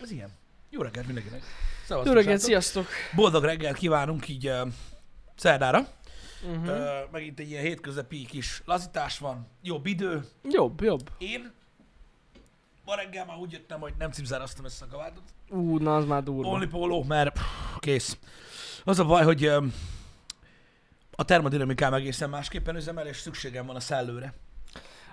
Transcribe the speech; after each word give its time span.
Ez 0.00 0.10
ilyen. 0.10 0.30
Jó 0.70 0.82
reggelt 0.82 1.06
mindenkinek. 1.06 1.42
Szevasztok, 1.86 2.14
Jó 2.14 2.20
reggelt, 2.20 2.40
sziasztok! 2.40 2.86
Boldog 3.14 3.44
reggelt 3.44 3.76
kívánunk 3.76 4.28
így 4.28 4.48
uh, 4.48 4.68
szerdára. 5.36 5.86
Uh-huh. 6.42 6.68
Uh, 6.68 7.10
megint 7.10 7.40
egy 7.40 7.50
ilyen 7.50 7.62
hétköznapi 7.62 8.26
kis 8.26 8.62
lazítás 8.64 9.18
van, 9.18 9.46
jobb 9.62 9.86
idő. 9.86 10.24
Jobb, 10.50 10.80
jobb. 10.80 11.10
Én 11.18 11.52
ma 12.84 12.94
reggel 12.94 13.24
már 13.24 13.36
úgy 13.36 13.52
jöttem, 13.52 13.80
hogy 13.80 13.92
nem 13.98 14.10
cipzároztam 14.10 14.64
ezt 14.64 14.82
a 14.82 14.86
kabátot. 14.86 15.22
Ú, 15.48 15.78
na 15.78 15.96
az 15.96 16.04
már 16.04 16.22
durva. 16.22 16.50
Only 16.50 16.66
póló, 16.66 17.02
mert 17.02 17.32
pff, 17.32 17.78
kész. 17.78 18.18
Az 18.84 18.98
a 18.98 19.04
baj, 19.04 19.24
hogy 19.24 19.46
um, 19.46 19.74
a 21.16 21.24
termodinamikám 21.24 21.94
egészen 21.94 22.30
másképpen 22.30 22.76
üzemel, 22.76 23.06
és 23.06 23.16
szükségem 23.16 23.66
van 23.66 23.76
a 23.76 23.80
szellőre. 23.80 24.34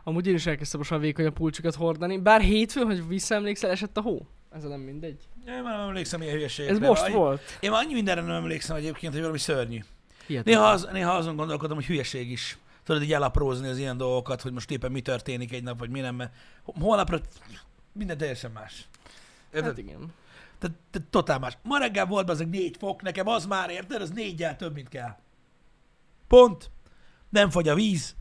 Amúgy 0.04 0.27
én 0.27 0.36
is 0.36 0.45
elkezdtem 0.45 0.79
most 0.79 0.91
a 0.91 0.97
vékony 0.97 1.25
a 1.25 1.32
pulcsokat 1.32 1.76
hordani. 1.76 2.18
Bár 2.18 2.41
hétfő, 2.41 2.82
hogy 2.82 3.08
visszaemlékszel, 3.08 3.70
esett 3.70 3.98
a 3.98 4.02
hó. 4.02 4.27
Ez 4.55 4.64
nem 4.64 4.80
mindegy. 4.80 5.22
Én 5.48 5.62
már 5.64 5.77
nem 5.77 5.88
emlékszem 5.88 6.22
ilyen 6.22 6.34
hülyeségekre. 6.34 6.88
Ez 6.88 7.00
most 7.00 7.08
volt. 7.08 7.58
Én 7.59 7.72
már 7.72 7.84
annyi 7.84 7.94
mindenre 7.94 8.22
nem 8.22 8.36
emlékszem 8.36 8.76
egyébként, 8.76 9.12
hogy 9.12 9.22
valami 9.22 9.40
szörnyű. 9.40 9.80
Hihetetlen. 10.27 10.59
Néha, 10.59 10.72
az, 10.72 10.88
néha 10.91 11.12
azon 11.12 11.36
gondolkodom, 11.36 11.76
hogy 11.76 11.86
hülyeség 11.86 12.32
is. 12.32 12.58
Tudod, 12.84 13.02
így 13.02 13.13
elaprózni 13.13 13.68
az 13.68 13.77
ilyen 13.77 13.98
dolgokat, 13.98 14.41
hogy 14.41 14.52
most 14.52 14.72
éppen 14.72 14.91
mi 14.91 15.02
történik 15.02 15.54
egy 15.54 15.63
nap, 15.63 15.80
vagy 15.80 15.90
mi 15.90 15.99
nem. 15.99 16.16
mert 16.16 16.34
Holnapra 16.63 17.20
minden 17.91 18.18
teljesen 18.18 18.52
más. 18.52 18.88
Érted? 19.54 19.70
Hát 19.70 19.77
igen. 19.77 20.13
Tehát 20.60 20.77
te, 20.91 20.99
totál 21.10 21.40
más. 21.40 21.58
Ma 21.63 21.77
reggel 21.77 22.05
volt 22.05 22.30
az 22.30 22.41
egy 22.41 22.49
négy 22.49 22.76
fok, 22.80 23.02
nekem 23.02 23.27
az 23.27 23.46
már 23.46 23.70
érted, 23.70 24.02
az 24.02 24.10
négyel 24.10 24.55
több, 24.55 24.74
mint 24.74 24.90
kell. 24.90 25.18
Pont. 26.27 26.70
Nem 27.30 27.49
fogy 27.49 27.68
a 27.68 27.76
víz. 27.76 28.16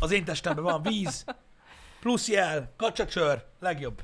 Az 0.00 0.10
én 0.10 0.24
testemben 0.24 0.64
van 0.64 0.82
víz. 0.82 1.24
Plusz 2.00 2.28
jel, 2.28 2.72
kacsacsör, 2.76 3.44
legjobb. 3.60 4.02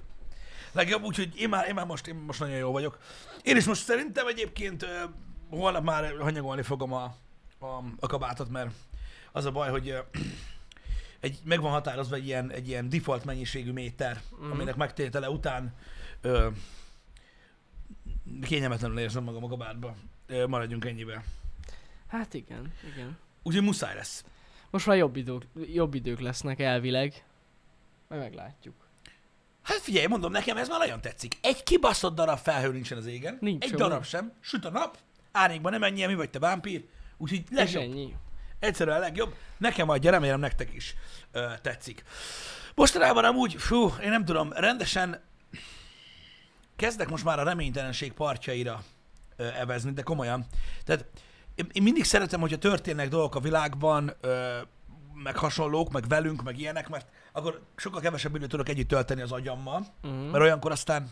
Legjobb, 0.75 1.03
úgyhogy 1.03 1.33
én 1.37 1.49
már, 1.49 1.69
én 1.69 1.75
már 1.75 1.87
most, 1.87 2.07
én 2.07 2.15
most 2.15 2.41
nagyon 2.41 2.57
jó 2.57 2.73
vagyok. 2.73 2.99
Én 3.43 3.57
is 3.57 3.65
most 3.65 3.83
szerintem 3.83 4.27
egyébként 4.27 4.83
ö, 4.83 5.03
holnap 5.51 5.85
már 5.85 6.17
hanyagolni 6.21 6.63
fogom 6.63 6.93
a, 6.93 7.05
a, 7.59 7.67
a 8.01 8.07
kabátot, 8.07 8.49
mert 8.49 8.71
az 9.33 9.45
a 9.45 9.51
baj, 9.53 9.71
hogy 9.71 9.89
ö, 9.89 9.99
egy, 11.21 11.39
meg 11.45 11.61
van 11.61 11.71
határozva 11.71 12.17
egy 12.17 12.27
ilyen, 12.27 12.51
egy 12.51 12.69
ilyen 12.69 12.89
default 12.89 13.25
mennyiségű 13.25 13.73
méter, 13.73 14.21
Mhm. 14.41 14.51
aminek 14.51 14.77
megtétele 14.77 15.31
után 15.31 15.75
ö, 16.21 16.49
kényelmetlenül 18.43 18.99
érzem 18.99 19.23
magam 19.25 19.45
a 19.45 19.49
kabátba. 19.49 19.95
Ö, 20.27 20.47
maradjunk 20.47 20.85
ennyivel. 20.85 21.25
Hát 22.07 22.35
igen, 22.35 22.73
igen. 22.95 23.19
Úgyhogy 23.43 23.63
muszáj 23.65 23.95
lesz. 23.95 24.25
Most 24.71 24.87
már 24.87 24.97
jobb 24.97 25.17
idők, 25.17 25.43
jobb 25.73 25.95
idők 25.95 26.21
lesznek 26.21 26.61
elvileg. 26.61 27.25
Majd 28.09 28.23
meglátjuk. 28.23 28.75
Hát 29.65 29.79
figyelj, 29.79 30.07
mondom, 30.07 30.33
nekem 30.33 30.57
ez 30.57 30.69
már 30.69 30.79
nagyon 30.79 31.01
tetszik. 31.01 31.37
Egy 31.41 31.63
kibaszott 31.63 32.15
darab 32.15 32.39
felhő 32.39 32.73
nincsen 32.73 32.99
az 32.99 33.07
égen. 33.07 33.39
Nincs 33.41 33.63
Egy 33.63 33.69
semmi. 33.69 33.81
darab 33.81 34.05
sem. 34.05 34.33
Süt 34.41 34.65
a 34.65 34.71
nap, 34.71 34.99
árnyékban 35.33 35.73
nem 35.73 35.81
menjél, 35.81 36.07
mi 36.09 36.15
vagy 36.15 36.31
te 36.31 36.39
vámpír. 36.39 36.85
Úgyhogy 37.17 37.45
legjobb. 37.51 37.83
ennyi. 37.83 38.15
Egyszerűen 38.59 38.97
a 38.97 39.01
legjobb. 39.01 39.35
Nekem 39.59 39.89
adja, 39.89 40.11
remélem 40.11 40.41
nektek 40.41 40.75
is 40.75 40.95
ö, 41.33 41.47
tetszik. 41.63 42.03
Mostanában 42.75 43.25
amúgy, 43.25 43.55
fú, 43.55 43.93
én 44.03 44.11
nem 44.11 44.25
tudom, 44.25 44.53
rendesen 44.53 45.23
kezdek 46.77 47.09
most 47.09 47.25
már 47.25 47.39
a 47.39 47.43
reménytelenség 47.45 48.13
partjaira 48.13 48.83
ö, 49.37 49.47
evezni, 49.47 49.91
de 49.93 50.03
komolyan. 50.03 50.47
Tehát 50.85 51.05
én 51.73 51.83
mindig 51.83 52.05
szeretem, 52.05 52.41
hogyha 52.41 52.59
történnek 52.59 53.09
dolgok 53.09 53.35
a 53.35 53.41
világban, 53.41 54.13
ö, 54.21 54.59
meg 55.15 55.37
hasonlók, 55.37 55.93
meg 55.93 56.09
velünk, 56.09 56.43
meg 56.43 56.59
ilyenek, 56.59 56.89
mert 56.89 57.09
akkor 57.33 57.63
sokkal 57.77 58.01
kevesebb 58.01 58.35
időt 58.35 58.49
tudok 58.49 58.69
együtt 58.69 58.89
tölteni 58.89 59.21
az 59.21 59.33
agyammal, 59.33 59.87
Uh-huh. 60.03 60.31
mert 60.31 60.43
olyankor 60.45 60.71
aztán 60.71 61.11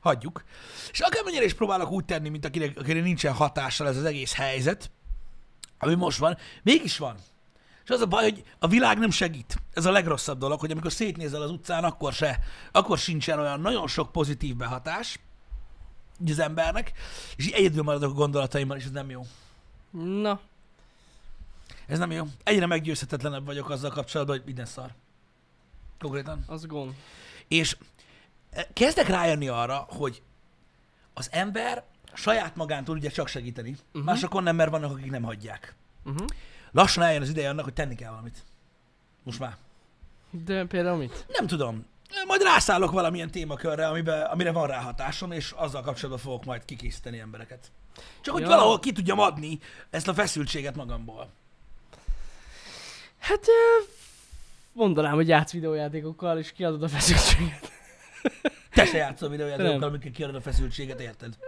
hagyjuk. 0.00 0.44
És 0.90 1.00
akármennyire 1.00 1.44
is 1.44 1.54
próbálok 1.54 1.90
úgy 1.90 2.04
tenni, 2.04 2.28
mint 2.28 2.44
akinek, 2.44 2.78
akinek 2.78 3.02
nincsen 3.02 3.32
hatással 3.34 3.88
ez 3.88 3.96
az 3.96 4.04
egész 4.04 4.34
helyzet, 4.34 4.90
ami 5.78 5.94
most 5.94 6.18
van, 6.18 6.36
mégis 6.62 6.98
van. 6.98 7.16
És 7.84 7.90
az 7.90 8.00
a 8.00 8.06
baj, 8.06 8.22
hogy 8.22 8.44
a 8.58 8.66
világ 8.68 8.98
nem 8.98 9.10
segít. 9.10 9.56
Ez 9.72 9.84
a 9.84 9.90
legrosszabb 9.90 10.38
dolog, 10.38 10.60
hogy 10.60 10.70
amikor 10.70 10.92
szétnézel 10.92 11.42
az 11.42 11.50
utcán, 11.50 11.84
akkor 11.84 12.12
se, 12.12 12.38
akkor 12.72 12.98
sincsen 12.98 13.38
olyan 13.38 13.60
nagyon 13.60 13.88
sok 13.88 14.12
pozitív 14.12 14.56
behatás 14.56 15.18
az 16.26 16.38
embernek, 16.38 16.92
és 17.36 17.46
egyedül 17.50 17.82
maradok 17.82 18.10
a 18.10 18.14
gondolataimmal, 18.14 18.76
és 18.76 18.84
ez 18.84 18.90
nem 18.90 19.10
jó. 19.10 19.22
Na, 19.90 20.40
Ez 21.86 21.98
nem 21.98 22.10
jó. 22.10 22.24
Egyre 22.42 22.66
meggyőzhetetlenebb 22.66 23.44
vagyok 23.44 23.70
azzal 23.70 23.90
kapcsolatban, 23.90 24.36
hogy 24.36 24.44
minden 24.46 24.66
szar. 24.66 24.90
Konkrétan. 25.98 26.44
az 26.46 26.66
gond. 26.66 26.94
És 27.48 27.76
eh, 28.50 28.64
kezdek 28.72 29.08
rájönni 29.08 29.48
arra, 29.48 29.86
hogy 29.88 30.22
az 31.14 31.28
ember 31.32 31.84
saját 32.12 32.56
magán 32.56 32.84
tud 32.84 32.96
ugye 32.96 33.10
csak 33.10 33.28
segíteni, 33.28 33.70
uh-huh. 33.70 34.04
Másokon 34.04 34.42
nem, 34.42 34.56
mert 34.56 34.70
vannak, 34.70 34.90
akik 34.90 35.10
nem 35.10 35.22
hagyják. 35.22 35.74
Uh-huh. 36.04 36.26
Lassan 36.72 37.04
eljön 37.04 37.22
az 37.22 37.28
ideje 37.28 37.48
annak, 37.48 37.64
hogy 37.64 37.72
tenni 37.72 37.94
kell 37.94 38.10
valamit. 38.10 38.44
Most 39.22 39.38
már. 39.38 39.56
De 40.30 40.64
például 40.64 40.96
mit? 40.96 41.26
Nem 41.28 41.46
tudom. 41.46 41.84
Majd 42.26 42.42
rászállok 42.42 42.90
valamilyen 42.90 43.30
témakörre, 43.30 43.88
amibe, 43.88 44.22
amire 44.22 44.52
van 44.52 44.66
ráhatásom, 44.66 45.32
és 45.32 45.50
azzal 45.50 45.82
kapcsolatban 45.82 46.24
fogok 46.24 46.44
majd 46.44 46.64
kikészíteni 46.64 47.18
embereket. 47.18 47.72
Csak 48.20 48.34
hogy 48.34 48.42
Ja. 48.42 48.48
valahol 48.48 48.78
ki 48.78 48.92
tudjam 48.92 49.18
adni 49.18 49.58
ezt 49.90 50.08
a 50.08 50.14
feszültséget 50.14 50.74
magamból. 50.74 51.30
Hát 53.24 53.46
mondanám, 54.72 55.14
hogy 55.14 55.28
játsz 55.28 55.52
videójátékokkal, 55.52 56.38
és 56.38 56.52
kiadod 56.52 56.82
a 56.82 56.88
feszültséget. 56.88 57.72
Te 58.70 58.84
se 58.84 58.96
játszol 58.96 59.28
videójátékokkal, 59.28 59.88
amikor 59.88 60.10
kiadod 60.10 60.34
a 60.34 60.40
feszültséget, 60.40 61.00
érted? 61.00 61.38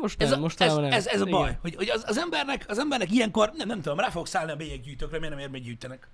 Most 0.00 0.22
Ez 0.22 0.30
nem, 0.30 0.38
a, 0.38 0.42
most 0.42 0.60
ez, 0.60 0.74
nem. 0.74 0.84
ez, 0.84 1.06
ez 1.06 1.20
a 1.20 1.26
Igen. 1.26 1.38
baj, 1.40 1.58
hogy, 1.60 1.74
hogy 1.74 1.88
az, 1.88 2.04
az, 2.06 2.18
embernek, 2.18 2.64
az 2.68 2.78
embernek 2.78 3.10
ilyenkor, 3.10 3.52
nem, 3.56 3.68
nem 3.68 3.80
tudom, 3.80 3.98
rá 3.98 4.10
fogok 4.10 4.26
szállni 4.26 4.52
a 4.52 4.56
bélyeggyűjtőkre, 4.56 5.18
miért 5.18 5.34
nem 5.38 5.54
ér, 5.54 5.62
gyűjtenek. 5.62 6.08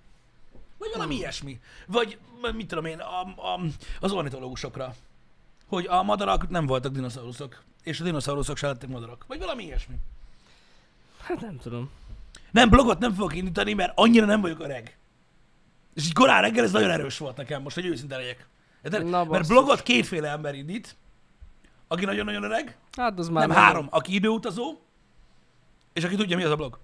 Vagy 0.79 0.91
valami 0.93 1.13
Hmm. 1.13 1.21
ilyesmi. 1.21 1.61
Vagy 1.87 2.19
mit 2.53 2.67
tudom 2.69 2.85
én, 2.85 2.99
a, 2.99 3.21
a, 3.21 3.61
az 4.01 4.13
ornitológusokra. 4.13 4.95
Hogy 5.67 5.87
a 5.87 6.03
madarak 6.03 6.49
nem 6.49 6.67
voltak 6.67 6.93
dinoszauruszok, 6.93 7.63
és 7.83 8.01
a 8.01 8.05
dinoszauruszok 8.05 8.57
se 8.57 8.67
lettek 8.67 8.89
madarak. 8.89 9.25
Vagy 9.29 9.39
valami 9.39 9.65
ilyesmi. 9.65 9.95
Hát 11.21 11.41
nem 11.41 11.59
tudom. 11.59 11.91
Nem, 12.51 12.69
blogot 12.69 12.99
nem 12.99 13.13
fogok 13.15 13.35
indítani, 13.37 13.73
mert 13.73 13.93
annyira 13.95 14.27
nem 14.27 14.41
vagyok 14.41 14.61
öreg. 14.61 14.99
És 15.95 16.07
így 16.07 16.13
korán 16.13 16.41
reggel 16.43 16.65
ez 16.65 16.73
nagyon 16.73 16.91
erős 16.91 17.19
volt 17.19 17.37
nekem, 17.37 17.63
most, 17.63 17.75
hogy 17.75 17.87
őszinte 17.87 18.17
legyek. 18.17 18.49
Érted? 18.85 19.07
Na, 19.07 19.25
Mert 19.25 19.49
blogot 19.49 19.83
kétféle 19.83 20.29
ember 20.29 20.55
indít, 20.55 20.97
aki 21.89 22.05
nagyon-nagyon 22.05 22.43
öreg, 22.43 22.77
Hát 22.97 23.19
az 23.19 23.29
már 23.29 23.39
nem 23.41 23.49
nagyon- 23.49 23.65
három, 23.65 23.87
aki 23.91 24.15
időutazó, 24.15 24.75
és 25.93 26.05
aki 26.05 26.17
tudja, 26.17 26.37
mi 26.37 26.43
az 26.45 26.51
a 26.51 26.57
blog. 26.57 26.79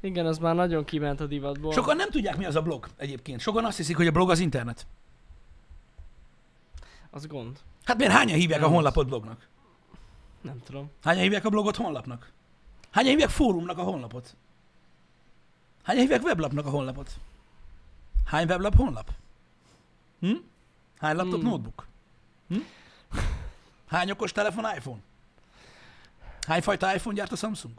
Igen, 0.00 0.26
az 0.26 0.38
már 0.38 0.54
nagyon 0.54 0.84
kiment 0.84 1.20
a 1.20 1.26
divatból. 1.26 1.72
Sokan 1.72 1.96
nem 1.96 2.10
tudják, 2.10 2.36
mi 2.36 2.44
az 2.44 2.56
a 2.56 2.62
blog 2.62 2.86
egyébként. 2.96 3.40
Sokan 3.40 3.64
azt 3.64 3.76
hiszik, 3.76 3.96
hogy 3.96 4.06
a 4.06 4.10
blog 4.10 4.30
az 4.30 4.38
internet. 4.38 4.86
Az 7.10 7.26
gond. 7.26 7.58
Hát 7.84 7.96
miért 7.96 8.12
hányan 8.12 8.36
hívják 8.38 8.60
a 8.60 8.64
Nem. 8.64 8.72
honlapot 8.72 9.06
blognak? 9.06 9.48
Nem 10.40 10.60
tudom. 10.64 10.90
Hányan 11.02 11.22
hívják 11.22 11.44
a 11.44 11.48
blogot 11.50 11.76
honlapnak? 11.76 12.32
Hányan 12.90 13.10
hívják 13.10 13.30
fórumnak 13.30 13.78
a 13.78 13.82
honlapot? 13.82 14.36
Hányan 15.90 16.04
hívják 16.04 16.22
weblapnak 16.22 16.66
a 16.66 16.70
honlapot? 16.70 17.10
Hány 18.24 18.46
weblap 18.46 18.76
honlap? 18.76 19.10
Hm? 20.20 20.34
Hány 20.98 21.16
laptop 21.16 21.40
Hmm. 21.40 21.50
notebook? 21.50 21.86
Hm? 22.48 22.58
Hány 23.88 24.10
okos 24.10 24.32
telefon 24.32 24.64
iPhone? 24.76 24.98
Hány 26.46 26.62
fajta 26.62 26.94
iPhone 26.94 27.16
gyárt 27.16 27.32
a 27.32 27.36
Samsung? 27.36 27.74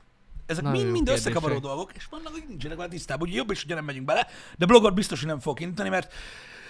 Ezek 0.45 0.63
mind-mind 0.63 1.09
összekavaró 1.09 1.59
dolgok, 1.59 1.91
és 1.93 2.05
vannak, 2.09 2.31
akik 2.33 2.47
nincsenek 2.47 2.77
vele 2.77 2.89
tisztában, 2.89 3.21
úgyhogy 3.21 3.37
jobb 3.37 3.51
is, 3.51 3.61
hogyha 3.61 3.75
nem 3.75 3.85
megyünk 3.85 4.05
bele, 4.05 4.27
de 4.57 4.65
blogot 4.65 4.93
biztos, 4.93 5.19
hogy 5.19 5.27
nem 5.27 5.39
fog 5.39 5.59
indítani, 5.59 5.89
mert 5.89 6.13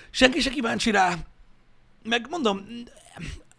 senki 0.09 0.39
se 0.39 0.49
kíváncsi 0.49 0.91
rá, 0.91 1.15
meg 2.03 2.27
mondom, 2.29 2.65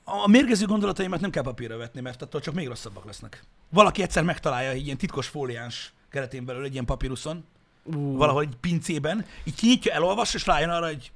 a 0.04 0.28
mérgező 0.28 0.66
gondolataimat 0.66 1.20
nem 1.20 1.30
kell 1.30 1.42
papírra 1.42 1.76
vetni, 1.76 2.00
mert 2.00 2.22
attól 2.22 2.40
csak 2.40 2.54
még 2.54 2.68
rosszabbak 2.68 3.04
lesznek. 3.04 3.44
Valaki 3.68 4.02
egyszer 4.02 4.22
megtalálja 4.22 4.70
egy 4.70 4.84
ilyen 4.84 4.96
titkos 4.96 5.26
fóliáns 5.28 5.92
keretén 6.08 6.44
belül 6.44 6.64
egy 6.64 6.72
ilyen 6.72 6.84
papíruszon, 6.84 7.44
Uh, 7.84 8.17
valahol 8.17 8.43
egy 8.43 8.56
pincében, 8.61 9.26
így 9.44 9.55
kinyitja, 9.55 9.93
elolvassa, 9.93 10.37
és 10.37 10.46
rájön 10.46 10.70
arra, 10.70 10.87
hogy 10.87 11.12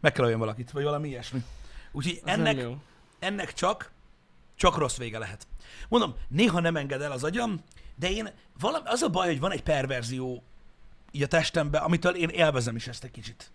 meg 0.00 0.12
kell 0.12 0.24
olyan 0.24 0.38
valakit, 0.38 0.70
vagy 0.70 0.82
valami 0.82 1.08
ilyesmi. 1.08 1.44
Úgyhogy 1.92 2.20
az 2.24 2.30
ennek, 2.30 2.66
ennek 3.18 3.52
csak, 3.52 3.90
csak 4.54 4.76
rossz 4.76 4.96
vége 4.96 5.18
lehet. 5.18 5.46
Mondom, 5.88 6.14
néha 6.28 6.60
nem 6.60 6.76
enged 6.76 7.02
el 7.02 7.12
az 7.12 7.24
agyam, 7.24 7.60
de 7.96 8.10
én 8.10 8.30
valami, 8.60 8.84
az 8.88 9.02
a 9.02 9.08
baj, 9.08 9.26
hogy 9.26 9.40
van 9.40 9.52
egy 9.52 9.62
perverzió 9.62 10.42
így 11.10 11.22
a 11.22 11.26
testemben, 11.26 11.82
amitől 11.82 12.14
én 12.14 12.28
élvezem 12.28 12.76
is 12.76 12.86
ezt 12.86 13.04
egy 13.04 13.10
kicsit. 13.10 13.50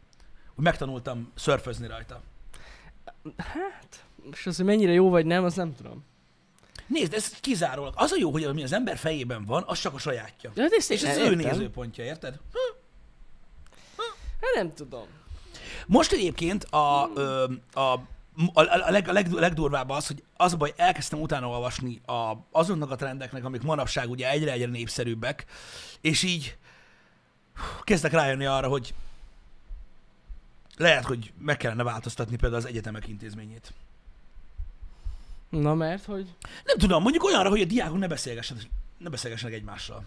Hogy 0.56 0.64
megtanultam 0.64 1.32
szörfözni 1.36 1.88
rajta. 1.88 2.22
És 4.32 4.46
az, 4.46 4.56
hogy 4.56 4.66
mennyire 4.66 4.92
jó 4.92 5.10
vagy 5.10 5.26
nem, 5.26 5.44
az 5.44 5.56
nem 5.56 5.76
tudom. 5.76 6.04
Nézd, 6.88 7.14
ez 7.14 7.40
kizárólag. 7.40 7.94
Az 7.96 8.12
a 8.12 8.16
jó, 8.20 8.32
hogy 8.32 8.44
ami 8.44 8.64
az 8.64 8.74
ember 8.74 8.98
fejében 8.98 9.46
van, 9.46 9.64
az 9.68 9.80
csak 9.80 9.94
a 9.94 9.98
sajátja. 9.98 10.52
Ezt 10.56 10.92
És 10.92 11.02
ez 11.02 11.18
az 11.18 11.28
ő 11.28 11.36
nézőpontja, 11.36 12.04
érted? 12.04 12.40
Hát 14.42 14.56
nem 14.56 14.74
tudom. 14.74 15.06
Most 15.88 16.12
egyébként 16.12 16.64
a, 16.64 17.10
ö, 17.16 17.46
a 17.74 18.00
a, 18.54 18.62
a, 18.62 18.92
leg, 18.92 19.08
a 19.08 19.12
leg, 19.12 19.32
legdurvább 19.32 19.90
az, 19.90 20.08
hogy 20.08 20.24
az 20.38 20.54
a 20.54 20.58
baj, 20.58 20.74
elkezdtem 20.76 21.22
utána 21.22 21.48
olvasni 21.48 22.02
a, 22.06 22.34
azoknak 22.52 22.92
a 22.92 22.96
trendeknek, 22.96 23.44
amik 23.44 23.62
manapság 23.62 24.10
ugye 24.10 24.30
egyre-egyre 24.30 24.66
népszerűbbek, 24.66 25.46
és 26.02 26.24
így 26.24 26.58
kezdek 27.84 28.12
rájönni 28.12 28.46
arra, 28.46 28.68
hogy 28.68 28.94
lehet, 30.78 31.06
hogy 31.06 31.34
meg 31.38 31.58
kellene 31.58 31.84
változtatni 31.84 32.36
például 32.36 32.62
az 32.62 32.68
egyetemek 32.68 33.08
intézményét. 33.08 33.74
Na 35.62 35.74
mert, 35.74 36.06
hogy... 36.06 36.28
Nem 36.66 36.78
tudom, 36.78 37.02
mondjuk 37.02 37.24
olyanra, 37.24 37.50
hogy 37.50 37.62
a 37.62 37.66
diákok 37.66 37.98
ne 37.98 38.08
beszélgessenek, 38.08 38.64
ne 38.98 39.10
beszélgessenek 39.10 39.56
egymással. 39.56 40.04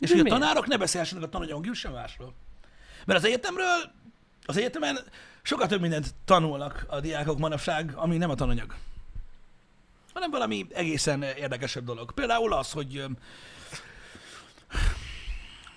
És 0.00 0.10
De 0.10 0.16
hogy 0.16 0.26
a 0.26 0.30
tanárok 0.30 0.66
ne 0.66 0.76
beszélgessenek 0.76 1.24
a 1.24 1.28
tananyagról 1.28 1.74
sem 1.74 1.92
másról. 1.92 2.34
Mert 3.04 3.18
az 3.18 3.24
egyetemről, 3.24 3.92
az 4.46 4.56
egyetemen 4.56 4.98
sokkal 5.42 5.66
több 5.66 5.80
mindent 5.80 6.14
tanulnak 6.24 6.84
a 6.88 7.00
diákok 7.00 7.38
manapság, 7.38 7.92
ami 7.94 8.16
nem 8.16 8.30
a 8.30 8.34
tananyag. 8.34 8.74
Hanem 10.12 10.30
valami 10.30 10.66
egészen 10.72 11.22
érdekesebb 11.22 11.84
dolog. 11.84 12.12
Például 12.12 12.52
az, 12.52 12.72
hogy 12.72 13.04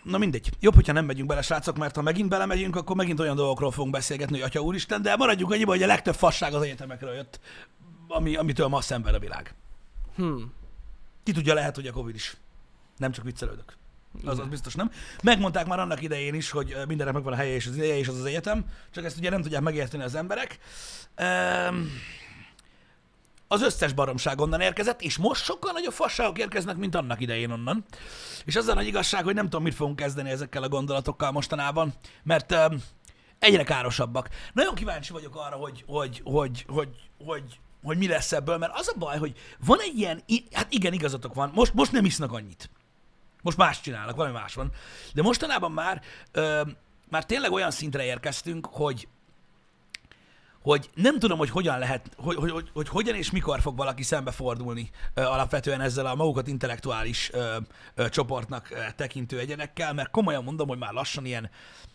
Na 0.04 0.18
mindegy. 0.18 0.50
Jobb, 0.60 0.76
hogyha 0.76 0.94
nem 0.94 1.06
megyünk 1.06 1.28
bele, 1.28 1.42
srácok, 1.42 1.78
mert 1.78 1.96
ha 1.96 2.02
megint 2.02 2.30
belemegyünk, 2.30 2.76
akkor 2.76 2.96
megint 2.96 3.20
olyan 3.20 3.36
dolgokról 3.36 3.72
fogunk 3.72 3.94
beszélgetni, 3.94 4.40
hogy 4.40 4.50
atya 4.50 4.62
úristen, 4.62 5.02
de 5.02 5.16
maradjunk 5.16 5.52
annyiba, 5.52 5.72
hogy 5.72 5.84
a 5.84 5.88
legtöbb 5.88 6.16
fasság 6.16 6.54
az 6.54 6.62
egyetemekről 6.62 7.14
jött, 7.14 7.40
ami, 8.08 8.36
amitől 8.36 8.68
ma 8.68 8.82
szenved 8.82 9.14
a 9.14 9.20
világ. 9.20 9.56
Hm. 10.16 10.42
Ki 11.24 11.32
tudja, 11.32 11.54
lehet, 11.54 11.76
hogy 11.76 11.88
a 11.88 11.92
Covid 11.92 12.16
is. 12.16 12.38
Nem 12.98 13.12
csak 13.12 13.24
viccelődök. 13.24 13.78
Az, 14.26 14.40
az 14.40 14.48
biztos 14.48 14.76
nem. 14.76 14.92
Megmondták 15.24 15.68
már 15.68 15.80
annak 15.80 16.02
idején 16.02 16.34
is, 16.34 16.50
hogy 16.50 16.72
ö, 16.72 16.86
mindennek 16.86 17.14
megvan 17.14 17.34
a 17.34 17.36
helye 17.36 17.54
és 17.54 17.68
az 17.68 17.76
ideje 17.76 17.98
és 17.98 18.08
az 18.08 18.20
az 18.20 18.26
egyetem, 18.26 18.66
csak 18.92 19.06
ezt 19.06 19.18
ugye 19.18 19.30
nem 19.30 19.42
tudják 19.42 19.62
megérteni 19.62 20.04
az 20.04 20.16
emberek. 20.16 20.60
Üm, 21.70 21.90
az 23.48 23.62
összes 23.62 23.94
baromság 23.94 24.42
onnan 24.42 24.62
érkezett, 24.62 25.02
és 25.02 25.18
most 25.18 25.44
sokkal 25.44 25.72
nagyobb 25.72 25.94
fasságok 25.94 26.38
érkeznek, 26.38 26.78
mint 26.78 26.96
annak 26.96 27.22
idején 27.22 27.52
onnan. 27.52 27.86
És 28.46 28.56
az 28.56 28.68
a 28.68 28.74
nagy 28.74 28.88
igazság, 28.88 29.24
hogy 29.24 29.34
nem 29.34 29.44
tudom, 29.44 29.64
mit 29.64 29.76
fogunk 29.76 29.96
kezdeni 29.96 30.30
ezekkel 30.30 30.64
a 30.64 30.70
gondolatokkal 30.70 31.32
mostanában, 31.32 31.94
mert 32.24 32.52
um, 32.52 32.84
egyre 33.40 33.64
károsabbak. 33.64 34.30
Nagyon 34.54 34.76
kíváncsi 34.76 35.12
vagyok 35.14 35.36
arra, 35.36 35.56
hogy, 35.56 35.84
hogy, 35.88 36.22
hogy, 36.24 36.66
hogy, 36.68 36.90
hogy, 37.26 37.60
hogy 37.88 37.98
mi 37.98 38.08
lesz 38.08 38.32
ebből, 38.32 38.58
mert 38.58 38.72
az 38.76 38.92
a 38.96 38.98
baj, 38.98 39.18
hogy 39.18 39.34
van 39.66 39.80
egy 39.80 39.98
ilyen, 39.98 40.24
hát 40.52 40.74
igen, 40.74 40.94
igazatok 40.94 41.34
van, 41.34 41.52
most, 41.54 41.74
most 41.74 41.92
nem 41.92 42.06
isznak 42.06 42.32
annyit. 42.32 42.70
Most 43.42 43.58
más 43.58 43.82
csinálnak, 43.82 44.16
valami 44.16 44.34
más 44.34 44.54
van. 44.54 44.72
De 45.14 45.22
mostanában 45.22 45.72
már, 45.72 46.02
ö, 46.32 46.62
már 47.10 47.26
tényleg 47.26 47.52
olyan 47.52 47.72
szintre 47.72 48.04
érkeztünk, 48.04 48.68
hogy 48.72 49.08
hogy 50.62 50.90
nem 50.94 51.20
tudom, 51.20 51.38
hogy 51.38 51.50
hogyan 51.50 51.80
lehet, 51.80 52.10
hogy, 52.18 52.36
hogy, 52.36 52.52
hogy, 52.52 52.70
hogy 52.74 52.90
hogyan 52.90 53.16
és 53.16 53.32
mikor 53.32 53.62
fog 53.62 53.78
valaki 53.78 54.04
szembefordulni 54.04 54.90
ö, 55.14 55.22
alapvetően 55.22 55.82
ezzel 55.82 56.06
a 56.06 56.16
magukat 56.16 56.48
intellektuális 56.48 57.30
ö, 57.34 57.58
ö, 57.96 58.10
csoportnak 58.10 58.70
ö, 58.72 58.80
tekintő 58.96 59.40
egyenekkel, 59.40 59.94
mert 59.94 60.12
komolyan 60.12 60.44
mondom, 60.44 60.68
hogy 60.68 60.78
már 60.78 60.94
lassan 60.94 61.26
ilyen, 61.26 61.50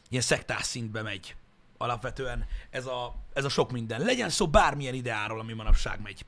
ilyen 0.08 0.22
szektás 0.22 0.64
szintbe 0.64 1.02
megy 1.02 1.34
alapvetően 1.82 2.46
ez 2.70 2.86
a, 2.86 3.14
ez 3.32 3.44
a 3.44 3.48
sok 3.48 3.72
minden. 3.72 4.00
Legyen 4.00 4.28
szó 4.28 4.48
bármilyen 4.48 4.94
ideáról, 4.94 5.40
ami 5.40 5.52
manapság 5.52 6.00
megy. 6.02 6.24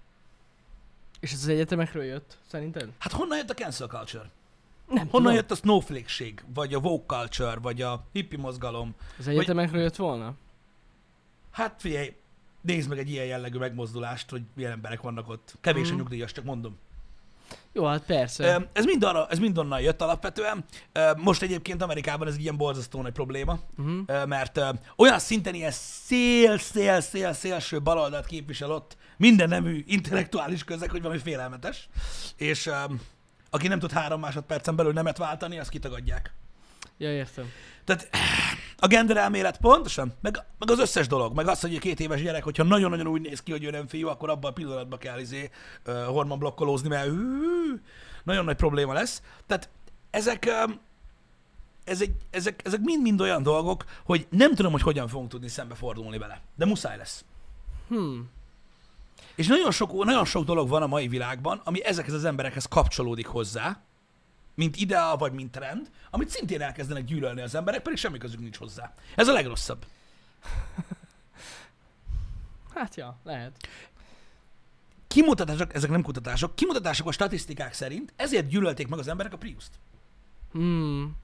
És 1.20 1.32
ez 1.32 1.38
az 1.42 1.48
egyetemekről 1.48 2.04
jött, 2.04 2.38
szerinted? 2.50 2.88
Hát 2.98 3.12
honnan 3.12 3.36
jött 3.38 3.50
a 3.50 3.54
cancel 3.54 3.86
culture? 3.86 4.30
Nem 4.88 4.96
Honnan 4.96 5.10
tudom. 5.10 5.32
jött 5.34 5.50
a 5.50 5.54
snowflake-ség, 5.54 6.44
vagy 6.54 6.74
a 6.74 6.78
woke 6.78 7.16
culture, 7.16 7.54
vagy 7.56 7.82
a 7.82 8.04
hippie 8.12 8.38
mozgalom? 8.38 8.94
Az 9.18 9.28
egyetemekről 9.28 9.80
jött 9.80 9.96
volna? 9.96 10.34
Hát 11.50 11.80
figyelj, 11.80 12.16
nézd 12.60 12.88
meg 12.88 12.98
egy 12.98 13.10
ilyen 13.10 13.24
jellegű 13.26 13.58
megmozdulást, 13.58 14.30
hogy 14.30 14.42
milyen 14.54 14.72
emberek 14.72 15.00
vannak 15.00 15.28
ott. 15.28 15.54
Kevés 15.60 15.86
a 15.86 15.90
Mhm. 15.90 15.98
nyugdíjas, 16.00 16.32
csak 16.32 16.44
mondom. 16.44 16.78
Jó, 17.76 17.84
hát 17.84 18.02
persze. 18.04 18.68
Ez 18.72 18.84
mind, 18.84 19.04
arra, 19.04 19.26
ez 19.30 19.38
mind 19.38 19.58
onnan 19.58 19.80
jött 19.80 20.00
alapvetően. 20.02 20.64
Most 21.16 21.42
egyébként 21.42 21.82
Amerikában 21.82 22.28
ez 22.28 22.34
egy 22.34 22.40
ilyen 22.40 22.56
borzasztó 22.56 23.02
nagy 23.02 23.12
probléma, 23.12 23.58
Uh-huh. 23.76 24.26
mert 24.26 24.60
olyan 24.96 25.18
szinten 25.18 25.54
ilyen 25.54 25.70
szél, 25.70 26.58
szél, 26.58 27.00
szél, 27.00 27.32
szélső 27.32 27.82
baloldalt 27.82 28.26
képvisel 28.26 28.70
ott 28.70 28.96
minden 29.16 29.48
nemű 29.48 29.84
intellektuális 29.86 30.64
közeg, 30.64 30.90
hogy 30.90 31.02
valami 31.02 31.20
félelmetes. 31.20 31.88
És 32.36 32.70
aki 33.50 33.68
nem 33.68 33.78
tud 33.78 33.92
három 33.92 34.20
másodpercen 34.20 34.76
belül 34.76 34.92
nemet 34.92 35.18
váltani, 35.18 35.58
azt 35.58 35.70
kitagadják. 35.70 36.34
Ja, 36.98 37.12
értem. 37.12 37.50
Tehát 37.84 38.08
a 38.78 38.86
gender 38.86 39.16
elmélet 39.16 39.58
pontosan, 39.58 40.12
meg, 40.20 40.44
meg 40.58 40.70
az 40.70 40.78
összes 40.78 41.06
dolog, 41.06 41.34
meg 41.34 41.48
az, 41.48 41.60
hogy 41.60 41.76
a 41.76 41.78
két 41.78 42.00
éves 42.00 42.22
gyerek, 42.22 42.44
hogyha 42.44 42.62
nagyon-nagyon 42.62 43.06
úgy 43.06 43.20
néz 43.20 43.42
ki, 43.42 43.50
hogy 43.50 43.64
ő 43.64 43.70
nem 43.70 43.86
fiú, 43.86 44.08
akkor 44.08 44.30
abban 44.30 44.50
a 44.50 44.54
pillanatban 44.54 44.98
kell 44.98 45.18
izé, 45.18 45.50
uh, 45.86 46.04
hormonblokkolózni, 46.04 46.88
mert 46.88 47.06
hű, 47.06 47.80
nagyon 48.24 48.44
nagy 48.44 48.56
probléma 48.56 48.92
lesz. 48.92 49.22
Tehát 49.46 49.68
ezek, 50.10 50.52
um, 50.66 50.80
ezek, 51.84 52.10
ezek, 52.30 52.60
ezek 52.64 52.80
mind-mind 52.80 53.20
olyan 53.20 53.42
dolgok, 53.42 53.84
hogy 54.04 54.26
nem 54.30 54.54
tudom, 54.54 54.72
hogy 54.72 54.82
hogyan 54.82 55.08
fogunk 55.08 55.30
tudni 55.30 55.48
szembefordulni 55.48 56.18
vele. 56.18 56.40
De 56.56 56.64
muszáj 56.64 56.96
lesz. 56.96 57.24
Hmm. 57.88 58.30
És 59.34 59.46
nagyon 59.46 59.70
sok, 59.70 60.04
nagyon 60.04 60.24
sok 60.24 60.44
dolog 60.44 60.68
van 60.68 60.82
a 60.82 60.86
mai 60.86 61.08
világban, 61.08 61.60
ami 61.64 61.84
ezekhez 61.84 62.14
az 62.14 62.24
emberekhez 62.24 62.64
kapcsolódik 62.66 63.26
hozzá, 63.26 63.80
mint 64.54 64.76
ideál, 64.76 65.16
vagy 65.16 65.32
mint 65.32 65.52
trend, 65.52 65.90
amit 66.10 66.28
szintén 66.28 66.60
elkezdenek 66.60 67.04
gyűlölni 67.04 67.40
az 67.40 67.54
emberek, 67.54 67.82
pedig 67.82 67.98
semmi 67.98 68.18
közük 68.18 68.40
nincs 68.40 68.56
hozzá. 68.56 68.94
Ez 69.14 69.28
a 69.28 69.32
legrosszabb. 69.32 69.86
Hát 72.74 72.96
ja, 72.96 73.16
lehet. 73.24 73.68
Kimutatások, 75.06 75.74
ezek 75.74 75.90
nem 75.90 76.02
kutatások, 76.02 76.56
kimutatások 76.56 77.08
a 77.08 77.12
statisztikák 77.12 77.72
szerint, 77.72 78.12
ezért 78.16 78.48
gyűlölték 78.48 78.88
meg 78.88 78.98
az 78.98 79.08
emberek 79.08 79.32
a 79.32 79.36
Prius-t. 79.36 79.70
Hmm. 80.52 81.16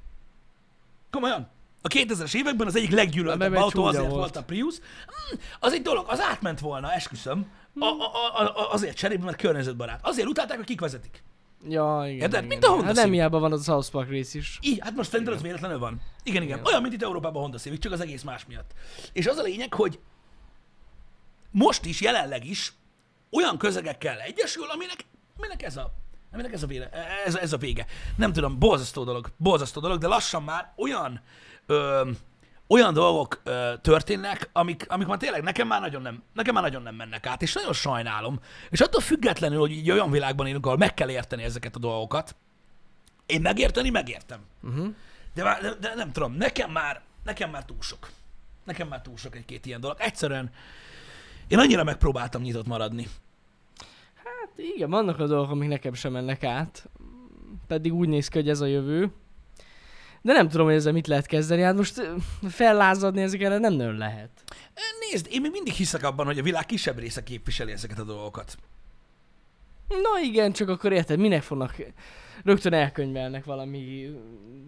Komolyan. 1.10 1.48
A 1.82 1.88
2000-es 1.88 2.34
években 2.34 2.66
az 2.66 2.76
egyik 2.76 2.90
leggyűlöltebb 2.90 3.52
egy 3.52 3.60
autó 3.60 3.84
azért 3.84 4.02
volt. 4.02 4.14
volt. 4.14 4.36
a 4.36 4.42
Prius. 4.42 4.74
Hmm, 4.76 5.40
az 5.60 5.72
egy 5.72 5.82
dolog, 5.82 6.06
az 6.08 6.20
átment 6.20 6.60
volna, 6.60 6.92
esküszöm. 6.92 7.46
A, 7.78 7.84
a, 7.84 8.40
a, 8.40 8.56
a, 8.56 8.72
azért 8.72 8.96
cserébe, 8.96 9.24
mert 9.24 9.36
környezetbarát. 9.36 10.00
Azért 10.02 10.28
utálták, 10.28 10.56
hogy 10.56 10.66
kik 10.66 10.80
vezetik. 10.80 11.22
Ja, 11.68 12.02
igen. 12.06 12.20
Érted? 12.20 12.46
Mint 12.46 12.64
a. 12.64 12.68
Honda 12.68 12.84
Hát 12.84 12.94
nem 12.94 13.04
Civic. 13.04 13.18
hiába 13.18 13.38
van 13.38 13.52
az 13.52 13.68
a 13.68 13.72
South 13.72 13.90
Park 13.90 14.08
rész 14.08 14.34
is. 14.34 14.58
Így, 14.62 14.78
hát 14.80 14.94
most 14.94 15.10
szerintem 15.10 15.34
az 15.34 15.42
véletlenül 15.42 15.78
van. 15.78 16.00
Igen, 16.22 16.42
igen. 16.42 16.58
Igen. 16.58 16.66
Olyan, 16.70 16.82
mint 16.82 16.94
itt 16.94 17.02
Európában 17.02 17.36
a 17.36 17.40
Honda 17.40 17.58
Civic, 17.58 17.80
csak 17.82 17.92
az 17.92 18.00
egész 18.00 18.22
más 18.22 18.46
miatt. 18.46 18.70
És 19.12 19.26
az 19.26 19.36
a 19.36 19.42
lényeg, 19.42 19.74
hogy 19.74 19.98
most 21.50 21.84
is, 21.84 22.00
jelenleg 22.00 22.44
is 22.46 22.72
olyan 23.30 23.58
közegekkel 23.58 24.18
egyesül, 24.18 24.64
aminek, 24.70 25.04
aminek 25.36 25.62
ez 25.62 25.76
a 25.76 25.92
aminek 26.32 26.52
ez 26.52 26.62
a, 26.62 26.66
véle, 26.66 26.90
ez, 27.24 27.34
ez 27.34 27.52
a 27.52 27.56
vége. 27.56 27.86
Nem 28.16 28.32
tudom, 28.32 28.58
borzasztó 28.58 29.04
dolog, 29.04 29.30
borzasztó 29.36 29.80
dolog, 29.80 29.98
de 29.98 30.06
lassan 30.06 30.42
már 30.42 30.72
olyan 30.76 31.20
ö, 31.66 32.10
olyan 32.70 32.94
dolgok 32.94 33.40
ö, 33.44 33.72
történnek, 33.80 34.50
amik, 34.52 34.84
amik 34.88 35.06
már 35.06 35.18
tényleg 35.18 35.42
nekem 35.42 35.66
már, 35.66 35.80
nagyon 35.80 36.02
nem, 36.02 36.22
nekem 36.34 36.54
már 36.54 36.62
nagyon 36.62 36.82
nem 36.82 36.94
mennek 36.94 37.26
át, 37.26 37.42
és 37.42 37.52
nagyon 37.52 37.72
sajnálom. 37.72 38.40
És 38.70 38.80
attól 38.80 39.00
függetlenül, 39.00 39.58
hogy 39.58 39.70
így 39.70 39.90
olyan 39.90 40.10
világban 40.10 40.46
élünk, 40.46 40.66
ahol 40.66 40.78
meg 40.78 40.94
kell 40.94 41.10
érteni 41.10 41.42
ezeket 41.42 41.76
a 41.76 41.78
dolgokat, 41.78 42.36
én 43.26 43.40
megérteni, 43.40 43.90
megértem. 43.90 44.40
Uh-huh. 44.62 44.94
De, 45.34 45.42
már, 45.42 45.60
de, 45.60 45.74
de 45.80 45.94
nem 45.94 46.12
tudom, 46.12 46.32
nekem 46.32 46.70
már, 46.70 47.02
nekem 47.24 47.50
már 47.50 47.64
túl 47.64 47.80
sok. 47.80 48.10
Nekem 48.64 48.88
már 48.88 49.00
túl 49.00 49.16
sok 49.16 49.36
egy-két 49.36 49.66
ilyen 49.66 49.80
dolog. 49.80 49.96
Egyszerűen 50.00 50.50
én 51.48 51.58
annyira 51.58 51.84
megpróbáltam 51.84 52.42
nyitott 52.42 52.66
maradni. 52.66 53.08
Hát 54.16 54.58
igen, 54.74 54.90
vannak 54.90 55.18
a 55.18 55.26
dolgok, 55.26 55.50
amik 55.50 55.68
nekem 55.68 55.94
sem 55.94 56.12
mennek 56.12 56.44
át. 56.44 56.88
Pedig 57.66 57.94
úgy 57.94 58.08
néz 58.08 58.28
ki, 58.28 58.38
hogy 58.38 58.48
ez 58.48 58.60
a 58.60 58.66
jövő. 58.66 59.12
De 60.22 60.32
nem 60.32 60.48
tudom, 60.48 60.66
hogy 60.66 60.74
ezzel 60.74 60.92
mit 60.92 61.06
lehet 61.06 61.26
kezdeni. 61.26 61.62
Hát 61.62 61.76
most 61.76 62.10
fellázadni 62.48 63.22
ezek 63.22 63.42
ellen 63.42 63.60
nem 63.60 63.72
nagyon 63.72 63.96
lehet. 63.96 64.30
Nézd, 65.10 65.26
én 65.30 65.40
még 65.40 65.50
mindig 65.50 65.72
hiszek 65.72 66.02
abban, 66.02 66.26
hogy 66.26 66.38
a 66.38 66.42
világ 66.42 66.66
kisebb 66.66 66.98
része 66.98 67.22
képviseli 67.22 67.72
ezeket 67.72 67.98
a 67.98 68.04
dolgokat. 68.04 68.56
Na 69.88 70.20
igen, 70.22 70.52
csak 70.52 70.68
akkor 70.68 70.92
érted, 70.92 71.18
minek 71.18 71.42
fognak... 71.42 71.76
Rögtön 72.44 72.72
elkönyvelnek 72.72 73.44
valami... 73.44 74.10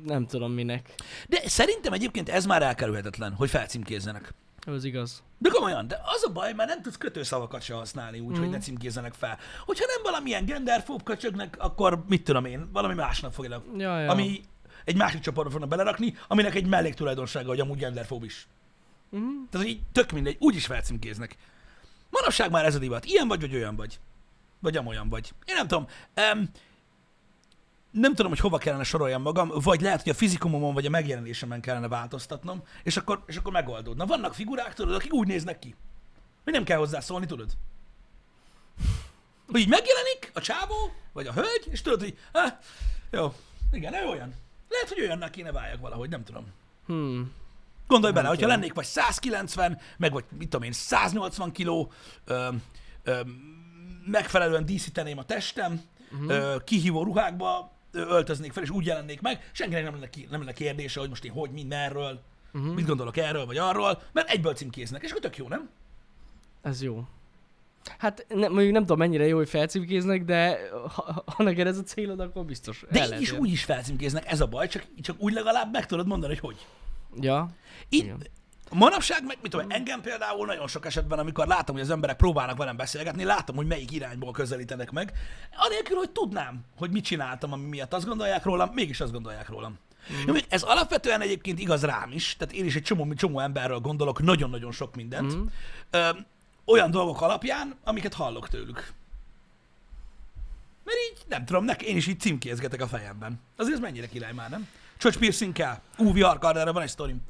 Nem 0.04 0.26
tudom 0.26 0.52
minek. 0.52 0.94
De 1.28 1.40
szerintem 1.44 1.92
egyébként 1.92 2.28
ez 2.28 2.46
már 2.46 2.62
elkerülhetetlen, 2.62 3.32
hogy 3.32 3.50
felcímkézzenek. 3.50 4.34
Ez 4.66 4.84
igaz. 4.84 5.22
De 5.38 5.48
komolyan, 5.48 5.88
de 5.88 6.00
az 6.04 6.24
a 6.28 6.32
baj, 6.32 6.52
már 6.52 6.66
nem 6.66 6.82
tudsz 6.82 6.96
kötőszavakat 6.96 7.62
se 7.62 7.74
használni 7.74 8.20
úgy, 8.20 8.36
mm. 8.36 8.40
hogy 8.40 8.50
ne 8.50 8.58
címkézzenek 8.58 9.12
fel. 9.12 9.38
Hogyha 9.64 9.84
nem 9.86 10.02
valamilyen 10.02 10.44
genderfób 10.44 11.02
köcsögnek, 11.02 11.56
akkor 11.58 12.04
mit 12.08 12.24
tudom 12.24 12.44
én, 12.44 12.68
valami 12.72 12.94
másnak 12.94 13.32
fogják. 13.32 13.60
Ja, 13.76 14.00
ja. 14.00 14.10
Ami 14.10 14.40
egy 14.84 14.96
másik 14.96 15.20
csoportba 15.20 15.50
fognak 15.50 15.68
belerakni, 15.68 16.16
aminek 16.28 16.54
egy 16.54 16.66
melléktulajdonsága, 16.66 17.48
hogy 17.48 17.60
amúgy 17.60 17.78
genderfób 17.78 18.24
is. 18.24 18.46
Mhm. 19.10 19.24
Tehát 19.50 19.66
így 19.66 19.80
tök 19.92 20.12
mindegy, 20.12 20.36
úgy 20.38 20.54
is 20.54 20.66
felcímkéznek. 20.66 21.36
Manapság 22.10 22.50
már 22.50 22.64
ez 22.64 22.74
a 22.74 22.78
divat. 22.78 23.04
Ilyen 23.04 23.28
vagy, 23.28 23.40
vagy 23.40 23.54
olyan 23.54 23.76
vagy. 23.76 23.98
Vagy 24.60 24.76
amolyan 24.76 25.08
vagy. 25.08 25.32
Én 25.44 25.54
nem 25.54 25.66
tudom. 25.66 25.86
Um, 26.32 26.50
nem 27.90 28.14
tudom, 28.14 28.30
hogy 28.30 28.40
hova 28.40 28.58
kellene 28.58 28.84
soroljam 28.84 29.22
magam, 29.22 29.50
vagy 29.54 29.80
lehet, 29.80 30.02
hogy 30.02 30.12
a 30.12 30.14
fizikumomon 30.14 30.74
vagy 30.74 30.86
a 30.86 30.90
megjelenésemen 30.90 31.60
kellene 31.60 31.88
változtatnom, 31.88 32.62
és 32.82 32.96
akkor, 32.96 33.22
és 33.26 33.36
akkor 33.36 33.52
megoldódna. 33.52 34.06
Vannak 34.06 34.34
figurák, 34.34 34.74
tudod, 34.74 34.94
akik 34.94 35.12
úgy 35.12 35.26
néznek 35.26 35.58
ki. 35.58 35.74
Hogy 36.44 36.52
nem 36.52 36.64
kell 36.64 36.78
hozzászólni, 36.78 37.26
tudod? 37.26 37.50
Hogy 39.50 39.60
így 39.60 39.68
megjelenik 39.68 40.30
a 40.34 40.40
csávó, 40.40 40.92
vagy 41.12 41.26
a 41.26 41.32
hölgy, 41.32 41.66
és 41.70 41.82
tudod, 41.82 42.00
hogy 42.00 42.18
ah, 42.32 42.52
jó, 43.10 43.34
igen, 43.72 43.94
ő 43.94 44.06
olyan. 44.06 44.34
Lehet, 44.72 44.88
hogy 44.88 45.00
olyannak 45.00 45.30
kéne 45.30 45.52
váljak 45.52 45.80
valahogy, 45.80 46.08
nem 46.08 46.24
tudom. 46.24 46.46
Hmm. 46.86 47.32
Gondolj 47.86 48.12
bele, 48.12 48.26
Nem 48.28 48.36
hogyha 48.36 48.46
tudom. 48.46 48.60
lennék 48.60 48.74
vagy 48.74 48.84
190, 48.84 49.78
meg 49.96 50.12
vagy 50.12 50.24
mit 50.38 50.48
tudom 50.48 50.66
én, 50.66 50.72
180 50.72 51.52
kiló, 51.52 51.92
ö, 52.24 52.48
ö, 53.02 53.20
megfelelően 54.06 54.66
díszíteném 54.66 55.18
a 55.18 55.24
testem, 55.24 55.82
uh-huh. 56.12 56.30
ö, 56.30 56.56
kihívó 56.64 57.02
ruhákba 57.02 57.72
ö, 57.92 58.00
öltöznék 58.00 58.52
fel, 58.52 58.62
és 58.62 58.70
úgy 58.70 58.86
jelennék 58.86 59.20
meg, 59.20 59.50
senkinek 59.52 59.84
nem 59.84 59.92
lenne, 59.92 60.10
ki, 60.10 60.26
nem 60.30 60.40
lenne 60.40 60.52
kérdése, 60.52 61.00
hogy 61.00 61.08
most 61.08 61.24
én 61.24 61.32
hogy, 61.32 61.50
mind, 61.50 61.68
merről, 61.68 62.22
uh-huh. 62.52 62.74
mit 62.74 62.86
gondolok 62.86 63.16
erről 63.16 63.46
vagy 63.46 63.58
arról, 63.58 64.02
mert 64.12 64.30
egyből 64.30 64.54
címkéznek, 64.54 65.02
és 65.02 65.10
akkor 65.10 65.22
tök 65.22 65.36
jó, 65.36 65.48
nem? 65.48 65.70
Ez 66.62 66.82
jó. 66.82 67.06
Hát 67.98 68.26
ne, 68.28 68.48
mondjuk 68.48 68.72
nem 68.72 68.82
tudom 68.82 68.98
mennyire 68.98 69.26
jó, 69.26 69.36
hogy 69.36 69.48
felcímkéznek, 69.48 70.24
de 70.24 70.58
ha, 70.94 71.22
ha 71.26 71.42
neked 71.42 71.66
ez 71.66 71.78
a 71.78 71.82
célod, 71.82 72.20
akkor 72.20 72.44
biztos 72.44 72.84
De 72.90 73.04
így 73.04 73.20
is 73.20 73.32
úgy 73.32 73.50
is 73.50 73.64
felcímkéznek, 73.64 74.30
ez 74.30 74.40
a 74.40 74.46
baj, 74.46 74.68
csak, 74.68 74.86
csak 75.00 75.16
úgy 75.18 75.32
legalább 75.32 75.72
meg 75.72 75.86
tudod 75.86 76.06
mondani, 76.06 76.38
hogy 76.38 76.54
hogy. 76.54 76.66
Ja. 77.24 77.48
Így, 77.88 78.04
Igen. 78.04 78.26
manapság, 78.70 79.24
meg 79.26 79.38
mit 79.42 79.50
tudom, 79.50 79.66
engem 79.70 80.00
például 80.00 80.46
nagyon 80.46 80.68
sok 80.68 80.86
esetben, 80.86 81.18
amikor 81.18 81.46
látom, 81.46 81.74
hogy 81.74 81.84
az 81.84 81.90
emberek 81.90 82.16
próbálnak 82.16 82.56
velem 82.56 82.76
beszélgetni, 82.76 83.24
látom, 83.24 83.56
hogy 83.56 83.66
melyik 83.66 83.92
irányból 83.92 84.32
közelítenek 84.32 84.90
meg, 84.90 85.12
anélkül, 85.56 85.96
hogy 85.96 86.10
tudnám, 86.10 86.64
hogy 86.76 86.90
mit 86.90 87.04
csináltam, 87.04 87.52
ami 87.52 87.68
miatt 87.68 87.94
azt 87.94 88.06
gondolják 88.06 88.44
rólam, 88.44 88.70
mégis 88.74 89.00
azt 89.00 89.12
gondolják 89.12 89.48
rólam. 89.48 89.78
Mm. 90.30 90.34
Ez 90.48 90.62
alapvetően 90.62 91.20
egyébként 91.20 91.58
igaz 91.58 91.84
rám 91.84 92.12
is, 92.12 92.36
tehát 92.36 92.54
én 92.54 92.64
is 92.64 92.76
egy 92.76 92.82
csomó, 92.82 93.14
csomó 93.14 93.40
emberről 93.40 93.78
gondolok 93.78 94.22
nagyon-nagyon 94.22 94.72
sok 94.72 94.94
mindent, 94.94 95.36
mm. 95.36 95.42
ö, 95.90 96.08
olyan 96.64 96.90
dolgok 96.90 97.20
alapján, 97.20 97.74
amiket 97.84 98.14
hallok 98.14 98.48
tőlük. 98.48 98.92
Mert 100.84 100.98
így, 101.10 101.18
nem 101.28 101.44
tudom, 101.44 101.64
nek, 101.64 101.82
én 101.82 101.96
is 101.96 102.06
így 102.06 102.20
címkézgetek 102.20 102.80
a 102.80 102.86
fejemben. 102.86 103.40
Azért 103.56 103.74
ez 103.74 103.80
mennyire 103.80 104.06
király 104.06 104.32
már, 104.32 104.50
nem? 104.50 104.68
Csöcs 104.98 105.18
piercing 105.18 105.52
kell. 105.52 105.80
Ú, 105.98 106.12
VR 106.12 106.38
card, 106.38 106.56
erre 106.56 106.72
van 106.72 106.82
egy 106.82 106.88
sztorim. 106.88 107.20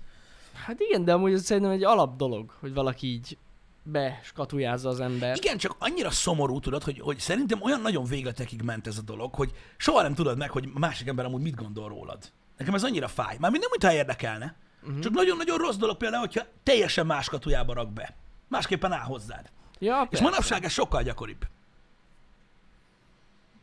Hát 0.66 0.80
igen, 0.80 1.04
de 1.04 1.12
amúgy 1.12 1.32
ez 1.32 1.44
szerintem 1.44 1.72
egy 1.72 1.84
alap 1.84 2.16
dolog, 2.16 2.50
hogy 2.60 2.74
valaki 2.74 3.06
így 3.06 3.36
beskatujázza 3.82 4.88
az 4.88 5.00
ember. 5.00 5.36
Igen, 5.36 5.58
csak 5.58 5.76
annyira 5.78 6.10
szomorú, 6.10 6.60
tudod, 6.60 6.82
hogy, 6.82 7.00
hogy 7.00 7.18
szerintem 7.18 7.62
olyan 7.62 7.80
nagyon 7.80 8.04
végletekig 8.04 8.62
ment 8.62 8.86
ez 8.86 8.98
a 8.98 9.02
dolog, 9.02 9.34
hogy 9.34 9.52
soha 9.76 10.02
nem 10.02 10.14
tudod 10.14 10.38
meg, 10.38 10.50
hogy 10.50 10.68
a 10.74 10.78
másik 10.78 11.06
ember 11.08 11.24
amúgy 11.24 11.42
mit 11.42 11.54
gondol 11.54 11.88
rólad. 11.88 12.32
Nekem 12.56 12.74
ez 12.74 12.84
annyira 12.84 13.08
fáj. 13.08 13.36
Már 13.38 13.50
nem, 13.50 13.60
mintha 13.70 13.92
érdekelne. 13.92 14.54
Uh-huh. 14.82 14.98
Csak 14.98 15.12
nagyon-nagyon 15.12 15.58
rossz 15.58 15.76
dolog 15.76 15.96
például, 15.96 16.22
hogyha 16.22 16.46
teljesen 16.62 17.06
más 17.06 17.28
katujába 17.28 17.74
rak 17.74 17.92
be. 17.92 18.16
Másképpen 18.52 18.92
áll 18.92 19.04
hozzád. 19.04 19.50
Ja, 19.78 20.00
És 20.02 20.08
persze, 20.08 20.24
manapság 20.24 20.64
ez 20.64 20.72
sokkal 20.72 21.02
gyakoribb. 21.02 21.46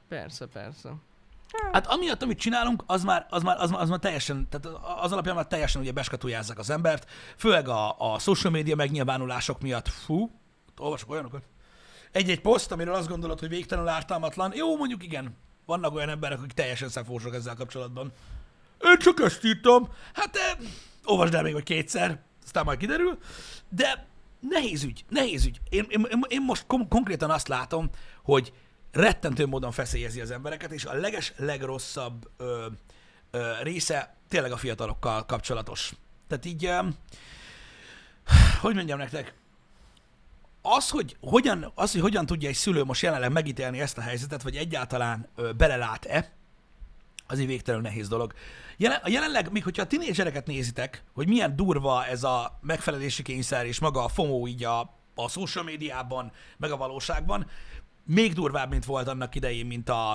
persze, 0.08 0.46
persze. 0.46 0.94
Hát 1.72 1.88
amiatt, 1.88 2.22
amit 2.22 2.40
csinálunk, 2.40 2.84
az 2.86 3.04
már, 3.04 3.26
az 3.30 3.44
már, 3.44 3.58
az 3.60 3.70
már, 3.70 3.82
az 3.82 3.90
már 3.90 4.00
teljesen, 4.00 4.48
tehát 4.50 4.78
az 5.02 5.12
alapján 5.12 5.36
már 5.36 5.48
teljesen 5.48 5.82
ugye 5.82 5.92
beskatujázzák 5.92 6.58
az 6.58 6.70
embert, 6.70 7.10
főleg 7.38 7.68
a, 7.68 8.14
a 8.14 8.20
social 8.20 8.54
media 8.54 8.76
megnyilvánulások 8.76 9.62
miatt. 9.62 9.88
Fú, 9.88 10.32
olvasok 10.78 11.10
olyanokat. 11.10 11.44
Egy-egy 12.12 12.42
poszt, 12.42 12.72
amiről 12.72 12.94
azt 12.94 13.08
gondolod, 13.08 13.40
hogy 13.40 13.50
végtelenül 13.50 13.90
ártalmatlan. 13.90 14.52
Jó, 14.56 14.78
mondjuk 14.78 15.04
igen, 15.04 15.38
vannak 15.66 15.94
olyan 15.94 16.10
emberek, 16.10 16.40
akik 16.40 16.52
teljesen 16.52 16.90
szefósok 16.90 17.34
ezzel 17.34 17.56
kapcsolatban. 17.56 18.12
Én 18.84 18.98
csak 18.98 19.20
ezt 19.20 19.44
írtam. 19.46 19.90
Hát 20.14 20.36
eh, 20.36 20.66
olvasd 21.06 21.34
el 21.34 21.44
még 21.44 21.54
vagy 21.54 21.64
kétszer, 21.64 22.20
aztán 22.44 22.66
majd 22.66 22.80
kiderül. 22.80 23.18
De 23.70 24.08
nehéz 24.40 24.84
ügy, 24.84 25.06
nehéz 25.10 25.46
ügy. 25.46 25.60
Én, 25.70 25.86
én, 25.90 26.08
én- 26.28 26.42
most 26.42 26.64
kom- 26.68 26.88
konkrétan 26.90 27.30
azt 27.30 27.48
látom, 27.48 27.90
hogy 28.24 28.54
rettentő 28.92 29.46
módon 29.46 29.72
feszélyezi 29.72 30.22
az 30.22 30.32
embereket, 30.32 30.72
és 30.72 30.86
a 30.86 30.94
leges, 30.94 31.34
legrosszabb 31.38 32.30
ö, 32.38 32.66
ö, 33.32 33.52
része 33.62 34.16
tényleg 34.28 34.52
a 34.52 34.58
fiatalokkal 34.58 35.26
kapcsolatos. 35.26 35.94
Tehát 36.28 36.46
így, 36.46 36.66
ö, 36.66 36.80
hogy 38.62 38.76
mondjam 38.76 38.98
nektek, 38.98 39.34
az, 40.62 40.90
hogy 40.90 41.18
hogyan, 41.22 41.72
az, 41.76 41.92
hogy 41.92 42.02
hogyan 42.02 42.26
tudja 42.26 42.50
egy 42.50 42.56
szülő 42.56 42.84
most 42.84 43.02
jelenleg 43.02 43.32
megítélni 43.32 43.80
ezt 43.80 43.98
a 43.98 44.02
helyzetet, 44.02 44.42
vagy 44.42 44.56
egyáltalán 44.56 45.28
ö, 45.36 45.52
belelát-e, 45.52 46.32
az 47.30 47.40
egy 47.40 47.48
végtelenül 47.48 47.88
nehéz 47.88 48.08
dolog. 48.08 48.34
Jelen, 48.78 49.00
jelenleg, 49.06 49.52
még 49.52 49.64
hogyha 49.64 49.82
a 49.82 49.88
tinédzsereket 49.88 50.48
nézitek, 50.48 51.04
hogy 51.14 51.28
milyen 51.28 51.56
durva 51.56 52.06
ez 52.06 52.24
a 52.24 52.60
megfelelési 52.62 53.22
kényszer, 53.24 53.66
és 53.66 53.80
maga 53.80 54.04
a 54.04 54.08
FOMO 54.08 54.48
így 54.48 54.64
a, 54.64 54.80
a 55.16 55.30
social 55.30 55.64
médiában, 55.64 56.32
meg 56.58 56.72
a 56.72 56.78
valóságban, 56.78 57.48
még 58.04 58.34
durvább, 58.34 58.70
mint 58.70 58.86
volt 58.86 59.08
annak 59.08 59.36
idején, 59.36 59.66
mint 59.66 59.90
a, 59.90 60.14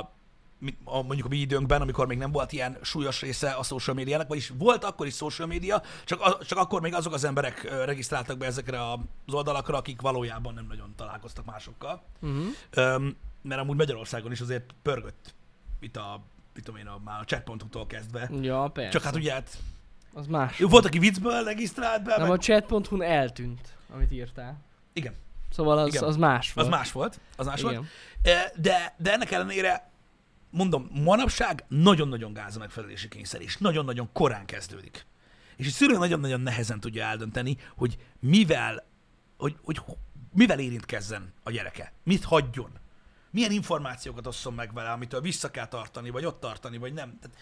a 0.84 1.02
mondjuk 1.02 1.26
a 1.26 1.28
mi 1.28 1.36
időnkben, 1.36 1.80
amikor 1.80 2.06
még 2.06 2.18
nem 2.18 2.32
volt 2.32 2.52
ilyen 2.52 2.78
súlyos 2.82 3.20
része 3.20 3.50
a 3.50 3.62
social 3.62 3.96
médiának, 3.96 4.28
vagyis 4.28 4.52
volt 4.58 4.84
akkor 4.84 5.06
is 5.06 5.14
social 5.14 5.48
média, 5.48 5.82
csak, 6.04 6.44
csak 6.46 6.58
akkor 6.58 6.80
még 6.80 6.94
azok 6.94 7.12
az 7.12 7.24
emberek 7.24 7.84
regisztráltak 7.84 8.38
be 8.38 8.46
ezekre 8.46 8.90
az 8.90 9.34
oldalakra, 9.34 9.76
akik 9.76 10.00
valójában 10.00 10.54
nem 10.54 10.66
nagyon 10.66 10.92
találkoztak 10.96 11.44
másokkal. 11.44 12.02
Uh-huh. 12.20 12.46
Öm, 12.70 13.16
mert 13.42 13.60
amúgy 13.60 13.76
Magyarországon 13.76 14.32
is 14.32 14.40
azért 14.40 14.74
pörgött 14.82 15.34
itt 15.84 15.96
a, 15.96 16.20
mit 16.54 16.64
tudom 16.64 16.80
én, 16.80 16.86
a, 16.86 17.00
már 17.04 17.20
a 17.20 17.24
chat.hu-tól 17.24 17.86
kezdve. 17.86 18.30
Ja, 18.40 18.68
persze. 18.72 18.90
Csak 18.90 19.02
hát 19.02 19.14
ugye 19.14 19.32
hát, 19.32 19.58
Az 20.12 20.26
más. 20.26 20.58
volt, 20.58 20.84
aki 20.84 20.98
viccből 20.98 21.44
regisztrált 21.44 22.02
be, 22.02 22.16
Nem, 22.16 22.26
meg... 22.28 22.30
a 22.30 22.36
chat.hu-n 22.38 23.02
eltűnt, 23.02 23.76
amit 23.94 24.12
írtál. 24.12 24.56
Igen, 24.92 25.14
Szóval 25.54 25.78
az, 25.78 25.88
Igen. 25.88 26.02
az 26.04 26.16
más 26.16 26.52
volt. 26.52 26.66
az 26.66 26.72
más 26.74 26.92
volt, 26.92 27.20
az 27.36 27.46
más 27.46 27.62
volt. 27.62 27.74
Igen. 27.74 27.86
E, 28.22 28.52
De, 28.56 28.94
de 28.98 29.12
ennek 29.12 29.30
ellenére, 29.30 29.90
mondom, 30.50 30.90
manapság 31.04 31.64
nagyon-nagyon 31.68 32.32
gáz 32.32 32.56
a 32.56 32.58
megfelelési 32.58 33.08
kényszer, 33.08 33.40
és 33.40 33.56
nagyon-nagyon 33.56 34.08
korán 34.12 34.44
kezdődik. 34.44 35.06
És 35.56 35.66
a 35.66 35.70
szülő 35.70 35.96
nagyon-nagyon 35.98 36.40
nehezen 36.40 36.80
tudja 36.80 37.04
eldönteni, 37.04 37.56
hogy 37.76 37.96
mivel, 38.20 38.86
hogy, 39.36 39.56
hogy 39.62 39.82
mivel 40.32 40.58
érintkezzen 40.58 41.32
a 41.42 41.50
gyereke, 41.50 41.92
mit 42.02 42.24
hagyjon, 42.24 42.70
milyen 43.34 43.50
információkat 43.50 44.26
osszon 44.26 44.54
meg 44.54 44.72
vele, 44.72 44.90
amitől 44.90 45.20
vissza 45.20 45.50
kell 45.50 45.66
tartani, 45.68 46.10
vagy 46.10 46.24
ott 46.24 46.40
tartani, 46.40 46.78
vagy 46.78 46.92
nem. 46.92 47.18
Tehát, 47.20 47.36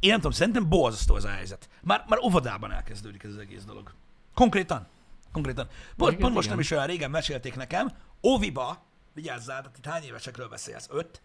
én 0.00 0.10
nem 0.10 0.16
tudom, 0.16 0.30
szerintem 0.32 0.68
borzasztó 0.68 1.16
ez 1.16 1.24
a 1.24 1.28
helyzet. 1.28 1.68
Már, 1.82 2.04
már 2.08 2.18
óvodában 2.18 2.72
elkezdődik 2.72 3.22
ez 3.22 3.30
az 3.30 3.38
egész 3.38 3.64
dolog. 3.64 3.94
Konkrétan. 4.34 4.86
Konkrétan. 5.32 5.68
Pont, 5.96 6.10
Igen, 6.10 6.22
pont 6.22 6.34
most 6.34 6.48
nem 6.48 6.58
is 6.60 6.70
olyan 6.70 6.86
régen 6.86 7.10
mesélték 7.10 7.56
nekem, 7.56 7.92
Óviba, 8.22 8.84
vigyázzál, 9.12 9.60
tehát 9.60 9.78
itt 9.78 9.84
hány 9.86 10.02
évesekről 10.02 10.48
beszélsz? 10.48 10.88
Öt? 10.90 11.22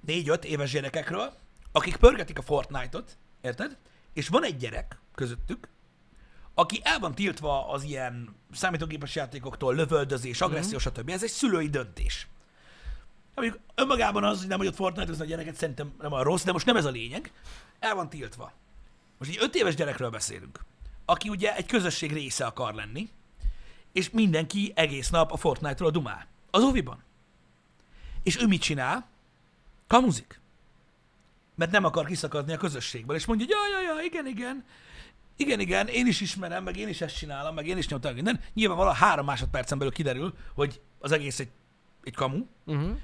Négy-öt 0.00 0.44
éves 0.44 0.70
gyerekekről, 0.70 1.32
akik 1.72 1.96
pörgetik 1.96 2.38
a 2.38 2.42
Fortnite-ot, 2.42 3.16
érted? 3.40 3.76
És 4.12 4.28
van 4.28 4.44
egy 4.44 4.56
gyerek 4.56 5.00
közöttük, 5.14 5.68
aki 6.54 6.80
el 6.84 6.98
van 6.98 7.14
tiltva 7.14 7.68
az 7.68 7.82
ilyen 7.82 8.36
számítógépes 8.52 9.14
játékoktól, 9.14 9.74
lövöldözés, 9.74 10.40
agresszió, 10.40 10.78
Mhm. 10.78 10.86
stb. 10.88 11.08
Ez 11.10 11.22
egy 11.22 11.30
szülői 11.30 11.68
döntés. 11.68 12.28
Mondjuk 13.34 13.60
önmagában 13.74 14.24
az, 14.24 14.38
hogy 14.38 14.48
nem 14.48 14.58
hagyott 14.58 14.74
Fortnite, 14.74 15.22
a 15.22 15.26
gyereket 15.26 15.54
szerintem 15.54 15.92
nem 16.00 16.12
a 16.12 16.22
rossz, 16.22 16.44
de 16.44 16.52
most 16.52 16.66
nem 16.66 16.76
ez 16.76 16.84
a 16.84 16.90
lényeg. 16.90 17.32
El 17.78 17.94
van 17.94 18.08
tiltva. 18.08 18.52
Most 19.18 19.30
egy 19.30 19.38
öt 19.40 19.54
éves 19.54 19.74
gyerekről 19.74 20.10
beszélünk, 20.10 20.64
aki 21.04 21.28
ugye 21.28 21.56
egy 21.56 21.66
közösség 21.66 22.12
része 22.12 22.46
akar 22.46 22.74
lenni, 22.74 23.10
és 23.92 24.10
mindenki 24.10 24.72
egész 24.74 25.10
nap 25.10 25.32
a 25.32 25.36
Fortnite-ról 25.36 25.90
dumál. 25.90 26.26
Az 26.50 26.62
oviban. 26.62 27.02
És 28.22 28.42
ő 28.42 28.46
mit 28.46 28.60
csinál? 28.60 29.08
Kamuzik. 29.86 30.40
Mert 31.54 31.70
nem 31.70 31.84
akar 31.84 32.06
kiszakadni 32.06 32.52
a 32.52 32.56
közösségből, 32.56 33.16
és 33.16 33.24
mondja, 33.24 33.46
hogy 33.46 33.54
ja, 33.72 33.80
ja, 33.80 33.94
ja, 33.94 34.04
igen, 34.04 34.26
igen, 34.26 34.64
igen, 35.36 35.60
igen, 35.60 35.86
én 35.86 36.06
is 36.06 36.20
ismerem, 36.20 36.64
meg 36.64 36.76
én 36.76 36.88
is 36.88 37.00
ezt 37.00 37.16
csinálom, 37.16 37.54
meg 37.54 37.66
én 37.66 37.76
is 37.76 37.88
nyomtam 37.88 38.14
minden. 38.14 38.40
Nyilvánvalóan 38.54 38.94
három 38.94 39.24
másodpercen 39.24 39.78
belül 39.78 39.92
kiderül, 39.92 40.34
hogy 40.54 40.80
az 40.98 41.12
egész 41.12 41.38
egy, 41.40 41.50
egy 42.02 42.14
kamu, 42.14 42.46
Uh-huh. 42.64 42.98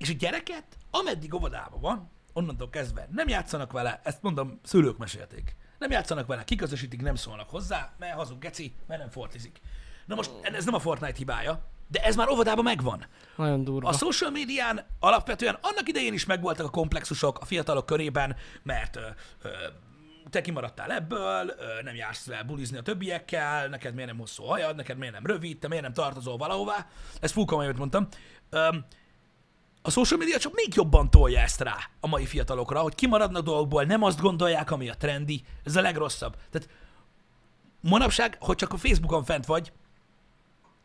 És 0.00 0.10
a 0.10 0.12
gyereket, 0.12 0.64
ameddig 0.90 1.34
óvodában 1.34 1.80
van, 1.80 2.10
onnantól 2.32 2.70
kezdve 2.70 3.08
nem 3.12 3.28
játszanak 3.28 3.72
vele, 3.72 4.00
ezt 4.04 4.22
mondom, 4.22 4.60
szülők 4.62 4.98
mesélték. 4.98 5.56
Nem 5.78 5.90
játszanak 5.90 6.26
vele, 6.26 6.44
kiközösítik, 6.44 7.02
nem 7.02 7.14
szólnak 7.14 7.50
hozzá, 7.50 7.92
mert 7.98 8.14
hazug 8.14 8.38
geci, 8.38 8.74
mert 8.86 9.00
nem 9.00 9.10
fortizik. 9.10 9.60
Na 10.06 10.14
most 10.14 10.30
ez 10.42 10.64
nem 10.64 10.74
a 10.74 10.78
Fortnite 10.78 11.16
hibája, 11.16 11.66
de 11.88 12.02
ez 12.02 12.16
már 12.16 12.28
óvodában 12.28 12.64
megvan. 12.64 13.06
Nagyon 13.36 13.64
durva. 13.64 13.88
A 13.88 13.92
social 13.92 14.30
médián 14.30 14.86
alapvetően 15.00 15.58
annak 15.60 15.88
idején 15.88 16.12
is 16.12 16.24
megvoltak 16.24 16.66
a 16.66 16.70
komplexusok 16.70 17.38
a 17.38 17.44
fiatalok 17.44 17.86
körében, 17.86 18.36
mert 18.62 18.96
ö, 18.96 19.00
ö, 19.42 19.48
te 20.30 20.40
kimaradtál 20.40 20.92
ebből, 20.92 21.54
ö, 21.58 21.82
nem 21.82 21.94
jársz 21.94 22.28
el 22.28 22.44
bulizni 22.44 22.78
a 22.78 22.82
többiekkel, 22.82 23.68
neked 23.68 23.94
miért 23.94 24.08
nem 24.08 24.18
hosszú 24.18 24.44
hajad, 24.44 24.76
neked 24.76 24.98
miért 24.98 25.14
nem 25.14 25.26
rövid, 25.26 25.58
te 25.58 25.68
miért 25.68 25.82
nem 25.82 25.92
tartozol 25.92 26.36
valahová. 26.36 26.86
Ez 27.20 27.32
fú 27.32 27.44
komoly, 27.44 27.64
amit 27.64 27.78
mondtam. 27.78 28.08
Öm, 28.50 28.84
a 29.82 29.90
social 29.90 30.18
media 30.18 30.38
csak 30.38 30.54
még 30.54 30.74
jobban 30.74 31.10
tolja 31.10 31.40
ezt 31.40 31.60
rá 31.60 31.76
a 32.00 32.06
mai 32.06 32.26
fiatalokra, 32.26 32.80
hogy 32.80 32.94
kimaradnak 32.94 33.44
dolgokból, 33.44 33.84
nem 33.84 34.02
azt 34.02 34.20
gondolják, 34.20 34.70
ami 34.70 34.88
a 34.88 34.96
trendi. 34.96 35.42
Ez 35.64 35.76
a 35.76 35.80
legrosszabb. 35.80 36.36
Tehát 36.50 36.68
manapság, 37.80 38.36
hogy 38.40 38.56
csak 38.56 38.72
a 38.72 38.76
Facebookon 38.76 39.24
fent 39.24 39.46
vagy, 39.46 39.72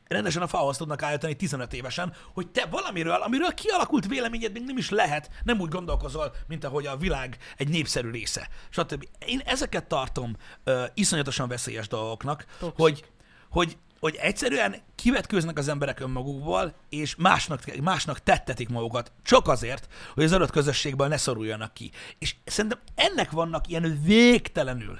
rendesen 0.08 0.42
a 0.42 0.48
fahoz 0.48 0.78
tudnak 0.78 1.02
állítani 1.02 1.36
15 1.36 1.74
évesen, 1.74 2.14
hogy 2.34 2.48
te 2.48 2.66
valamiről, 2.66 3.22
amiről 3.22 3.54
kialakult 3.54 4.08
véleményed 4.08 4.52
még 4.52 4.64
nem 4.64 4.78
is 4.78 4.90
lehet, 4.90 5.30
nem 5.44 5.60
úgy 5.60 5.70
gondolkozol, 5.70 6.36
mint 6.48 6.64
ahogy 6.64 6.86
a 6.86 6.98
világ 6.98 7.38
egy 7.58 7.70
népszerű 7.70 8.10
része. 8.10 8.48
Stb. 8.70 9.08
Én 9.26 9.42
ezeket 9.46 9.88
tartom 9.88 10.36
uh, 10.66 10.84
iszonyatosan 10.94 11.48
veszélyes 11.48 11.88
dolgoknak, 11.88 12.46
Toxic. 12.60 12.80
hogy, 12.80 13.06
hogy, 13.50 13.78
hogy 14.06 14.16
egyszerűen 14.16 14.76
kivetkőznek 14.96 15.58
az 15.58 15.68
emberek 15.68 16.00
önmagukból, 16.00 16.74
és 16.90 17.16
másnak, 17.16 17.64
másnak 17.82 18.20
tettetik 18.20 18.70
magukat, 18.70 19.12
csak 19.24 19.48
azért, 19.48 19.88
hogy 20.14 20.24
az 20.24 20.32
adott 20.32 20.52
közösségből 20.52 21.08
ne 21.08 21.18
szoruljanak 21.18 21.74
ki. 21.74 21.92
És 22.18 22.36
szerintem 22.46 22.80
ennek 22.96 23.32
vannak 23.32 23.68
ilyen 23.68 24.02
végtelenül, 24.04 25.00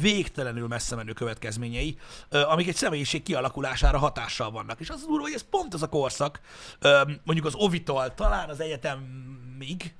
végtelenül 0.00 0.68
messze 0.68 0.96
menő 0.96 1.12
következményei, 1.12 1.98
amik 2.30 2.68
egy 2.68 2.74
személyiség 2.74 3.22
kialakulására 3.22 3.98
hatással 3.98 4.50
vannak. 4.50 4.80
És 4.80 4.90
az 4.90 5.04
durva, 5.06 5.22
hogy 5.22 5.34
ez 5.34 5.44
pont 5.50 5.74
az 5.74 5.82
a 5.82 5.88
korszak, 5.88 6.40
mondjuk 7.24 7.46
az 7.46 7.54
ovitól, 7.54 8.14
talán 8.14 8.48
az 8.48 8.60
egyetemig, 8.60 9.94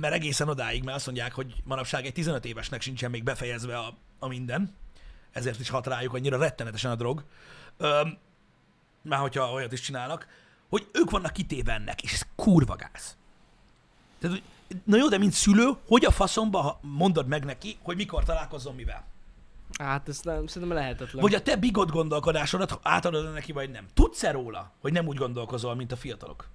mert 0.00 0.14
egészen 0.14 0.48
odáig, 0.48 0.84
mert 0.84 0.96
azt 0.96 1.06
mondják, 1.06 1.32
hogy 1.34 1.54
manapság 1.64 2.06
egy 2.06 2.12
15 2.12 2.44
évesnek 2.44 2.80
sincsen 2.80 3.10
még 3.10 3.22
befejezve 3.22 3.78
a, 3.78 3.98
a 4.18 4.28
minden, 4.28 4.74
ezért 5.36 5.60
is 5.60 5.68
hat 5.68 5.86
rájuk 5.86 6.14
annyira 6.14 6.38
rettenetesen 6.38 6.90
a 6.90 6.94
drog, 6.94 7.24
ö, 7.76 8.00
már 9.02 9.18
hogyha 9.18 9.52
olyat 9.52 9.72
is 9.72 9.80
csinálnak, 9.80 10.26
hogy 10.68 10.86
ők 10.92 11.10
vannak 11.10 11.32
kitéve 11.32 11.72
ennek, 11.72 12.02
és 12.02 12.12
ez 12.12 12.22
kurva 12.36 12.76
gáz. 12.76 13.16
Tehát, 14.18 14.42
na 14.84 14.96
jó, 14.96 15.08
de 15.08 15.18
mint 15.18 15.32
szülő, 15.32 15.70
hogy 15.86 16.04
a 16.04 16.10
faszomba 16.10 16.78
mondod 16.82 17.26
meg 17.26 17.44
neki, 17.44 17.78
hogy 17.82 17.96
mikor 17.96 18.24
találkozzon 18.24 18.74
mivel? 18.74 19.04
Hát 19.78 20.08
ez 20.08 20.20
nem, 20.20 20.46
szerintem 20.46 20.76
lehetetlen. 20.76 21.22
Vagy 21.22 21.34
a 21.34 21.42
te 21.42 21.56
bigot 21.56 21.90
gondolkodásodat 21.90 22.78
átadod 22.82 23.32
neki, 23.32 23.52
vagy 23.52 23.70
nem. 23.70 23.86
Tudsz-e 23.94 24.30
róla, 24.30 24.72
hogy 24.80 24.92
nem 24.92 25.06
úgy 25.06 25.16
gondolkozol, 25.16 25.74
mint 25.74 25.92
a 25.92 25.96
fiatalok? 25.96 26.48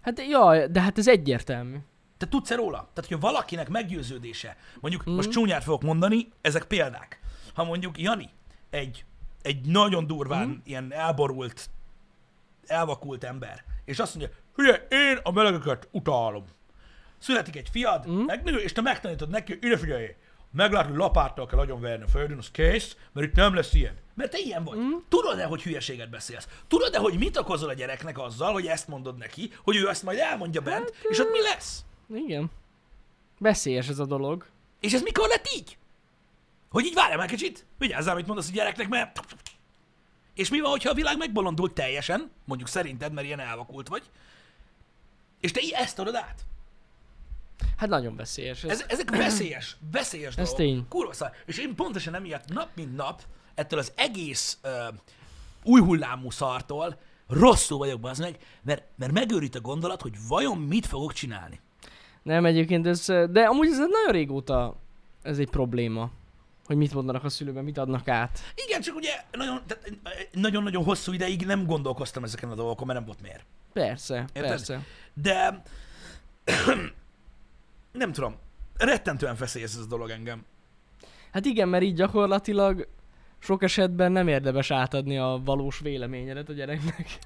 Hát 0.00 0.20
jaj, 0.28 0.68
de 0.68 0.80
hát 0.80 0.98
ez 0.98 1.08
egyértelmű. 1.08 1.76
Te 2.16 2.28
tudsz-e 2.28 2.54
róla? 2.54 2.88
Tehát, 2.92 3.10
hogy 3.10 3.20
valakinek 3.20 3.68
meggyőződése, 3.68 4.56
mondjuk 4.80 5.10
mm. 5.10 5.14
most 5.14 5.30
csúnyát 5.30 5.64
fogok 5.64 5.82
mondani, 5.82 6.28
ezek 6.40 6.64
példák. 6.64 7.20
Ha 7.56 7.64
mondjuk 7.64 7.98
Jani 7.98 8.30
egy, 8.70 9.04
egy 9.42 9.60
nagyon 9.66 10.06
durván 10.06 10.48
mm. 10.48 10.54
ilyen 10.64 10.92
elborult, 10.92 11.70
elvakult 12.66 13.24
ember, 13.24 13.64
és 13.84 13.98
azt 13.98 14.14
mondja, 14.14 14.36
hülye, 14.54 14.86
én 14.90 15.18
a 15.22 15.30
melegeket 15.30 15.88
utálom. 15.90 16.44
Születik 17.18 17.56
egy 17.56 17.68
fiad, 17.72 18.08
mm. 18.10 18.24
megnő, 18.24 18.56
és 18.56 18.72
te 18.72 18.80
megtanítod 18.80 19.28
neki, 19.28 19.52
hogy 19.52 19.64
ide 19.64 19.76
figyelj, 19.76 20.14
meglátod, 20.52 20.90
hogy 20.90 20.98
lapáttal 20.98 21.46
kell 21.46 21.58
nagyon 21.58 21.80
verni 21.80 22.04
a 22.04 22.08
földön, 22.08 22.38
az 22.38 22.50
kész, 22.50 22.96
mert 23.12 23.26
itt 23.26 23.34
nem 23.34 23.54
lesz 23.54 23.74
ilyen. 23.74 23.94
Mert 24.14 24.30
te 24.30 24.38
ilyen 24.38 24.64
vagy. 24.64 24.78
Mm. 24.78 24.92
Tudod-e, 25.08 25.44
hogy 25.44 25.62
hülyeséget 25.62 26.10
beszélsz? 26.10 26.48
Tudod-e, 26.68 26.98
hogy 26.98 27.18
mit 27.18 27.36
okozol 27.36 27.68
a 27.68 27.74
gyereknek 27.74 28.18
azzal, 28.18 28.52
hogy 28.52 28.66
ezt 28.66 28.88
mondod 28.88 29.16
neki, 29.16 29.52
hogy 29.64 29.76
ő 29.76 29.88
ezt 29.88 30.02
majd 30.02 30.18
elmondja 30.18 30.60
bent, 30.60 30.94
Hát, 30.94 31.04
és 31.10 31.18
ott 31.18 31.30
mi 31.30 31.42
lesz? 31.42 31.84
Igen. 32.14 32.50
Veszélyes 33.38 33.88
ez 33.88 33.98
a 33.98 34.06
dolog. 34.06 34.46
És 34.80 34.92
ez 34.92 35.02
mikor 35.02 35.28
lett 35.28 35.48
így? 35.56 35.78
Hogy 36.70 36.84
így 36.84 36.94
várjál 36.94 37.18
már 37.18 37.28
kicsit, 37.28 37.66
vigyázzál, 37.78 38.12
amit 38.14 38.26
mondasz 38.26 38.48
a 38.48 38.52
gyereknek, 38.52 38.88
mert... 38.88 39.20
És 40.34 40.50
mi 40.50 40.60
van, 40.60 40.70
hogyha 40.70 40.90
a 40.90 40.94
világ 40.94 41.18
megbolondult 41.18 41.72
teljesen, 41.72 42.30
mondjuk 42.44 42.68
szerinted, 42.68 43.12
mert 43.12 43.26
ilyen 43.26 43.40
elvakult 43.40 43.88
vagy, 43.88 44.02
és 45.40 45.50
te 45.50 45.60
így 45.60 45.72
ezt 45.76 45.98
adod 45.98 46.14
át? 46.14 46.44
Hát 47.76 47.88
nagyon 47.88 48.16
veszélyes. 48.16 48.64
Ez, 48.64 48.70
Ez, 48.70 48.84
ezek 48.88 49.10
veszélyes, 49.10 49.76
veszélyes 49.92 50.36
Ez 50.36 50.36
dolgok. 50.36 50.56
tény. 50.56 50.86
Kurva 50.88 51.12
szar. 51.12 51.30
És 51.46 51.58
én 51.58 51.74
pontosan 51.74 52.14
emiatt 52.14 52.48
nap 52.48 52.68
mint 52.74 52.96
nap 52.96 53.22
ettől 53.54 53.78
az 53.78 53.92
egész 53.96 54.58
uh, 54.64 54.94
új 55.62 55.80
hullámú 55.80 56.30
szartól 56.30 56.98
rosszul 57.28 57.78
vagyok 57.78 58.06
az 58.06 58.18
meg, 58.18 58.38
mert, 58.62 58.84
mert 58.96 59.12
megőrít 59.12 59.54
a 59.54 59.60
gondolat, 59.60 60.02
hogy 60.02 60.14
vajon 60.28 60.58
mit 60.58 60.86
fogok 60.86 61.12
csinálni. 61.12 61.60
Nem 62.22 62.44
egyébként 62.44 62.86
ez, 62.86 63.06
de 63.06 63.42
amúgy 63.42 63.66
ez 63.66 63.78
nagyon 63.78 64.10
régóta 64.10 64.76
ez 65.22 65.38
egy 65.38 65.50
probléma. 65.50 66.10
Hogy 66.66 66.76
mit 66.76 66.94
mondanak 66.94 67.24
a 67.24 67.28
szülőben, 67.28 67.64
mit 67.64 67.78
adnak 67.78 68.08
át. 68.08 68.38
Igen, 68.66 68.80
csak 68.80 68.96
ugye 68.96 69.10
nagyon, 69.32 69.60
tehát, 69.66 69.98
nagyon-nagyon 70.32 70.84
hosszú 70.84 71.12
ideig 71.12 71.46
nem 71.46 71.66
gondolkoztam 71.66 72.24
ezeken 72.24 72.50
a 72.50 72.54
dolgokon, 72.54 72.86
mert 72.86 72.98
nem 72.98 73.08
volt 73.08 73.22
miért. 73.22 73.44
Persze, 73.72 74.14
Érted? 74.14 74.50
persze. 74.50 74.80
De 75.14 75.62
nem 77.92 78.12
tudom, 78.12 78.36
rettentően 78.78 79.36
feszélyez 79.36 79.74
ez 79.76 79.82
a 79.82 79.86
dolog 79.86 80.10
engem. 80.10 80.44
Hát 81.32 81.44
igen, 81.44 81.68
mert 81.68 81.84
így 81.84 81.94
gyakorlatilag 81.94 82.88
sok 83.38 83.62
esetben 83.62 84.12
nem 84.12 84.28
érdemes 84.28 84.70
átadni 84.70 85.18
a 85.18 85.40
valós 85.44 85.78
véleményedet 85.78 86.48
a 86.48 86.52
gyereknek. 86.52 87.18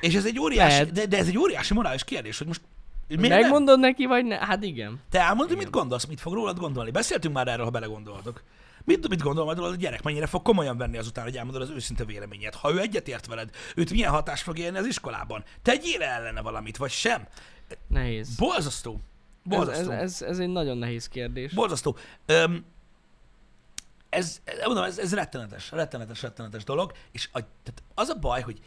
És 0.00 0.14
ez 0.14 0.26
egy 0.26 0.38
óriási, 0.38 0.70
Lehet. 0.70 0.92
de, 0.92 1.06
de 1.06 1.18
ez 1.18 1.26
egy 1.26 1.38
óriási 1.38 1.74
morális 1.74 2.04
kérdés, 2.04 2.38
hogy 2.38 2.46
most 2.46 2.60
miért 3.08 3.28
nem? 3.28 3.40
Megmondod 3.40 3.80
neki, 3.80 4.06
vagy 4.06 4.24
ne? 4.24 4.36
Hát 4.36 4.62
igen. 4.62 5.00
Te 5.10 5.20
elmondod, 5.20 5.48
hogy 5.48 5.56
mit 5.56 5.70
gondolsz, 5.70 6.04
mit 6.04 6.20
fog 6.20 6.34
rólad 6.34 6.58
gondolni. 6.58 6.90
Beszéltünk 6.90 7.34
már 7.34 7.48
erről, 7.48 7.64
ha 7.64 7.70
belegondoltok. 7.70 8.42
Mit, 8.84 9.08
mit 9.08 9.22
gondol 9.22 9.44
majd 9.44 9.58
a 9.58 9.74
gyerek? 9.74 10.02
Mennyire 10.02 10.26
fog 10.26 10.42
komolyan 10.42 10.76
venni 10.76 10.96
azután, 10.98 11.24
hogy 11.24 11.36
elmondod 11.36 11.62
az 11.62 11.70
őszinte 11.70 12.04
véleményét? 12.04 12.54
Ha 12.54 12.72
ő 12.72 12.80
egyetért 12.80 13.26
veled, 13.26 13.50
őt 13.74 13.90
milyen 13.90 14.10
hatás 14.10 14.42
fog 14.42 14.58
érni 14.58 14.78
az 14.78 14.86
iskolában? 14.86 15.44
Tegyél 15.62 16.02
ellene 16.02 16.40
valamit, 16.40 16.76
vagy 16.76 16.90
sem? 16.90 17.28
Nehéz. 17.88 18.36
Borzasztó. 18.36 18.92
Ez, 18.92 19.56
Borzasztó. 19.56 19.90
ez, 19.90 20.00
ez, 20.00 20.22
ez 20.22 20.38
egy 20.38 20.48
nagyon 20.48 20.78
nehéz 20.78 21.08
kérdés. 21.08 21.52
Borzasztó. 21.52 21.96
Öm, 22.26 22.64
ez, 24.08 24.40
ez, 24.44 24.58
mondom, 24.64 24.84
ez, 24.84 24.98
ez 24.98 25.14
rettenetes, 25.14 25.70
rettenetes, 25.70 26.22
rettenetes 26.22 26.64
dolog, 26.64 26.92
és 27.12 27.28
a, 27.32 27.38
tehát 27.38 27.82
az 27.94 28.08
a 28.08 28.14
baj, 28.14 28.42
hogy 28.42 28.60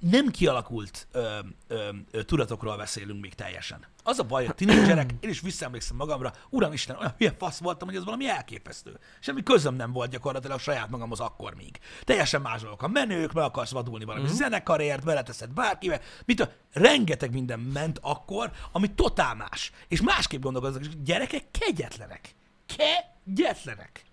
nem 0.00 0.28
kialakult 0.28 1.06
ö, 1.12 1.38
ö, 1.66 1.88
ö, 2.10 2.22
tudatokról 2.22 2.76
beszélünk 2.76 3.20
még 3.20 3.34
teljesen. 3.34 3.86
Az 4.06 4.18
a 4.18 4.22
baj, 4.22 4.44
hogy 4.44 4.54
tínédzserek, 4.54 5.14
én 5.20 5.30
is 5.30 5.40
visszaemlékszem 5.40 5.96
magamra, 5.96 6.32
uram 6.50 6.72
Isten, 6.72 6.96
olyan 6.96 7.14
hülye 7.18 7.34
fasz 7.38 7.58
voltam, 7.58 7.88
hogy 7.88 7.96
ez 7.96 8.04
valami 8.04 8.28
elképesztő. 8.28 8.98
Semmi 9.20 9.42
közöm 9.42 9.74
nem 9.74 9.92
volt 9.92 10.10
gyakorlatilag 10.10 10.60
saját 10.60 10.90
magamhoz 10.90 11.20
akkor 11.20 11.54
még. 11.54 11.78
Teljesen 12.04 12.40
más 12.40 12.60
dolgok. 12.60 12.82
A 12.82 12.88
menők, 12.88 13.32
meg 13.32 13.44
akarsz 13.44 13.70
vadulni 13.70 14.04
valami 14.04 14.24
mm-hmm. 14.24 14.34
zenekarért, 14.34 15.04
beleteszed 15.04 15.50
bárkivel. 15.50 16.00
Mit 16.24 16.40
a, 16.40 16.52
rengeteg 16.72 17.32
minden 17.32 17.60
ment 17.60 17.98
akkor, 18.02 18.50
ami 18.72 18.94
totál 18.94 19.34
más. 19.34 19.72
És 19.88 20.02
másképp 20.02 20.42
gondolkoznak, 20.42 20.82
és 20.82 20.88
gyerekek 21.02 21.50
kegyetlenek. 21.50 22.34
Kegyetlenek. 22.76 24.04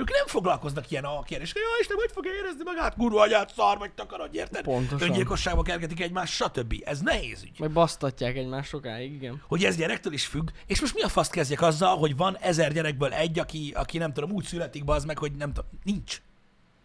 Ők 0.00 0.10
nem 0.10 0.26
foglalkoznak 0.26 0.90
ilyen 0.90 1.04
a 1.04 1.22
kérdés, 1.22 1.52
hogy 1.52 1.62
Isten, 1.80 1.96
hogy 1.96 2.10
fogja 2.12 2.32
érezni 2.32 2.62
magát, 2.64 2.94
kurva 2.94 3.20
agyát, 3.20 3.52
szar 3.54 3.78
vagy 3.78 3.92
takarod, 3.92 4.34
érted? 4.34 4.62
Pontosan. 4.62 5.08
Öngyilkosságba 5.08 5.62
kergetik 5.62 6.00
egymást, 6.00 6.32
stb. 6.32 6.74
Ez 6.84 7.00
nehéz 7.00 7.42
ügy. 7.42 7.58
Meg 7.58 7.70
basztatják 7.70 8.36
egymást 8.36 8.68
sokáig, 8.68 9.12
igen. 9.12 9.42
Hogy 9.48 9.64
ez 9.64 9.76
gyerektől 9.76 10.12
is 10.12 10.26
függ, 10.26 10.48
és 10.66 10.80
most 10.80 10.94
mi 10.94 11.02
a 11.02 11.08
faszt 11.08 11.32
kezdjek 11.32 11.62
azzal, 11.62 11.96
hogy 11.96 12.16
van 12.16 12.36
ezer 12.36 12.72
gyerekből 12.72 13.12
egy, 13.12 13.38
aki, 13.38 13.72
aki 13.76 13.98
nem 13.98 14.12
tudom, 14.12 14.30
úgy 14.30 14.44
születik 14.44 14.84
be 14.84 14.92
az 14.92 15.04
meg, 15.04 15.18
hogy 15.18 15.32
nem 15.32 15.52
tudom, 15.52 15.70
nincs. 15.84 16.22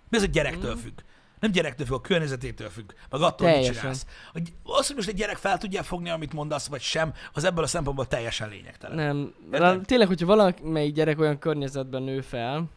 Mi 0.10 0.18
az, 0.18 0.24
hogy 0.24 0.34
gyerektől 0.34 0.76
függ? 0.76 1.00
Nem 1.40 1.52
gyerektől 1.52 1.86
függ, 1.86 1.96
a 1.96 2.02
környezetétől 2.02 2.70
függ, 2.70 2.92
meg 3.10 3.22
attól, 3.22 3.48
mit 3.48 3.56
Teljesen. 3.56 3.76
csinálsz. 3.82 4.06
Hogy 4.32 4.54
az, 4.64 4.88
hogy 4.88 4.96
most 4.96 5.08
egy 5.08 5.16
gyerek 5.16 5.38
fel 5.38 5.58
tudja 5.58 5.84
fogni, 5.84 6.10
amit 6.10 6.34
mondasz, 6.34 6.68
vagy 6.68 6.82
sem, 6.82 7.14
az 7.34 7.44
ebből 7.44 7.64
a 7.64 7.68
szempontból 7.68 8.08
teljesen 8.08 8.50
lényegtelen. 8.50 8.96
Nem. 8.96 9.34
Érted? 9.52 9.86
Tényleg, 9.86 10.08
hogyha 10.08 10.26
valamelyik 10.26 10.94
gyerek 10.94 11.20
olyan 11.20 11.40
környezetben 11.40 12.04
nő 12.04 12.22
fel, 12.22 12.70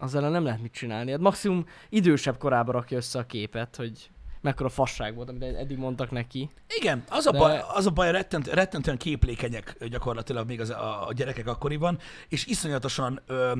azzal 0.00 0.28
nem 0.28 0.44
lehet 0.44 0.60
mit 0.60 0.72
csinálni. 0.72 1.10
Hát 1.10 1.20
maximum 1.20 1.66
idősebb 1.88 2.38
korában 2.38 2.74
rakja 2.74 2.96
össze 2.96 3.18
a 3.18 3.26
képet, 3.26 3.76
hogy 3.76 4.10
mekkora 4.40 4.68
fasság 4.68 5.14
volt, 5.14 5.28
amit 5.28 5.42
eddig 5.42 5.78
mondtak 5.78 6.10
neki. 6.10 6.50
Igen, 6.78 7.04
az 7.08 7.26
a 7.26 7.30
De- 7.30 7.38
baj, 7.38 7.62
az 7.74 7.86
a 7.86 7.90
baj 7.90 8.10
rettent, 8.10 8.46
rettentően 8.46 8.96
képlékenyek 8.96 9.76
gyakorlatilag 9.88 10.46
még 10.46 10.60
az, 10.60 10.70
a, 10.70 11.08
a 11.08 11.12
gyerekek 11.12 11.46
akkoriban, 11.46 11.98
és 12.28 12.46
iszonyatosan 12.46 13.20
ö, 13.26 13.52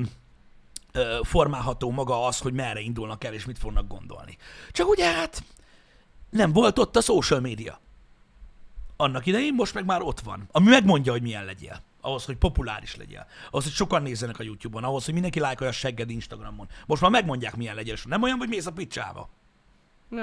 ö, 0.91 1.19
formálható 1.23 1.91
maga 1.91 2.25
az, 2.25 2.39
hogy 2.39 2.53
merre 2.53 2.79
indulnak 2.79 3.23
el, 3.23 3.33
és 3.33 3.45
mit 3.45 3.59
fognak 3.59 3.87
gondolni. 3.87 4.37
Csak 4.71 4.89
ugye 4.89 5.11
hát 5.11 5.43
nem 6.29 6.53
volt 6.53 6.79
ott 6.79 6.95
a 6.95 7.01
social 7.01 7.39
media. 7.39 7.79
Annak 8.97 9.25
idején 9.25 9.53
most 9.53 9.73
meg 9.73 9.85
már 9.85 10.01
ott 10.01 10.19
van, 10.19 10.47
ami 10.51 10.69
megmondja, 10.69 11.11
hogy 11.11 11.21
milyen 11.21 11.45
legyél. 11.45 11.81
Ahhoz, 12.01 12.25
hogy 12.25 12.37
populáris 12.37 12.95
legyél. 12.95 13.25
Ahhoz, 13.49 13.63
hogy 13.63 13.73
sokan 13.73 14.01
nézzenek 14.01 14.39
a 14.39 14.43
YouTube-on. 14.43 14.83
Ahhoz, 14.83 15.03
hogy 15.05 15.13
mindenki 15.13 15.39
lájkolja 15.39 15.71
a 15.71 15.75
segged 15.75 16.09
Instagramon. 16.09 16.67
Most 16.85 17.01
már 17.01 17.11
megmondják, 17.11 17.55
milyen 17.55 17.75
legyél, 17.75 17.93
és 17.93 18.03
nem 18.05 18.21
olyan, 18.21 18.37
hogy 18.37 18.49
mész 18.49 18.65
a 18.65 18.71
picsába. 18.71 19.29
Ja. 20.11 20.17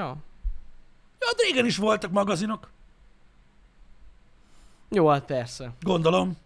Ja, 1.20 1.26
hát 1.26 1.40
régen 1.46 1.66
is 1.66 1.76
voltak 1.76 2.10
magazinok. 2.10 2.70
Jó, 4.90 5.08
hát 5.08 5.24
persze. 5.24 5.72
Gondolom. 5.80 6.36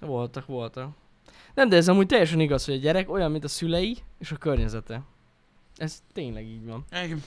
Voltak, 0.00 0.46
voltak. 0.46 0.88
Nem, 1.54 1.68
de 1.68 1.76
ez 1.76 1.88
amúgy 1.88 2.06
teljesen 2.06 2.40
igaz, 2.40 2.64
hogy 2.64 2.74
a 2.74 2.78
gyerek 2.78 3.10
olyan, 3.10 3.30
mint 3.30 3.44
a 3.44 3.48
szülei 3.48 3.96
és 4.18 4.30
a 4.32 4.36
környezete. 4.36 5.02
Ez 5.76 6.02
tényleg 6.12 6.46
így 6.46 6.66
van. 6.66 6.84
Igen. 6.90 7.22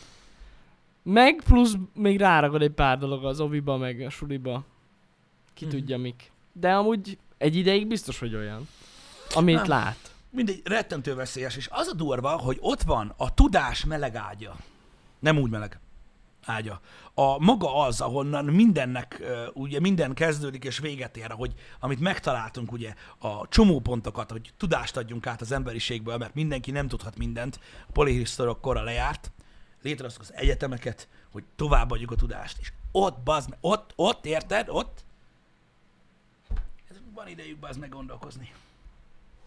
Meg 1.04 1.42
plusz 1.46 1.74
még 1.94 2.18
ráragad 2.18 2.62
egy 2.62 2.72
pár 2.72 2.98
dolog 2.98 3.26
az 3.26 3.40
oviba, 3.40 3.78
meg 3.78 4.02
a 4.02 4.10
suliba. 4.10 4.64
Ki 5.54 5.66
Mhm. 5.66 5.74
tudja 5.74 5.98
mik. 5.98 6.32
De 6.60 6.74
amúgy 6.74 7.18
egy 7.38 7.56
ideig 7.56 7.88
biztos, 7.88 8.20
hogy 8.20 8.36
olyan. 8.36 8.68
Amit 9.34 9.56
Nem. 9.56 9.68
lát. 9.68 10.12
mindegy, 10.30 10.62
rettentő 10.64 11.16
veszélyes, 11.16 11.56
és 11.56 11.68
az 11.72 11.88
a 11.88 11.94
durva, 11.94 12.30
hogy 12.30 12.58
ott 12.60 12.82
van 12.82 13.14
a 13.18 13.34
tudás 13.34 13.86
meleg 13.86 14.16
ágya. 14.16 14.56
Nem 15.20 15.38
úgy 15.38 15.50
meleg. 15.50 15.80
ágya. 16.46 16.82
A 17.14 17.40
maga 17.44 17.76
az, 17.76 18.02
ahonnan 18.02 18.46
mindennek, 18.46 19.24
ugye 19.54 19.80
minden 19.80 20.14
kezdődik 20.14 20.64
és 20.64 20.80
véget 20.80 21.18
ér, 21.18 21.32
hogy 21.32 21.54
amit 21.80 22.00
megtaláltunk 22.00 22.72
ugye 22.72 22.94
a 23.18 23.48
csomópontokat, 23.48 24.32
hogy 24.32 24.54
tudást 24.58 24.98
adjunk 24.98 25.28
át 25.28 25.42
az 25.42 25.52
emberiségből, 25.52 26.18
mert 26.18 26.34
mindenki 26.34 26.72
nem 26.72 26.88
tudhat 26.88 27.18
mindent, 27.18 27.60
a 27.88 27.92
polihisztorok 27.92 28.62
kora 28.62 28.84
lejárt, 28.84 29.32
létrehoztuk 29.82 30.22
az 30.22 30.34
egyetemeket, 30.34 31.08
hogy 31.32 31.44
továbbadjuk 31.56 32.12
a 32.12 32.16
tudást. 32.16 32.58
És 32.60 32.72
ott, 32.92 33.20
bazd 33.20 33.58
ott, 33.62 33.94
ott, 33.96 34.26
érted? 34.26 34.70
Ott 34.70 35.06
van 37.18 37.28
idejük 37.28 37.58
bazd 37.60 37.80
meg 37.80 37.90
gondolkozni. 37.90 38.54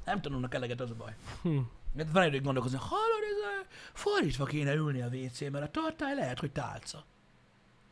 Nem 0.05 0.21
tanulnak 0.21 0.55
eleget, 0.55 0.81
az 0.81 0.91
a 0.91 0.95
baj. 0.95 1.15
Hm. 1.43 1.59
Mert 1.93 2.13
van 2.13 2.27
idők 2.27 2.43
gondolkozni, 2.43 2.79
hallod, 2.81 3.23
ez 3.23 3.37
a 3.37 3.67
fordítva 3.93 4.45
kéne 4.45 4.75
ülni 4.75 5.01
a 5.01 5.07
WC, 5.07 5.41
mert 5.41 5.65
a 5.65 5.71
tartály 5.71 6.15
lehet, 6.15 6.39
hogy 6.39 6.51
tálca. 6.53 7.05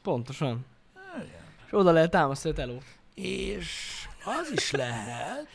Pontosan. 0.03 0.65
Igen. 1.17 1.45
És 1.67 1.73
oda 1.73 1.93
lehet 1.93 2.11
támasztani 2.11 2.55
a 2.55 2.57
telót. 2.57 2.85
És 3.15 4.07
az 4.25 4.51
is 4.53 4.71
lehet, 4.71 5.49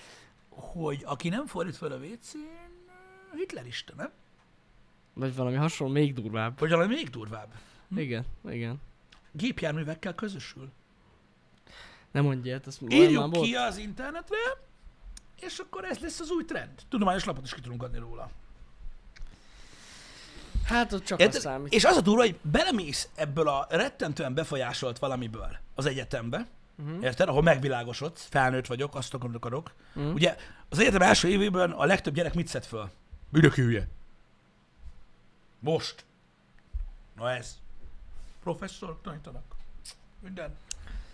hogy 0.49 1.03
aki 1.05 1.29
nem 1.29 1.45
fordít 1.45 1.77
fel 1.77 1.91
a 1.91 1.97
WC-n, 1.97 3.37
hitlerista, 3.37 3.93
nem? 3.95 4.11
Vagy 5.13 5.35
valami 5.35 5.55
hasonló, 5.55 5.93
még 5.93 6.13
durvább. 6.13 6.59
Vagy 6.59 6.69
valami 6.69 6.93
még 6.93 7.09
durvább. 7.09 7.53
Igen, 7.95 8.25
igen. 8.49 8.81
Gépjárművekkel 9.31 10.15
közösül. 10.15 10.71
Nem 12.13 12.23
mondj 12.23 12.47
ilyet, 12.47 12.67
azt 12.67 12.81
Írjuk 12.87 13.33
volt. 13.33 13.45
ki 13.45 13.55
az 13.55 13.77
internetre, 13.77 14.37
és 15.41 15.57
akkor 15.57 15.85
ez 15.85 15.99
lesz 15.99 16.19
az 16.19 16.29
új 16.31 16.45
trend. 16.45 16.71
Tudományos 16.89 17.23
lapot 17.25 17.43
is 17.45 17.53
ki 17.53 17.61
tudunk 17.61 17.83
adni 17.83 17.97
róla. 17.99 18.29
Hát 20.65 20.93
ott 20.93 21.03
csak 21.03 21.19
az 21.19 21.25
Érted? 21.25 21.41
számít. 21.41 21.73
És 21.73 21.85
az 21.85 21.97
a 21.97 22.01
durva, 22.01 22.21
hogy 22.21 22.39
belemész 22.41 23.09
ebből 23.15 23.47
a 23.47 23.67
rettentően 23.69 24.33
befolyásolt 24.33 24.99
valamiből 24.99 25.57
az 25.75 25.85
egyetembe, 25.85 26.47
Mhm. 26.75 27.01
érted? 27.03 27.27
Ahol 27.27 27.41
megvilágosodsz, 27.41 28.27
felnőtt 28.29 28.65
vagyok, 28.65 28.95
azt 28.95 29.13
akarok. 29.13 29.71
Mhm. 29.93 30.07
Ugye 30.13 30.35
az 30.69 30.79
egyetem 30.79 31.01
első 31.01 31.27
évében 31.27 31.71
a 31.71 31.85
legtöbb 31.85 32.13
gyerek 32.13 32.33
mit 32.33 32.47
szed 32.47 32.65
föl? 32.65 32.89
Mindenki 33.29 33.61
hülye. 33.61 33.87
Most. 35.59 36.05
Na 37.17 37.31
ez. 37.31 37.57
Professzorok 38.43 39.01
tanítanak. 39.01 39.43
Minden. 40.19 40.55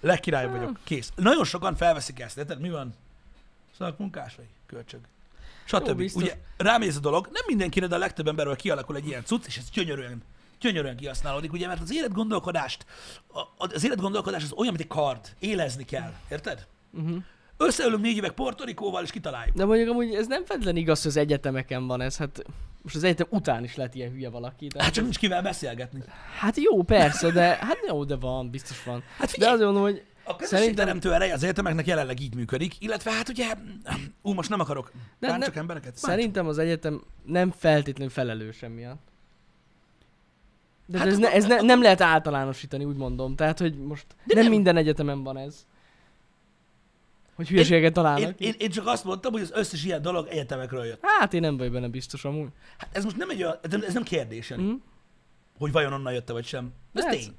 Legkirályabb 0.02 0.52
vagyok. 0.52 0.80
Kész. 0.84 1.12
Nagyon 1.16 1.44
sokan 1.44 1.76
felveszik 1.76 2.20
ezt, 2.20 2.38
érted? 2.38 2.60
Mi 2.60 2.70
van? 2.70 2.94
Szakmunkás 3.78 4.36
vagy? 4.36 4.46
Kölcsög. 4.66 5.00
Jó, 5.72 5.80
Stb. 5.80 5.98
biztos. 5.98 6.24
Ugye 6.24 6.38
rámész 6.58 6.96
a 6.96 7.00
dolog, 7.00 7.30
nem 7.32 7.44
mindenkire, 7.48 7.88
de 7.88 7.96
a 7.96 7.98
legtöbb 7.98 8.28
emberről 8.28 8.56
kialakul 8.56 8.96
egy 8.96 9.08
ilyen 9.08 9.26
cucc, 9.26 9.46
és 9.46 9.58
ez 9.58 9.70
gyönyörűen, 9.70 10.24
gyönyörűen 10.60 10.96
kihasználódik, 10.96 11.54
ugye, 11.54 11.68
mert 11.68 11.82
az 11.82 11.94
életgondolkodást, 11.94 12.86
az 13.58 13.84
életgondolkodás 13.84 14.44
az 14.44 14.52
olyan, 14.52 14.74
mint 14.74 14.84
egy 14.84 14.98
kard. 14.98 15.36
Élezni 15.40 15.86
kell, 15.86 16.14
érted? 16.30 16.68
Uh-huh. 16.92 17.24
Összeülünk 17.58 18.02
négy 18.02 18.16
évek 18.16 18.32
Portorikóval, 18.32 19.04
és 19.04 19.12
kitaláljuk. 19.12 19.56
De 19.56 19.66
mondjuk 19.66 19.90
amúgy 19.90 20.14
ez 20.14 20.28
nem 20.28 20.46
feltétlenül 20.46 20.82
igaz, 20.82 21.02
hogy 21.02 21.12
az 21.12 21.18
egyetemeken 21.18 21.88
van 21.88 22.02
ez. 22.02 22.18
Hát 22.18 22.46
most 22.94 23.04
az 23.04 23.10
egyetem 23.12 23.28
után 23.40 23.64
is 23.64 23.76
lehet 23.76 23.96
ilyen 23.96 24.12
hülye 24.12 24.30
valaki. 24.30 24.68
De... 24.68 24.84
Hát 24.84 24.94
csak 24.94 25.04
nincs 25.04 25.18
kivel 25.18 25.42
beszélgetni. 25.42 26.04
Hát 26.40 26.58
jó, 26.58 26.84
persze, 26.84 27.32
de 27.32 27.42
hát 27.62 27.78
jó, 27.88 28.04
de 28.04 28.16
van, 28.16 28.50
biztos 28.50 28.84
van. 28.84 29.04
Hát 29.18 29.20
De 29.20 29.28
figyelj, 29.28 29.52
azért 29.54 29.66
mondom, 29.72 29.84
hogy 29.84 30.04
a 30.24 30.36
közösségteremtő 30.36 31.14
ereje 31.14 31.34
az 31.34 31.44
egyetemeknek 31.44 31.86
jelenleg 31.88 32.20
így 32.20 32.36
működik, 32.36 32.82
illetve 32.82 33.12
hát 33.12 33.30
ugye, 33.30 33.54
ú, 34.22 34.34
most 34.34 34.50
nem 34.50 34.60
akarok 34.60 34.92
De 35.20 35.28
nem, 35.28 35.38
nem- 35.38 35.48
csak 35.48 35.56
embereket. 35.56 35.96
szerintem 35.98 36.48
az 36.48 36.58
egyetem 36.58 37.02
nem 37.26 37.52
feltétlenül 37.52 38.14
felelős 38.14 38.62
emiatt. 38.62 39.08
De 40.86 40.98
Hát 40.98 41.08
ez, 41.08 41.18
ne, 41.18 41.32
ez 41.34 41.46
ne, 41.46 41.62
nem 41.62 41.82
lehet 41.82 42.02
általánosítani, 42.02 42.84
úgy 42.84 42.96
mondom. 42.96 43.36
Tehát, 43.36 43.60
hogy 43.60 43.78
most 43.78 44.06
De 44.24 44.34
nem, 44.34 44.44
nem. 44.44 44.52
minden 44.52 44.78
egyetemen 44.78 45.24
van 45.24 45.38
ez. 45.38 45.66
Hogy 47.40 47.48
hülyeséget 47.50 47.94
találnak. 47.94 48.40
Én, 48.40 48.48
én, 48.48 48.54
én, 48.58 48.70
csak 48.70 48.88
azt 48.88 49.04
mondtam, 49.04 49.32
hogy 49.32 49.42
az 49.42 49.52
összes 49.54 49.84
ilyen 49.86 50.02
dolog 50.02 50.28
egyetemekről 50.28 50.86
jött. 50.86 51.00
Hát 51.02 51.34
én 51.34 51.42
nem 51.42 51.58
vagy 51.58 51.72
benne 51.72 51.88
biztos 51.88 52.26
amúgy. 52.26 52.48
Hát 52.78 52.90
ez 52.98 53.04
most 53.04 53.18
nem 53.18 53.30
egy 53.30 53.44
olyan, 53.44 53.56
ez- 53.86 53.94
nem 53.94 54.04
kérdés, 54.04 54.48
Hm? 54.50 54.72
hogy 55.58 55.72
vajon 55.72 55.94
onnan 55.94 56.14
jött 56.14 56.30
vagy 56.30 56.46
sem. 56.46 56.72
Ez 56.94 57.04
Lehet. 57.04 57.20
tény. 57.20 57.36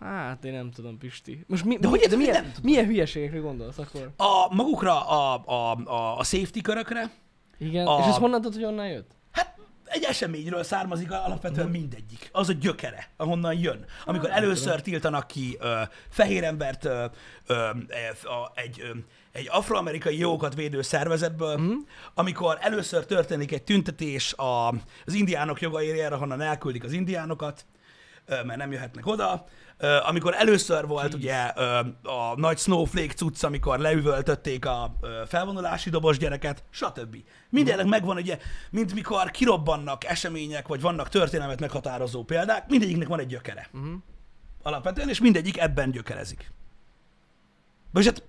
Hát 0.00 0.44
én 0.44 0.52
nem 0.52 0.70
tudom, 0.70 0.98
Pisti. 0.98 1.44
Most 1.46 1.64
mi, 1.64 1.76
De 1.78 1.88
hogy 1.88 2.00
de 2.00 2.16
milyen, 2.16 2.32
nem 2.32 2.44
tudod? 2.44 2.62
milyen 2.64 2.86
hülyeségekre 2.86 3.38
gondolsz 3.38 3.78
akkor? 3.78 4.10
A 4.16 4.54
magukra, 4.54 5.06
a, 5.08 5.42
a, 5.46 5.76
a, 5.84 6.18
a 6.18 6.24
safety 6.24 6.60
körökre, 6.60 7.10
Igen, 7.58 7.86
A- 7.86 7.98
és 8.00 8.06
ez 8.06 8.16
honnan 8.16 8.40
tudod, 8.40 8.54
hogy 8.56 8.64
onnan 8.72 8.88
jött? 8.88 9.10
hát 9.30 9.58
egy 9.84 10.02
eseményről 10.04 10.62
származik 10.62 11.10
alapvetően 11.10 11.68
mindegyik. 11.68 12.28
Az 12.32 12.48
a 12.48 12.52
gyökere, 12.52 13.08
ahonnan 13.16 13.54
jön. 13.58 13.84
Amikor 14.04 14.28
Hát, 14.30 14.38
először 14.38 14.80
tiltanak 14.80 15.26
ki 15.26 15.56
ö, 15.60 15.80
fehér 16.08 16.44
embert 16.44 16.84
ö, 16.84 17.04
ö, 17.46 17.54
e, 17.88 18.14
egy, 18.54 18.80
ö, 18.80 18.98
egy 19.32 19.48
afroamerikai 19.50 20.18
jogokat 20.18 20.54
védő 20.54 20.82
szervezetből, 20.82 21.56
Mhm. 21.56 21.72
amikor 22.14 22.58
először 22.60 23.06
történik 23.06 23.52
egy 23.52 23.62
tüntetés 23.62 24.34
a, 24.34 24.68
az 25.06 25.14
indiánok 25.14 25.60
jogaért, 25.60 26.12
ahonnan 26.12 26.40
elküldik 26.40 26.84
az 26.84 26.92
indiánokat, 26.92 27.64
mert 28.26 28.56
nem 28.56 28.72
jöhetnek 28.72 29.06
oda. 29.06 29.44
Amikor 30.06 30.34
először 30.34 30.86
volt 30.86 31.14
ugye 31.14 31.52
ö, 31.56 31.78
a 32.02 32.34
nagy 32.36 32.58
snowflake 32.58 33.14
cucc, 33.14 33.44
amikor 33.44 33.78
leüvöltötték 33.78 34.66
a 34.66 34.96
felvonulási 35.26 35.90
dobos 35.90 36.18
gyereket, 36.18 36.64
stb. 36.70 37.16
Mindennek 37.48 37.86
megvan 37.86 38.16
ugye, 38.16 38.38
mint 38.70 38.94
mikor 38.94 39.30
kirobbannak 39.30 40.04
események, 40.04 40.68
vagy 40.68 40.80
vannak 40.80 41.08
történelmet 41.08 41.60
meghatározó 41.60 42.24
példák, 42.24 42.68
mindegyiknek 42.68 43.08
van 43.08 43.20
egy 43.20 43.26
gyökere. 43.26 43.68
Uh-huh. 43.72 43.92
Alapvetően, 44.62 45.08
és 45.08 45.20
mindegyik 45.20 45.58
ebben 45.58 45.90
gyökerezik. 45.90 46.52
Vagyis 47.92 48.08
hát 48.10 48.22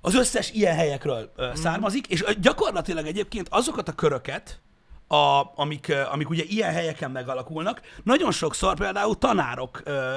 az 0.00 0.14
összes 0.14 0.50
ilyen 0.50 0.74
helyekről 0.74 1.32
ö, 1.36 1.50
származik, 1.54 2.06
és 2.06 2.24
gyakorlatilag 2.40 3.06
egyébként 3.06 3.48
azokat 3.50 3.88
a 3.88 3.92
köröket, 3.92 4.60
a, 5.06 5.42
amik, 5.54 5.88
ö, 5.88 6.02
amik 6.10 6.30
ugye 6.30 6.42
ilyen 6.42 6.72
helyeken 6.72 7.10
megalakulnak, 7.10 7.80
nagyon 8.04 8.32
sokszor 8.32 8.76
például 8.76 9.18
tanárok 9.18 9.80
ö, 9.84 10.16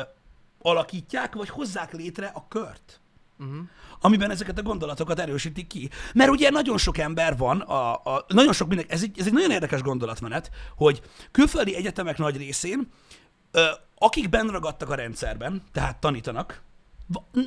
alakítják, 0.61 1.35
vagy 1.35 1.49
hozzák 1.49 1.93
létre 1.93 2.31
a 2.33 2.47
kört 2.47 3.01
Uh-huh. 3.41 3.59
amiben 4.01 4.31
ezeket 4.31 4.57
a 4.57 4.61
gondolatokat 4.61 5.19
erősítik 5.19 5.67
ki. 5.67 5.89
Mert 6.13 6.29
ugye 6.29 6.49
nagyon 6.49 6.77
sok 6.77 6.97
ember 6.97 7.37
van, 7.37 7.59
a, 7.59 7.93
a, 7.93 8.25
nagyon 8.27 8.53
sok 8.53 8.67
mindenki, 8.67 8.93
ez 8.93 9.03
egy, 9.03 9.19
ez 9.19 9.25
egy 9.25 9.33
nagyon 9.33 9.51
érdekes 9.51 9.81
gondolatmenet, 9.81 10.51
hogy 10.75 11.01
külföldi 11.31 11.75
egyetemek 11.75 12.17
nagy 12.17 12.37
részén, 12.37 12.91
ö, 13.51 13.65
akik 13.97 14.29
benn 14.29 14.47
ragadtak 14.47 14.89
a 14.89 14.95
rendszerben, 14.95 15.63
tehát 15.71 15.97
tanítanak, 15.97 16.61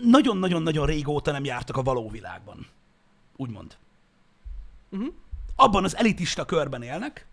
nagyon-nagyon-nagyon 0.03 0.87
régóta 0.87 1.33
nem 1.33 1.45
jártak 1.45 1.77
a 1.77 1.83
való 1.83 2.11
világban. 2.11 2.67
Úgymond. 3.37 3.77
Uh-huh. 4.91 5.13
Abban 5.57 5.85
az 5.85 5.97
elitista 5.97 6.45
körben 6.45 6.83
élnek, 6.83 7.27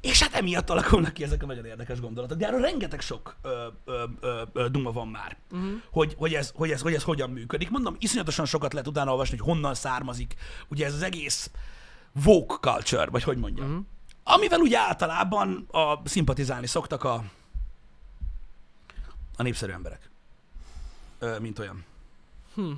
és 0.00 0.22
hát 0.22 0.34
emiatt 0.34 0.70
alakulnak 0.70 1.12
ki 1.12 1.22
ezek 1.22 1.42
a 1.42 1.46
nagyon 1.46 1.64
érdekes 1.64 2.00
gondolatok. 2.00 2.38
De 2.38 2.46
erről 2.46 2.60
rengeteg 2.60 3.00
sok 3.00 3.36
ö, 3.42 3.66
ö, 3.84 4.04
ö, 4.20 4.42
ö, 4.52 4.68
duma 4.68 4.92
van 4.92 5.08
már, 5.08 5.36
Uh-huh. 5.52 5.70
hogy, 5.90 6.14
hogy, 6.18 6.34
ez, 6.34 6.52
hogy, 6.54 6.70
ez, 6.70 6.80
hogy 6.80 6.94
ez 6.94 7.02
hogyan 7.02 7.30
működik. 7.30 7.70
Mondom, 7.70 7.96
iszonyatosan 7.98 8.44
sokat 8.44 8.72
lehet 8.72 8.88
utána 8.88 9.10
olvasni, 9.10 9.36
hogy 9.36 9.46
honnan 9.46 9.74
származik 9.74 10.34
ugye 10.68 10.86
ez 10.86 10.94
az 10.94 11.02
egész 11.02 11.50
woke 12.24 12.54
culture, 12.70 13.06
vagy 13.10 13.22
hogy 13.22 13.36
mondjam. 13.36 13.68
Uh-huh. 13.68 13.84
Amivel 14.24 14.60
ugye 14.60 14.78
általában 14.78 15.66
a, 15.70 16.08
szimpatizálni 16.08 16.66
szoktak 16.66 17.04
a, 17.04 17.24
a 19.36 19.42
népszerű 19.42 19.72
emberek. 19.72 20.09
Mint 21.40 21.58
olyan. 21.58 21.84
Hm. 22.54 22.72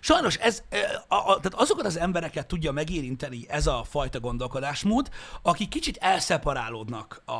Sajnos 0.00 0.36
ez, 0.36 0.62
a, 1.08 1.14
a, 1.14 1.24
tehát 1.24 1.54
azokat 1.54 1.84
az 1.84 1.96
embereket 1.96 2.46
tudja 2.46 2.72
megérinteni 2.72 3.44
ez 3.48 3.66
a 3.66 3.84
fajta 3.84 4.20
gondolkodásmód, 4.20 5.10
akik 5.42 5.68
kicsit 5.68 5.96
elszeparálódnak 5.96 7.22
a, 7.24 7.32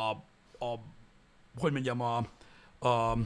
a 0.65 0.81
hogy 1.59 1.73
mondjam, 1.73 2.01
a, 2.01 2.17
a, 2.79 3.19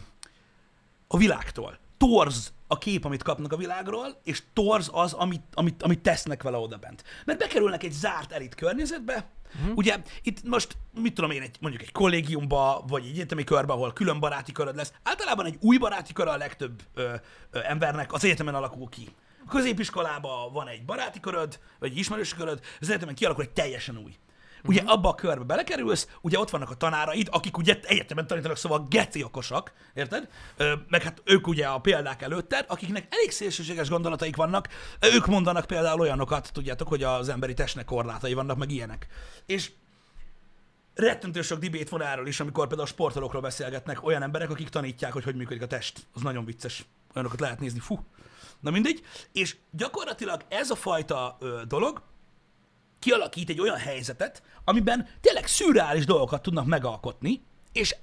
a 1.09 1.17
világtól. 1.17 1.79
Torz 1.97 2.53
a 2.67 2.79
kép, 2.79 3.05
amit 3.05 3.23
kapnak 3.23 3.53
a 3.53 3.57
világról, 3.57 4.21
és 4.25 4.43
torz 4.53 4.91
az, 4.93 5.13
amit, 5.13 5.43
amit, 5.53 5.83
amit 5.83 6.01
tesznek 6.01 6.43
vele 6.43 6.57
oda 6.57 6.77
bent. 6.77 7.05
Mert 7.25 7.39
bekerülnek 7.39 7.83
egy 7.83 7.93
zárt 7.93 8.33
elit 8.33 8.55
környezetbe, 8.55 9.31
uh-huh. 9.55 9.77
ugye 9.77 9.97
itt 10.23 10.43
most, 10.43 10.77
mit 11.01 11.15
tudom 11.15 11.31
én, 11.31 11.43
egy, 11.43 11.57
mondjuk 11.61 11.83
egy 11.83 11.93
kollégiumba, 11.93 12.85
vagy 12.89 13.05
egy 13.05 13.11
egyetemi 13.11 13.45
körbe, 13.45 13.73
ahol 13.73 13.93
külön 13.93 14.21
baráti 14.21 14.53
köröd 14.53 14.77
lesz. 14.77 14.93
Általában 15.03 15.47
egy 15.47 15.57
új 15.61 15.77
baráti 15.77 16.13
kör 16.13 16.29
a 16.29 16.37
legtöbb 16.37 16.83
ö, 16.95 17.15
ö, 17.51 17.59
embernek 17.63 18.13
az 18.13 18.25
egyetemen 18.25 18.55
alakul 18.55 18.89
ki. 18.89 19.09
A 19.47 19.49
középiskolában 19.49 20.53
van 20.53 20.69
egy 20.69 20.85
baráti 20.85 21.21
köröd, 21.21 21.59
vagy 21.79 21.91
egy 21.91 21.99
ismerősi 21.99 22.35
köröd, 22.37 22.61
az 22.81 22.89
egyetemen 22.89 23.15
kialakul 23.15 23.45
egy 23.45 23.51
teljesen 23.51 23.99
új. 23.99 24.17
Ugye 24.67 24.83
Mhm. 24.83 24.91
abba 24.91 25.09
a 25.09 25.15
körbe 25.15 25.45
belekerülsz, 25.45 26.09
ugye 26.21 26.39
ott 26.39 26.51
vannak 26.51 26.71
a 26.71 26.75
tanáraid, 26.75 27.29
akik 27.31 27.59
ugye 27.59 27.79
egyetemen 27.83 28.27
tanítanak, 28.27 28.57
szóval 28.57 28.87
geci 28.91 29.23
okosak, 29.23 29.73
érted? 29.95 30.29
Ö, 30.57 30.75
meg 30.89 31.03
hát 31.03 31.23
ők 31.25 31.47
ugye 31.47 31.67
a 31.67 31.79
példák 31.79 32.23
előtted, 32.23 32.65
akiknek 32.69 33.07
elég 33.11 33.31
szélsőséges 33.31 33.89
gondolataik 33.89 34.37
vannak, 34.37 34.69
ők 35.15 35.27
mondanak 35.27 35.65
például 35.67 36.01
olyanokat, 36.01 36.51
tudjátok, 36.53 36.89
hogy 36.89 37.03
az 37.03 37.29
emberi 37.29 37.55
testnek 37.55 37.85
korlátai 37.85 38.35
vannak, 38.35 38.57
meg 38.57 38.71
ilyenek. 38.71 39.07
És 39.47 39.71
rettentő 40.95 41.43
sok 41.43 41.59
dibét 41.59 41.89
van 41.89 42.03
erről 42.03 42.27
is, 42.27 42.41
amikor 42.41 42.67
például 42.67 42.89
a 42.89 42.93
sportolókról 42.93 43.43
beszélgetnek 43.43 44.05
olyan 44.05 44.23
emberek, 44.23 44.51
akik 44.51 44.69
tanítják, 44.69 45.13
hogy 45.13 45.25
hogy 45.25 45.35
működik 45.37 45.63
a 45.63 45.67
test. 45.67 46.07
Az 46.15 46.23
nagyon 46.23 46.45
vicces. 46.45 46.85
Olyanokat 47.15 47.41
lehet 47.41 47.61
nézni. 47.61 47.79
Fú. 47.81 48.05
Na 48.61 48.71
mindegy. 48.71 49.03
És 49.33 49.57
gyakorlatilag 49.71 50.41
ez 50.49 50.71
a 50.71 50.75
fajta 50.75 51.37
ö, 51.41 51.63
dolog 51.69 52.03
kialakít 52.99 53.49
egy 53.49 53.61
olyan 53.61 53.77
helyzetet, 53.77 54.43
amiben 54.65 55.09
tényleg 55.21 55.47
szürreális 55.47 56.05
dolgokat 56.05 56.43
tudnak 56.43 56.67
megalkotni, 56.67 57.43
és 57.73 57.97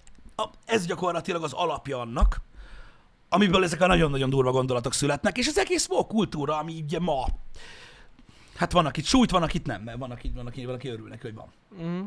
ez 0.65 0.85
gyakorlatilag 0.85 1.43
az 1.43 1.53
alapja 1.53 1.99
annak, 1.99 2.41
amiből 3.29 3.63
ezek 3.63 3.81
a 3.81 3.87
nagyon-nagyon 3.87 4.29
durva 4.29 4.51
gondolatok 4.51 4.93
születnek, 4.93 5.37
és 5.37 5.47
az 5.47 5.57
egész 5.57 5.87
woke 5.89 6.13
kultúra, 6.13 6.57
ami 6.57 6.81
ugye 6.81 6.99
ma, 6.99 7.25
hát 8.55 8.71
van, 8.71 8.85
akit 8.85 9.05
sújt, 9.05 9.31
van, 9.31 9.43
akit 9.43 9.65
nem, 9.65 9.81
mert 9.81 9.97
van, 9.97 10.11
aki, 10.11 10.31
van, 10.35 10.47
aki, 10.47 10.65
van, 10.65 10.75
aki 10.75 10.87
örül 10.87 11.17
hogy 11.21 11.33
van. 11.33 11.51
Mm. 11.81 12.05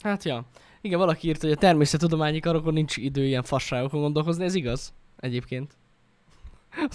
Hát 0.00 0.24
ja. 0.24 0.44
Igen, 0.80 0.98
valaki 0.98 1.28
írt, 1.28 1.40
hogy 1.40 1.50
a 1.50 1.56
természettudományi 1.56 2.40
karokon 2.40 2.72
nincs 2.72 2.96
idő 2.96 3.24
ilyen 3.24 3.42
fasságokon 3.42 4.00
gondolkozni, 4.00 4.44
ez 4.44 4.54
igaz? 4.54 4.92
Egyébként. 5.16 5.76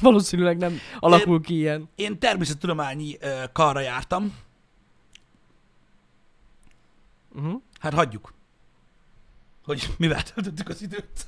Valószínűleg 0.02 0.58
nem 0.58 0.78
alakul 1.00 1.42
ki 1.42 1.54
ilyen. 1.56 1.90
Én 1.96 2.20
természettudományi 2.20 3.18
ö, 3.20 3.44
karra 3.52 3.80
jártam, 3.80 4.36
Uh-huh. 7.36 7.62
hát 7.80 7.94
hagyjuk, 7.94 8.34
hogy 9.66 9.90
mivel 9.98 10.24
töltöttük 10.24 10.70
az 10.70 10.82
időt. 10.82 11.28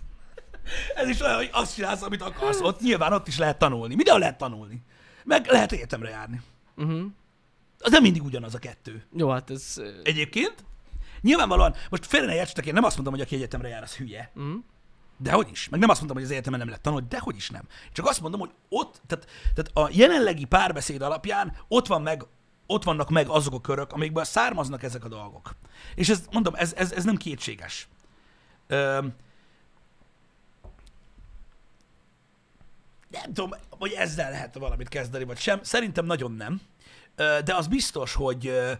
Ez 0.95 1.09
is 1.09 1.21
olyan, 1.21 1.35
hogy 1.35 1.49
azt 1.51 1.73
csinálsz, 1.75 2.01
amit 2.01 2.21
akarsz. 2.21 2.59
Ott 2.61 2.79
nyilván 2.79 3.13
ott 3.13 3.27
is 3.27 3.37
lehet 3.37 3.57
tanulni. 3.57 3.95
Mindenhol 3.95 4.21
lehet 4.21 4.37
tanulni. 4.37 4.81
Meg 5.23 5.45
lehet 5.47 5.71
egyetemre 5.71 6.09
járni. 6.09 6.41
Uh-huh. 6.75 7.05
Az 7.79 7.91
nem 7.91 8.01
mindig 8.01 8.23
ugyanaz 8.23 8.55
a 8.55 8.59
kettő. 8.59 9.03
Jó, 9.17 9.29
hát 9.29 9.49
ez... 9.49 9.81
Egyébként, 10.03 10.55
nyilvánvalóan, 11.21 11.75
most 11.89 12.05
félre 12.05 12.25
ne 12.25 12.35
értsetek, 12.35 12.65
én 12.65 12.73
nem 12.73 12.83
azt 12.83 12.95
mondom, 12.95 13.13
hogy 13.13 13.23
aki 13.23 13.35
egyetemre 13.35 13.67
jár, 13.67 13.83
az 13.83 13.95
hülye. 13.95 14.31
Uh-huh. 14.35 14.63
De 15.17 15.31
hogy 15.31 15.47
is. 15.51 15.69
Meg 15.69 15.79
nem 15.79 15.89
azt 15.89 15.97
mondtam, 15.97 16.21
hogy 16.21 16.29
az 16.29 16.33
egyetemen 16.33 16.59
nem 16.59 16.67
lehet 16.67 16.83
tanulni, 16.83 17.05
de 17.09 17.19
hogy 17.19 17.35
is 17.35 17.49
nem. 17.49 17.67
Csak 17.91 18.05
azt 18.05 18.21
mondom, 18.21 18.39
hogy 18.39 18.51
ott, 18.69 19.01
tehát, 19.07 19.27
tehát 19.53 19.71
a 19.73 19.97
jelenlegi 19.97 20.45
párbeszéd 20.45 21.01
alapján 21.01 21.57
ott 21.67 21.87
van 21.87 22.01
meg 22.01 22.25
ott 22.67 22.83
vannak 22.83 23.09
meg 23.09 23.27
azok 23.27 23.53
a 23.53 23.61
körök, 23.61 23.91
amikből 23.91 24.23
származnak 24.23 24.83
ezek 24.83 25.05
a 25.05 25.07
dolgok. 25.07 25.55
És 25.95 26.09
ez, 26.09 26.23
mondom, 26.31 26.53
ez, 26.55 26.73
ez, 26.73 26.91
ez 26.91 27.03
nem 27.03 27.15
kétséges. 27.15 27.87
Öm, 28.67 29.13
nem 33.07 33.33
tudom, 33.33 33.51
hogy 33.69 33.91
ezzel 33.91 34.31
lehet 34.31 34.55
valamit 34.55 34.89
kezdeni, 34.89 35.23
vagy 35.23 35.37
sem. 35.37 35.63
Szerintem 35.63 36.05
nagyon 36.05 36.31
nem. 36.31 36.61
Ö, 37.15 37.37
De 37.43 37.55
az 37.55 37.67
biztos, 37.67 38.13
hogy, 38.13 38.47
ö, 38.47 38.71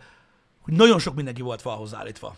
hogy 0.62 0.74
nagyon 0.74 1.00
sok 1.00 1.15
mindenki 1.15 1.41
volt 1.41 1.62
falhoz 1.62 1.93
állítva 1.93 2.36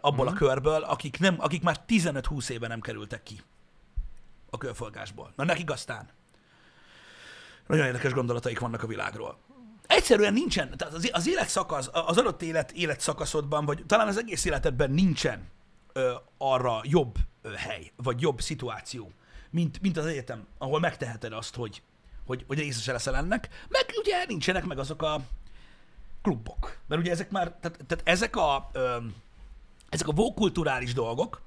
abból 0.00 0.28
a 0.28 0.32
körből, 0.32 0.82
akik, 0.82 1.18
nem, 1.18 1.36
akik 1.38 1.62
már 1.62 1.80
15-20 1.88 2.48
éve 2.48 2.66
nem 2.66 2.80
kerültek 2.80 3.22
ki 3.22 3.40
a 4.50 4.58
körforgásból. 4.58 5.32
Na 5.36 5.44
nekik 5.44 5.70
aztán. 5.70 6.08
Nagyon 7.66 7.86
érdekes 7.86 8.12
gondolataik 8.12 8.58
vannak 8.58 8.82
a 8.82 8.86
világról. 8.86 9.38
Egyszerűen 9.86 10.32
nincsen, 10.32 10.76
tehát 10.76 10.94
az, 10.94 11.10
az 11.12 11.28
életszakasz, 11.28 11.88
az 11.92 12.18
adott 12.18 12.42
élet 12.42 12.72
életszakaszodban, 12.72 13.64
vagy 13.64 13.82
talán 13.86 14.08
az 14.08 14.18
egész 14.18 14.44
életedben 14.44 14.90
nincsen 14.90 15.48
ö, 15.92 16.12
arra 16.38 16.80
jobb 16.82 17.16
ö, 17.42 17.52
hely, 17.52 17.92
vagy 17.96 18.20
jobb 18.20 18.40
szituáció, 18.40 19.12
mint, 19.50 19.80
mint 19.80 19.96
az 19.96 20.06
egyetem, 20.06 20.46
ahol 20.58 20.80
megteheted 20.80 21.32
azt, 21.32 21.54
hogy, 21.54 21.82
hogy, 22.26 22.44
hogy 22.46 22.58
részese 22.58 22.92
leszel 22.92 23.16
ennek, 23.16 23.48
meg 23.68 23.84
ugye 23.98 24.24
nincsenek 24.26 24.64
meg 24.64 24.78
azok 24.78 25.02
a 25.02 25.20
klubok. 26.22 26.78
Mert 26.86 27.00
ugye 27.00 27.10
ezek 27.10 27.30
már, 27.30 27.52
tehát, 27.60 27.78
tehát 27.86 28.08
ezek 28.08 28.36
a, 28.36 28.70
ö, 28.72 28.96
ezek 29.90 30.08
a 30.08 30.12
vókulturális 30.12 30.92
dolgok, 30.92 31.42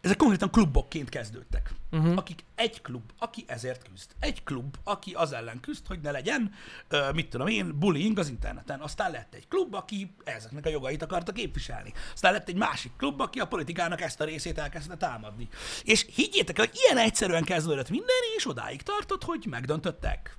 ezek 0.00 0.16
konkrétan 0.16 0.50
klubokként 0.50 1.08
kezdődtek. 1.08 1.74
Uh-huh. 1.90 2.16
Akik 2.16 2.44
egy 2.54 2.82
klub, 2.82 3.02
aki 3.18 3.44
ezért 3.46 3.88
küzd. 3.88 4.10
Egy 4.18 4.42
klub, 4.42 4.76
aki 4.84 5.12
az 5.12 5.32
ellen 5.32 5.60
küzd, 5.60 5.86
hogy 5.86 6.00
ne 6.00 6.10
legyen, 6.10 6.52
ö, 6.88 7.12
mit 7.12 7.28
tudom 7.28 7.46
én, 7.46 7.78
bullying 7.78 8.18
az 8.18 8.28
interneten. 8.28 8.80
Aztán 8.80 9.10
lett 9.10 9.34
egy 9.34 9.48
klub, 9.48 9.74
aki 9.74 10.14
ezeknek 10.24 10.66
a 10.66 10.68
jogait 10.68 11.02
akarta 11.02 11.32
képviselni. 11.32 11.92
Aztán 12.12 12.32
lett 12.32 12.48
egy 12.48 12.56
másik 12.56 12.92
klub, 12.96 13.20
aki 13.20 13.40
a 13.40 13.46
politikának 13.46 14.00
ezt 14.00 14.20
a 14.20 14.24
részét 14.24 14.58
elkezdte 14.58 14.96
támadni. 14.96 15.48
És 15.82 16.06
higgyétek 16.14 16.58
el, 16.58 16.66
hogy 16.66 16.78
ilyen 16.84 17.04
egyszerűen 17.06 17.44
kezdődött 17.44 17.90
minden, 17.90 18.22
és 18.36 18.46
odáig 18.46 18.82
tartott, 18.82 19.24
hogy 19.24 19.46
megdöntöttek 19.50 20.38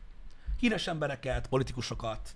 híres 0.59 0.87
embereket, 0.87 1.47
politikusokat 1.47 2.35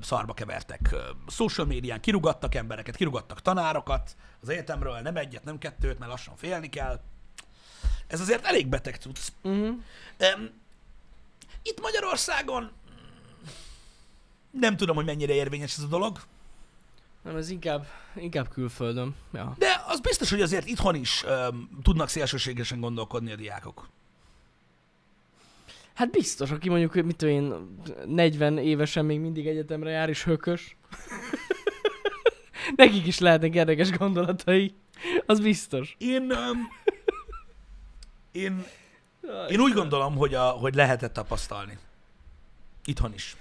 szarba 0.00 0.34
kevertek, 0.34 0.94
social 1.28 1.66
médián 1.66 2.00
kirugattak 2.00 2.54
embereket, 2.54 2.96
kirugattak 2.96 3.42
tanárokat 3.42 4.16
az 4.40 4.48
egyetemről, 4.48 4.98
nem 5.00 5.16
egyet, 5.16 5.44
nem 5.44 5.58
kettőt, 5.58 5.98
mert 5.98 6.10
lassan 6.10 6.36
félni 6.36 6.68
kell. 6.68 7.00
Ez 8.06 8.20
azért 8.20 8.44
elég 8.44 8.66
beteg 8.66 8.94
cucc. 8.94 9.28
Uh-huh. 9.42 9.76
Itt 11.62 11.80
Magyarországon 11.80 12.62
mm, 12.62 14.60
nem 14.60 14.76
tudom, 14.76 14.96
hogy 14.96 15.04
mennyire 15.04 15.34
érvényes 15.34 15.76
ez 15.76 15.82
a 15.82 15.86
dolog, 15.86 16.18
Nem, 17.22 17.36
ez 17.36 17.50
inkább, 17.50 17.86
inkább 18.14 18.48
külföldön. 18.48 19.14
Ja. 19.32 19.54
de 19.58 19.84
az 19.86 20.00
biztos, 20.00 20.30
hogy 20.30 20.40
azért 20.40 20.66
itthon 20.66 20.94
is 20.94 21.24
öm, 21.24 21.68
tudnak 21.82 22.08
szélsőségesen 22.08 22.80
gondolkodni 22.80 23.32
a 23.32 23.36
diákok. 23.36 23.88
Hát 25.96 26.10
biztos, 26.10 26.50
aki 26.50 26.68
mondjuk, 26.68 27.04
mit 27.04 27.16
tudom 27.16 27.34
én, 27.34 27.54
40 28.06 28.58
évesen 28.58 29.04
még 29.04 29.20
mindig 29.20 29.46
egyetemre 29.46 29.90
jár 29.90 30.08
és 30.08 30.24
hökös. 30.24 30.76
Nekik 32.76 33.06
is 33.06 33.18
lehetnek 33.18 33.54
érdekes 33.54 33.90
gondolatai. 33.90 34.74
Az 35.26 35.40
biztos. 35.40 35.96
Én, 35.98 36.30
öm, 36.30 36.68
én 38.32 38.64
Én 39.48 39.60
úgy 39.60 39.72
gondolom, 39.72 40.16
hogy, 40.16 40.34
a, 40.34 40.50
hogy 40.50 40.74
lehetett 40.74 41.12
tapasztalni. 41.12 41.78
Itthon 42.84 43.12
is. 43.12 43.36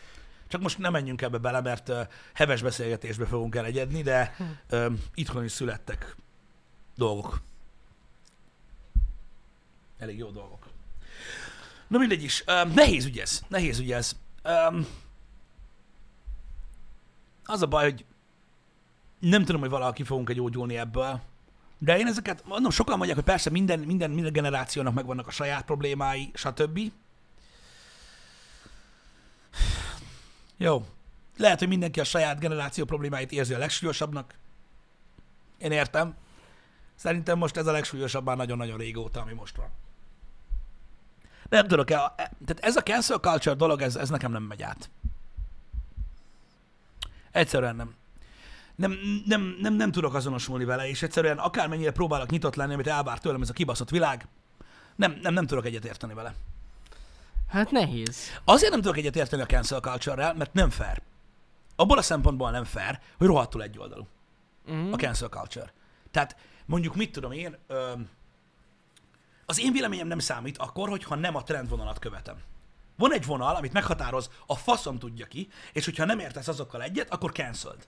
Csak 0.47 0.61
most 0.61 0.77
nem 0.77 0.91
menjünk 0.91 1.21
ebbe 1.21 1.37
bele, 1.37 1.61
mert 1.61 1.89
uh, 1.89 1.99
heves 2.33 2.61
beszélgetésbe 2.61 3.25
fogunk 3.25 3.55
elegyedni, 3.55 4.01
de 4.01 4.35
uh, 4.71 4.93
itthon 5.13 5.43
is 5.43 5.51
születtek 5.51 6.15
dolgok. 6.95 7.41
Elég 9.97 10.17
jó 10.17 10.29
dolgok. 10.29 10.64
Na 11.87 11.97
mindegy 11.97 12.23
is. 12.23 12.43
Um, 12.47 12.73
nehéz 12.73 13.05
ügy 13.05 13.19
ez. 13.19 13.41
Nehéz 13.47 13.79
ügy 13.79 13.91
ez. 13.91 14.15
Um, 14.43 14.87
az 17.45 17.61
a 17.61 17.67
baj, 17.67 17.83
hogy 17.83 18.05
nem 19.19 19.45
tudom, 19.45 19.61
hogy 19.61 19.69
valaki 19.69 20.03
fogunk 20.03 20.29
egy 20.29 20.35
gyógyulni 20.35 20.77
ebből, 20.77 21.21
de 21.77 21.97
én 21.97 22.07
ezeket, 22.07 22.43
mondom, 22.45 22.71
sokan 22.71 22.97
mondják, 22.97 23.17
hogy 23.17 23.27
persze 23.27 23.49
minden, 23.49 23.79
minden, 23.79 24.11
minden 24.11 24.31
generációnak 24.31 24.93
megvannak 24.93 25.27
a 25.27 25.31
saját 25.31 25.65
problémái, 25.65 26.31
stb. 26.33 26.79
Jó. 30.57 30.85
Lehet, 31.37 31.59
hogy 31.59 31.67
mindenki 31.67 31.99
a 31.99 32.03
saját 32.03 32.39
generáció 32.39 32.85
problémáit 32.85 33.31
érzi 33.31 33.53
a 33.53 33.57
legsúlyosabbnak. 33.57 34.33
Én 35.57 35.71
értem. 35.71 36.15
Szerintem 36.95 37.37
most 37.37 37.57
ez 37.57 37.67
a 37.67 37.71
legsúlyosabb 37.71 38.25
már 38.25 38.37
nagyon-nagyon 38.37 38.77
régóta, 38.77 39.21
ami 39.21 39.33
most 39.33 39.55
van. 39.55 39.69
Nem 41.49 41.67
tudok, 41.67 41.91
e- 41.91 42.13
tehát 42.17 42.59
ez 42.59 42.75
a 42.75 42.81
cancel 42.81 43.17
culture 43.17 43.55
dolog, 43.55 43.81
ez, 43.81 43.95
ez 43.95 44.09
nekem 44.09 44.31
nem 44.31 44.43
megy 44.43 44.61
át. 44.61 44.89
Egyszerűen 47.31 47.75
nem. 47.75 47.95
Nem, 48.75 48.97
nem, 49.25 49.57
nem, 49.61 49.73
nem 49.73 49.91
tudok 49.91 50.13
azonosulni 50.13 50.65
vele, 50.65 50.87
és 50.87 51.01
egyszerűen 51.01 51.37
akármennyire 51.37 51.91
próbálok 51.91 52.29
nyitott 52.29 52.55
lenni, 52.55 52.73
amit 52.73 52.87
elvár 52.87 53.19
tőlem 53.19 53.41
ez 53.41 53.49
a 53.49 53.53
kibaszott 53.53 53.89
világ, 53.89 54.27
nem, 54.95 55.19
nem, 55.21 55.33
nem 55.33 55.45
tudok 55.45 55.65
egyet 55.65 55.85
érteni 55.85 56.13
vele. 56.13 56.33
Hát 57.47 57.71
nehéz. 57.71 58.17
Azért 58.43 58.71
nem 58.71 58.81
tudok 58.81 58.97
egyet 58.97 59.15
érteni 59.15 59.41
a 59.41 59.45
cancel 59.45 59.79
culture 59.79 60.33
mert 60.33 60.53
nem 60.53 60.69
fair. 60.69 61.01
Abból 61.75 61.97
a 61.97 62.01
szempontból 62.01 62.51
nem 62.51 62.63
fair, 62.63 62.99
hogy 63.17 63.27
rohadtul 63.27 63.63
egyoldalú 63.63 64.07
Uh-huh. 64.67 64.93
a 64.93 64.95
cancel 64.95 65.27
culture. 65.29 65.73
Tehát 66.11 66.35
mondjuk 66.65 66.95
mit 66.95 67.11
tudom 67.11 67.31
én, 67.31 67.57
öm, 67.67 68.09
az 69.45 69.59
én 69.59 69.71
véleményem 69.71 70.07
nem 70.07 70.19
számít 70.19 70.57
akkor, 70.57 70.89
hogyha 70.89 71.15
nem 71.15 71.35
a 71.35 71.43
trendvonalat 71.43 71.99
követem. 71.99 72.35
Van 72.97 73.13
egy 73.13 73.25
vonal, 73.25 73.55
amit 73.55 73.73
meghatároz, 73.73 74.29
a 74.45 74.55
faszom 74.55 74.99
tudja 74.99 75.25
ki, 75.25 75.47
és 75.73 75.85
hogyha 75.85 76.05
nem 76.05 76.19
értesz 76.19 76.47
azokkal 76.47 76.83
egyet, 76.83 77.13
akkor 77.13 77.31
cancelled. 77.31 77.87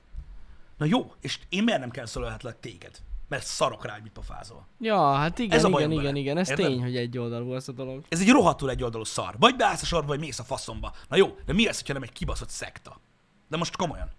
Na 0.78 0.86
jó, 0.86 1.14
és 1.22 1.40
én 1.50 1.64
miért 1.64 1.80
nem 1.80 1.90
cancelölhetlek 1.90 2.60
téged? 2.60 2.98
Mert 3.28 3.46
szarok 3.46 3.86
rá, 3.86 3.94
hogy 3.94 4.02
mit 4.04 4.12
pofázol. 4.12 4.68
Ja, 4.80 5.14
hát 5.14 5.40
igen, 5.40 5.58
Ez 5.58 5.64
a 5.64 5.68
igen, 5.68 5.92
igen, 5.92 6.04
vele. 6.04 6.18
igen, 6.18 6.38
ez 6.38 6.50
Érted? 6.50 6.66
tény, 6.66 6.82
hogy 6.82 6.96
egy 6.96 7.18
oldalú 7.18 7.54
ez 7.56 7.68
a 7.68 7.72
dolog. 7.72 8.06
Ez 8.10 8.20
egy 8.20 8.30
rohadtul 8.30 8.70
egy 8.70 8.84
oldalú 8.84 9.04
szar. 9.04 9.36
Vagy 9.40 9.56
beállsz 9.56 9.82
a 9.82 9.86
sorba, 9.86 10.08
vagy 10.08 10.20
mész 10.20 10.40
a 10.40 10.44
faszomba. 10.44 10.94
Na 11.10 11.16
jó, 11.16 11.38
de 11.46 11.54
mi 11.54 11.68
ez, 11.68 11.78
hogyha 11.78 11.94
nem 11.94 12.02
egy 12.04 12.12
kibaszott 12.12 12.50
szekta? 12.50 13.00
De 13.48 13.58
most 13.58 13.76
komolyan. 13.76 14.10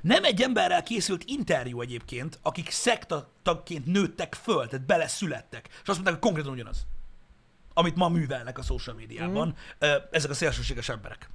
Nem 0.00 0.24
egy 0.24 0.42
emberrel 0.42 0.82
készült 0.82 1.22
interjú 1.26 1.80
egyébként, 1.80 2.38
akik 2.42 2.70
szekta 2.70 3.30
tagként 3.42 3.86
nőttek 3.86 4.34
föl, 4.34 4.68
tehát 4.68 4.86
beleszülettek, 4.86 5.68
és 5.68 5.74
azt 5.74 5.86
mondták, 5.86 6.12
hogy 6.12 6.22
konkrétan 6.22 6.52
ugyanaz. 6.52 6.86
Amit 7.74 7.96
ma 7.96 8.08
művelnek 8.08 8.58
a 8.58 8.62
social 8.62 8.96
médiában 8.96 9.48
mm. 9.48 9.88
ezek 10.10 10.30
a 10.30 10.34
szélsőséges 10.34 10.88
emberek. 10.88 11.30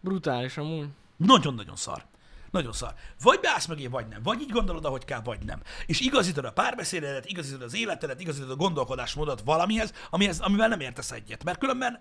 Brutális 0.00 0.56
amúgy. 0.56 0.88
Nagyon-nagyon 1.16 1.76
szar. 1.76 2.04
Nagyon 2.50 2.72
szar. 2.72 2.94
Vagy 3.22 3.40
beállsz 3.40 3.66
mögé, 3.66 3.86
vagy 3.86 4.06
nem. 4.08 4.22
Vagy 4.22 4.40
így 4.40 4.50
gondolod, 4.50 4.84
ahogy 4.84 5.04
kell, 5.04 5.20
vagy 5.20 5.44
nem. 5.44 5.62
És 5.86 6.00
igazítod 6.00 6.44
a 6.44 6.52
párbeszédedet, 6.52 7.26
igazítod 7.26 7.62
az 7.62 7.74
életedet, 7.74 8.20
igazítod 8.20 8.50
a 8.50 8.56
gondolkodásmódot 8.56 9.40
valamihez, 9.44 9.92
amihez, 10.10 10.40
amivel 10.40 10.68
nem 10.68 10.80
értesz 10.80 11.10
egyet. 11.10 11.44
Mert 11.44 11.58
különben 11.58 12.00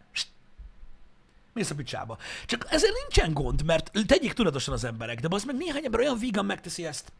mész 1.53 1.69
a 1.69 1.75
picsába. 1.75 2.17
Csak 2.45 2.65
ezzel 2.69 2.91
nincsen 3.01 3.33
gond, 3.33 3.63
mert 3.65 3.91
tegyék 4.07 4.33
tudatosan 4.33 4.73
az 4.73 4.83
emberek, 4.83 5.19
de 5.19 5.27
az 5.31 5.43
meg 5.43 5.55
néhány 5.57 5.85
ember 5.85 5.99
olyan 5.99 6.17
vígan 6.19 6.45
megteszi 6.45 6.85
ezt. 6.85 7.11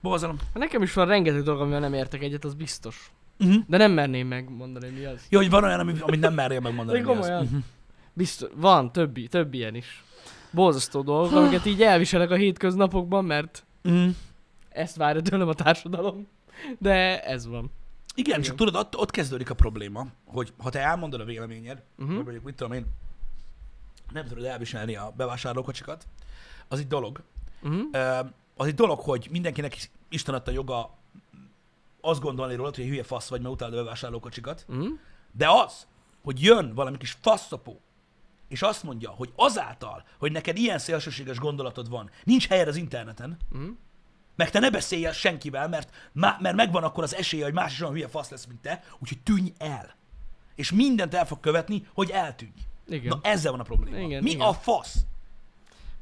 Bozalom. 0.00 0.36
Nekem 0.54 0.82
is 0.82 0.92
van 0.92 1.06
rengeteg 1.06 1.42
dolog, 1.42 1.60
amivel 1.60 1.80
nem 1.80 1.94
értek 1.94 2.22
egyet, 2.22 2.44
az 2.44 2.54
biztos. 2.54 3.10
Uh-huh. 3.38 3.62
De 3.66 3.76
nem 3.76 3.92
merném 3.92 4.26
megmondani, 4.28 4.88
mi 4.88 5.04
az. 5.04 5.22
Jó, 5.28 5.38
hogy 5.38 5.50
van 5.50 5.64
olyan, 5.64 5.80
ami- 5.80 6.00
amit 6.00 6.20
nem 6.20 6.34
mernél 6.34 6.60
megmondani. 6.60 7.00
Mi 7.00 7.10
az. 7.12 7.28
Mhm. 7.50 7.56
Biztos, 8.12 8.50
van, 8.54 8.92
többi, 8.92 9.28
több 9.28 9.54
ilyen 9.54 9.74
is. 9.74 10.02
Borzasztó 10.50 11.02
dolgok, 11.02 11.32
amiket 11.36 11.66
így 11.66 11.82
elviselek 11.82 12.30
a 12.30 12.34
hétköznapokban, 12.34 13.24
mert 13.24 13.64
Mhm. 13.82 14.08
ezt 14.68 14.96
várja 14.96 15.22
tőlem 15.22 15.48
a 15.48 15.54
társadalom. 15.54 16.26
De 16.78 17.22
ez 17.24 17.46
van. 17.46 17.70
Igen, 18.14 18.30
Igen. 18.30 18.42
csak 18.42 18.56
tudod, 18.56 18.74
ott, 18.74 18.96
ott 18.96 19.10
kezdődik 19.10 19.50
a 19.50 19.54
probléma, 19.54 20.06
hogy 20.24 20.52
ha 20.58 20.70
te 20.70 20.80
elmondod 20.80 21.20
a 21.20 21.24
véleményed, 21.24 21.82
uh-huh. 21.98 22.14
vagy 22.14 22.24
mondjuk, 22.24 22.44
mit 22.44 22.54
tudom 22.56 22.72
én, 22.72 22.86
nem 24.12 24.26
tudod 24.26 24.44
elviselni 24.44 24.96
a 24.96 25.12
bevásárlókocsikat, 25.16 26.06
az 26.68 26.78
egy 26.78 26.86
dolog. 26.86 27.22
Uh-huh. 27.62 28.26
Az 28.56 28.66
egy 28.66 28.74
dolog, 28.74 29.00
hogy 29.00 29.28
mindenkinek 29.30 29.90
Isten 30.08 30.34
adta 30.34 30.50
joga 30.50 30.96
azt 32.00 32.20
gondolni 32.20 32.54
rólad, 32.54 32.76
hogy 32.76 32.84
hülye 32.84 33.02
fasz 33.02 33.28
vagy, 33.28 33.40
mert 33.40 33.54
utálod 33.54 33.74
a 33.74 33.82
bevásárlókocsikat. 33.82 34.64
Uh-huh. 34.68 34.88
De 35.32 35.48
az, 35.50 35.86
hogy 36.22 36.42
jön 36.42 36.74
valami 36.74 36.96
kis 36.96 37.16
faszapó, 37.20 37.80
és 38.48 38.62
azt 38.62 38.82
mondja, 38.82 39.10
hogy 39.10 39.32
azáltal, 39.36 40.04
hogy 40.18 40.32
neked 40.32 40.56
ilyen 40.56 40.78
szélsőséges 40.78 41.38
gondolatod 41.38 41.88
van, 41.88 42.10
nincs 42.24 42.48
helyed 42.48 42.68
az 42.68 42.76
interneten, 42.76 43.36
Mhm. 43.50 43.68
Meg 44.42 44.50
te 44.50 44.58
ne 44.58 44.70
beszélj 44.70 45.06
el 45.06 45.12
senkivel, 45.12 45.68
mert, 45.68 45.90
má, 46.12 46.36
mert 46.40 46.56
megvan 46.56 46.84
akkor 46.84 47.02
az 47.02 47.14
esélye, 47.14 47.44
hogy 47.44 47.52
más 47.52 47.72
is 47.72 47.80
olyan 47.80 47.92
hülye 47.92 48.08
fasz 48.08 48.30
lesz, 48.30 48.46
mint 48.46 48.60
te, 48.60 48.82
úgyhogy 48.98 49.20
tűnj 49.22 49.52
el. 49.58 49.94
És 50.54 50.72
mindent 50.72 51.14
el 51.14 51.26
fog 51.26 51.40
követni, 51.40 51.86
hogy 51.94 52.10
eltűnj. 52.10 52.52
Igen. 52.88 53.08
Na 53.08 53.30
ezzel 53.30 53.50
van 53.50 53.60
a 53.60 53.62
probléma. 53.64 53.98
Igen, 53.98 54.22
Mi 54.22 54.30
igen. 54.30 54.46
a 54.46 54.52
fasz? 54.52 54.96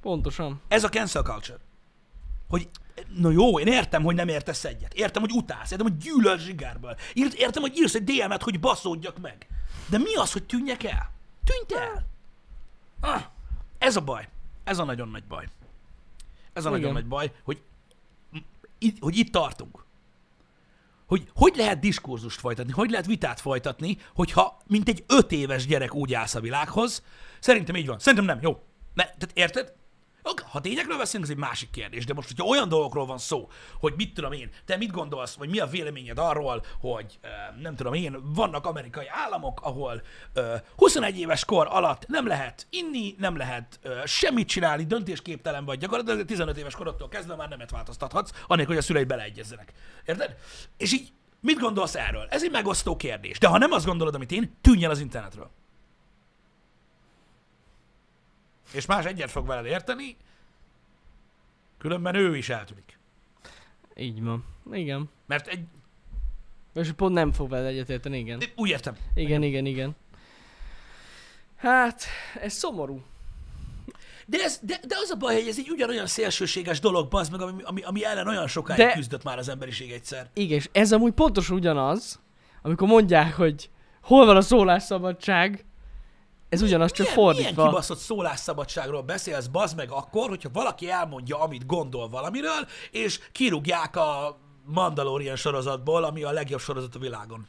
Pontosan. 0.01 0.61
Ez 0.69 0.85
a 0.85 0.89
cancel 0.89 1.23
culture. 1.23 1.59
Hogy, 2.49 2.69
na 3.17 3.31
jó, 3.31 3.59
én 3.59 3.67
értem, 3.67 4.03
hogy 4.03 4.15
nem 4.15 4.29
értesz 4.29 4.65
egyet. 4.65 4.95
Értem, 4.95 5.23
hogy 5.23 5.33
utálsz. 5.33 5.71
Értem, 5.71 5.87
hogy 5.87 5.97
gyűlölsz 5.97 6.43
zsigárből. 6.43 6.97
Értem, 7.15 7.63
hogy 7.63 7.77
írsz 7.77 7.95
egy 7.95 8.05
DM-et, 8.05 8.43
hogy 8.43 8.61
baszódjak 8.61 9.19
meg. 9.19 9.47
De 9.89 9.99
mi 9.99 10.15
az, 10.15 10.33
hogy 10.33 10.45
tűnjek 10.45 10.83
el? 10.85 11.11
Tűnj 11.45 11.81
el! 11.81 12.07
Ah, 13.01 13.23
ez 13.79 13.97
a 13.97 14.01
baj. 14.01 14.29
Ez 14.65 14.79
a 14.79 14.85
nagyon 14.85 15.09
nagy 15.09 15.25
baj. 15.25 15.49
Ez 16.53 16.65
a 16.65 16.69
Igen. 16.69 16.81
nagyon 16.81 16.95
nagy 16.95 17.07
baj, 17.07 17.33
hogy, 17.43 17.63
hogy 19.01 19.17
itt 19.17 19.33
tartunk. 19.33 19.85
Hogy 21.07 21.31
hogy 21.35 21.57
lehet 21.57 21.81
diskurzust 21.81 22.41
folytatni, 22.41 22.73
hogy 22.73 22.91
lehet 22.91 23.07
vitát 23.07 23.41
folytatni, 23.41 23.99
hogyha 24.15 24.61
mint 24.67 24.89
egy 24.89 25.05
öt 25.07 25.33
éves 25.33 25.67
gyerek 25.67 25.95
úgy 25.95 26.15
állsz 26.15 26.35
a 26.35 26.41
világhoz. 26.41 27.03
Szerintem 27.41 27.77
így 27.77 27.87
van. 27.87 27.99
Szerintem 27.99 28.25
nem. 28.25 28.39
Jó. 28.43 28.63
Ne, 28.95 29.05
tehát 29.05 29.31
érted? 29.35 29.73
Ha 30.51 30.61
tényekről 30.61 30.99
beszélünk, 30.99 31.31
ez 31.31 31.37
egy 31.37 31.43
másik 31.43 31.71
kérdés, 31.71 32.05
de 32.05 32.15
most, 32.15 32.29
hogyha 32.29 32.45
olyan 32.45 32.69
dolgokról 32.69 33.07
van 33.07 33.19
szó, 33.19 33.49
hogy 33.81 33.93
mit 33.97 34.15
tudom 34.15 34.33
én, 34.33 34.51
te 34.67 34.77
mit 34.77 34.91
gondolsz, 34.91 35.35
vagy 35.35 35.49
mi 35.49 35.59
a 35.59 35.67
véleményed 35.67 36.19
arról, 36.19 36.65
hogy 36.81 37.19
nem 37.61 37.77
tudom 37.77 37.95
én, 37.95 38.17
vannak 38.35 38.67
amerikai 38.67 39.07
államok, 39.09 39.61
ahol 39.63 40.03
ö, 40.33 40.55
21 40.77 41.19
éves 41.19 41.45
kor 41.45 41.67
alatt 41.71 42.07
nem 42.07 42.27
lehet 42.27 42.67
inni, 42.71 43.15
nem 43.19 43.37
lehet 43.37 43.81
semmit 44.05 44.49
csinálni, 44.49 44.85
döntésképtelen 44.85 45.65
vagy, 45.65 45.79
gyakorlatilag 45.79 46.25
15 46.25 46.57
éves 46.57 46.75
korodtól 46.75 47.09
kezdve 47.09 47.35
már 47.35 47.49
nemet 47.49 47.71
változtathatsz, 47.71 48.31
anélkül, 48.47 48.75
hogy 48.75 48.83
a 48.83 48.87
szüleid 48.87 49.07
beleegyezzenek. 49.07 49.73
Érted? 50.07 50.37
És 50.77 50.93
így 50.93 51.13
mit 51.41 51.59
gondolsz 51.59 51.95
erről? 51.95 52.27
Ez 52.31 52.43
egy 52.43 52.51
megosztó 52.51 52.97
kérdés. 52.97 53.39
De 53.39 53.47
ha 53.47 53.59
nem 53.59 53.73
azt 53.73 53.87
gondolod, 53.87 54.15
amit 54.15 54.33
én, 54.33 54.59
tűnj 54.61 54.85
el 54.85 54.91
az 54.91 55.01
internetről. 55.01 55.51
És 58.73 58.87
más 58.87 59.05
egyet 59.05 59.31
fog 59.31 59.47
veled 59.47 59.65
érteni, 59.65 60.17
különben 61.79 62.15
ő 62.15 62.37
is 62.37 62.49
eltűnik. 62.49 62.99
Így 63.97 64.23
van. 64.23 64.45
Igen. 64.73 65.11
Mert 65.27 65.47
egy, 65.47 65.65
És 66.75 66.93
pont 66.97 67.15
nem 67.15 67.33
fog 67.33 67.49
vele 67.49 67.67
egyetérteni, 67.67 68.19
igen. 68.19 68.43
úgy 68.57 68.69
értem. 68.69 68.97
Igen, 69.15 69.43
igen, 69.43 69.67
igen. 69.67 69.97
Hát, 71.57 72.05
ez 72.41 72.53
szomorú. 72.53 73.03
De, 74.27 74.39
ez, 74.43 74.59
de, 74.63 74.81
de 74.87 74.97
az 75.03 75.11
a 75.11 75.17
baj, 75.17 75.35
hogy 75.35 75.49
ez 75.49 75.59
egy 75.59 75.71
ugyanolyan 75.71 76.07
szélsőséges 76.07 76.81
dolog, 76.81 77.09
bazd 77.09 77.31
meg, 77.31 77.41
ami, 77.41 77.63
ami, 77.63 77.83
ami 77.83 78.05
ellen 78.05 78.29
olyan 78.29 78.47
sokáig. 78.49 78.79
De- 78.79 78.93
küzdött 78.93 79.23
már 79.23 79.39
az 79.39 79.49
emberiség 79.49 79.91
egyszer. 79.91 80.31
Igen, 80.35 80.59
és 80.59 80.69
ez 80.73 80.93
amúgy 80.93 81.13
pontosan 81.13 81.57
ugyanaz, 81.57 82.21
amikor 82.63 82.89
mondják, 82.89 83.35
hogy 83.35 83.71
hol 84.03 84.27
van 84.27 84.37
a 84.37 84.41
szólásszabadság, 84.41 85.65
ez 86.51 86.63
ugyanaz, 86.63 86.93
csak 86.93 87.07
milyen, 87.07 87.19
fordítva. 87.19 87.53
Milyen 87.53 87.69
kibaszott 87.69 87.99
szólásszabadságról 87.99 89.03
beszélsz, 89.03 89.47
bazd 89.47 89.77
meg 89.77 89.91
akkor, 89.91 90.29
hogyha 90.29 90.49
valaki 90.53 90.91
elmondja, 90.91 91.41
amit 91.41 91.67
gondol 91.67 92.09
valamiről, 92.09 92.67
és 92.91 93.21
kirúgják 93.33 93.97
a 93.97 94.39
Mandalorian 94.65 95.37
sorozatból, 95.37 96.05
ami 96.05 96.23
a 96.23 96.31
legjobb 96.31 96.61
sorozat 96.61 96.95
a 96.95 96.99
világon. 96.99 97.47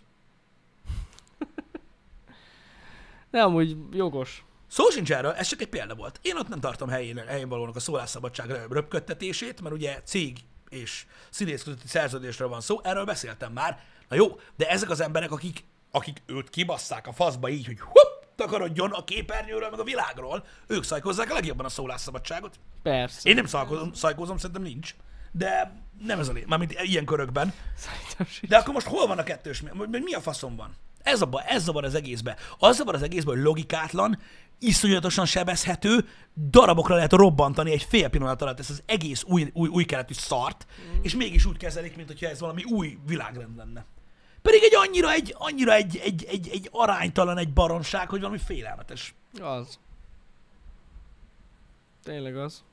De 3.32 3.42
amúgy 3.42 3.78
jogos. 3.92 4.46
Szó 4.68 4.90
sincs 4.90 5.12
erről, 5.12 5.32
ez 5.32 5.48
csak 5.48 5.62
egy 5.62 5.70
példa 5.70 5.96
volt. 5.96 6.20
Én 6.22 6.38
ott 6.38 6.48
nem 6.48 6.60
tartom 6.60 6.90
helyén, 6.90 7.18
helyén 7.28 7.50
valónak 7.50 7.76
a 7.76 7.80
szólásszabadság 7.80 8.66
röpködtetését, 8.70 9.62
mert 9.62 9.76
ugye 9.76 10.02
cég 10.04 10.38
és 10.70 11.06
színész 11.30 11.64
közötti 11.64 11.88
szerződésről 11.88 12.48
van 12.48 12.62
szó, 12.62 12.80
erről 12.84 13.06
beszéltem 13.06 13.52
már. 13.52 13.80
Na 14.10 14.16
jó, 14.16 14.40
de 14.58 14.70
ezek 14.70 14.90
az 14.90 15.02
emberek, 15.02 15.32
akik, 15.32 15.64
akik 15.92 16.22
őt 16.26 16.50
kibasszák 16.50 17.08
a 17.08 17.14
faszba 17.14 17.50
így, 17.50 17.66
hogy 17.66 17.80
hupp, 17.80 18.11
takarodjon 18.42 18.92
a 18.92 19.04
képernyőről, 19.04 19.70
meg 19.70 19.80
a 19.80 19.84
világról, 19.84 20.46
ők 20.68 20.84
szajkozzák 20.84 21.32
a 21.32 21.34
legjobban 21.34 21.66
a 21.66 21.70
szólásszabadságot. 21.70 22.60
Persze. 22.84 23.30
Én 23.30 23.36
nem 23.36 23.46
szajkozom, 23.46 23.94
szajkozom 23.94 24.38
szerintem 24.38 24.62
nincs, 24.62 24.96
de 25.32 25.82
nem 26.06 26.20
ez 26.20 26.28
a 26.28 26.32
lé, 26.32 26.44
mármint 26.48 26.82
ilyen 26.82 27.06
körökben. 27.06 27.54
De 28.42 28.58
akkor 28.58 28.74
most 28.74 28.88
hol 28.88 29.08
van 29.08 29.18
a 29.18 29.24
kettős? 29.24 29.64
Mi, 29.90 30.14
a 30.14 30.22
faszom 30.22 30.56
van? 30.56 30.76
Ez 31.04 31.22
a 31.22 31.26
baj, 31.26 31.44
ez 31.48 31.64
zavar 31.64 31.84
az 31.84 31.96
egészbe. 31.96 32.36
Az 32.60 32.76
zavar 32.76 32.96
az 32.96 33.02
egészben, 33.02 33.36
hogy 33.36 33.44
logikátlan, 33.44 34.20
iszonyatosan 34.60 35.26
sebezhető, 35.26 36.08
darabokra 36.50 36.96
lehet 36.96 37.12
robbantani 37.12 37.72
egy 37.72 37.84
fél 37.84 38.08
pillanat 38.08 38.42
alatt 38.42 38.60
ezt 38.60 38.70
az 38.70 38.84
egész 38.86 39.24
új, 39.24 39.50
új, 39.54 39.70
új 39.70 39.84
keletű 39.84 40.14
szart, 40.14 40.66
mm. 40.82 41.02
és 41.02 41.16
mégis 41.16 41.46
úgy 41.46 41.58
kezelik, 41.58 41.96
mint 41.96 42.08
hogyha 42.08 42.28
ez 42.28 42.40
valami 42.40 42.64
új 42.64 42.98
világrend 43.06 43.58
lenne. 43.58 43.86
Pedig 44.42 44.64
egy 44.64 44.76
annyira 44.76 45.12
egy, 45.12 45.36
annyira 45.38 45.74
egy, 45.74 45.98
egy, 45.98 46.24
egy, 46.24 46.50
egy 46.50 46.70
aránytalan 46.72 47.38
egy 47.38 47.54
baromság, 47.54 48.10
hogy 48.10 48.20
valami 48.20 48.38
félelmetes. 48.38 49.16
Az. 49.42 49.80
Tényleg 52.04 52.38
az. 52.38 52.64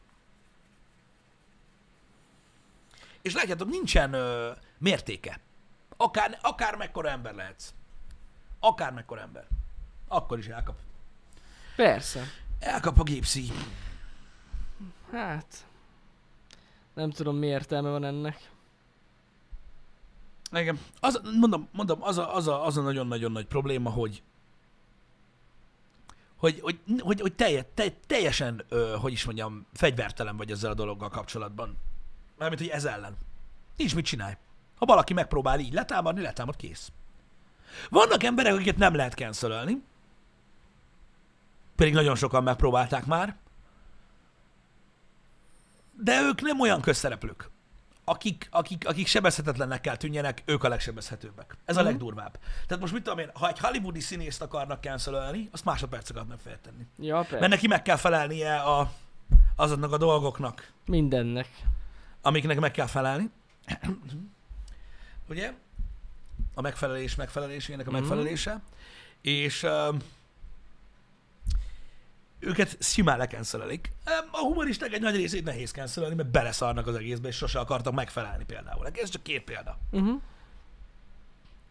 És 3.22 3.35
látjátok, 3.35 3.68
nincsen 3.68 4.12
ö, 4.12 4.50
mértéke. 4.78 5.40
Akár, 5.96 6.38
akár 6.42 6.76
mekkora 6.76 7.09
ember 7.09 7.35
lehetsz. 7.35 7.72
Akár 8.61 8.92
mekkora 8.92 9.20
ember. 9.20 9.46
Akkor 10.09 10.38
is 10.38 10.46
elkap. 10.46 10.76
Persze. 11.76 12.22
Elkap 12.61 12.98
a 12.98 13.02
gépszíj. 13.02 13.50
Hát. 15.11 15.66
Nem 16.94 17.11
tudom, 17.11 17.37
mi 17.37 17.46
értelme 17.46 17.90
van 17.90 18.04
ennek. 18.04 18.50
Igen. 20.52 20.78
Az, 21.01 21.20
mondom, 21.40 21.68
mondom 21.72 22.03
az, 22.03 22.18
a, 22.18 22.34
az, 22.34 22.49
a, 22.49 22.66
az 22.66 22.76
a 22.76 22.82
nagyon-nagyon 22.82 23.32
nagy 23.32 23.46
probléma, 23.46 23.90
hogy 23.90 24.22
hogy, 26.36 26.61
hogy, 26.61 26.80
hogy, 26.99 27.20
hogy 27.20 27.34
telje, 27.34 27.62
te, 27.62 27.84
teljesen, 28.07 28.64
ö, 28.68 28.96
hogy 29.01 29.12
is 29.12 29.24
mondjam, 29.24 29.66
fegyvertelen 29.72 30.36
vagy 30.36 30.51
ezzel 30.51 30.70
a 30.70 30.74
dologgal 30.74 31.09
kapcsolatban. 31.09 31.76
Mármint, 32.38 32.61
hogy 32.61 32.70
ez 32.70 32.84
ellen. 32.84 33.16
Nincs 33.76 33.94
mit 33.94 34.05
csinálj. 34.05 34.34
Ha 34.76 34.86
valaki 34.86 35.12
megpróbál 35.12 35.61
így 35.61 35.72
letámadni, 35.72 36.20
letámad, 36.20 36.57
kész. 36.57 36.92
Vannak 37.90 38.22
emberek, 38.22 38.55
akiket 38.55 38.76
nem 38.76 38.94
lehet 38.94 39.14
cancelölni, 39.14 39.82
pedig 41.76 41.92
nagyon 41.92 42.16
sokan 42.16 42.42
megpróbálták 42.42 43.07
már, 43.07 43.36
de 46.03 46.20
ők 46.20 46.40
nem 46.40 46.61
olyan 46.61 46.80
közszereplők. 46.80 47.51
Akik, 48.09 48.48
akik, 48.50 48.88
akik 48.88 49.06
sebezhetetlennek 49.06 49.80
kell 49.80 49.96
tűnjenek, 49.96 50.42
ők 50.44 50.64
a 50.64 50.68
legsebezhetőbbek. 50.68 51.56
Ez 51.64 51.76
a 51.76 51.80
Mhm. 51.80 51.88
legdurvább. 51.88 52.38
Tehát 52.66 52.80
most 52.80 52.92
mit 52.92 53.02
tudom 53.02 53.18
én, 53.18 53.30
ha 53.34 53.48
egy 53.48 53.59
hollywoodi 53.59 54.00
színészt 54.00 54.42
akarnak 54.42 54.82
cancelölni, 54.82 55.48
azt 55.52 55.64
másodperceket 55.64 56.28
nem 56.28 56.38
féltenni. 56.38 56.86
Ja, 56.98 57.16
persze. 57.16 57.38
Mert 57.38 57.50
neki 57.52 57.66
meg 57.66 57.82
kell 57.82 57.96
felelnie 57.96 58.56
a, 58.56 58.92
azoknak 59.56 59.92
a 59.92 59.98
dolgoknak, 59.98 60.72
Mindennek. 60.86 61.48
amiknek 62.22 62.61
meg 62.61 62.70
kell 62.70 62.86
felelni. 62.86 63.30
Ugye? 65.28 65.52
A 66.54 66.61
megfelelés 66.61 67.14
megfelelésének 67.14 67.86
a 67.86 67.90
Mhm. 67.90 68.00
megfelelése. 68.00 68.61
És, 69.22 69.62
öm, 69.62 69.98
őket 72.39 72.76
simán 72.80 73.18
lekenszelik. 73.18 73.93
A 74.30 74.39
humoristák 74.39 74.93
egy 74.93 75.01
nagy 75.01 75.16
részét 75.16 75.45
nehéz 75.45 75.70
cancelelni, 75.70 76.14
mert 76.14 76.30
beleszarnak 76.30 76.86
az 76.86 76.95
egészbe, 76.95 77.28
és 77.28 77.36
sose 77.36 77.59
akartak 77.59 77.95
megfelelni 77.95 78.45
például. 78.45 78.86
Ez 78.86 79.09
csak 79.09 79.22
két 79.22 79.45
példa. 79.45 79.78
Uh-huh. 79.91 80.20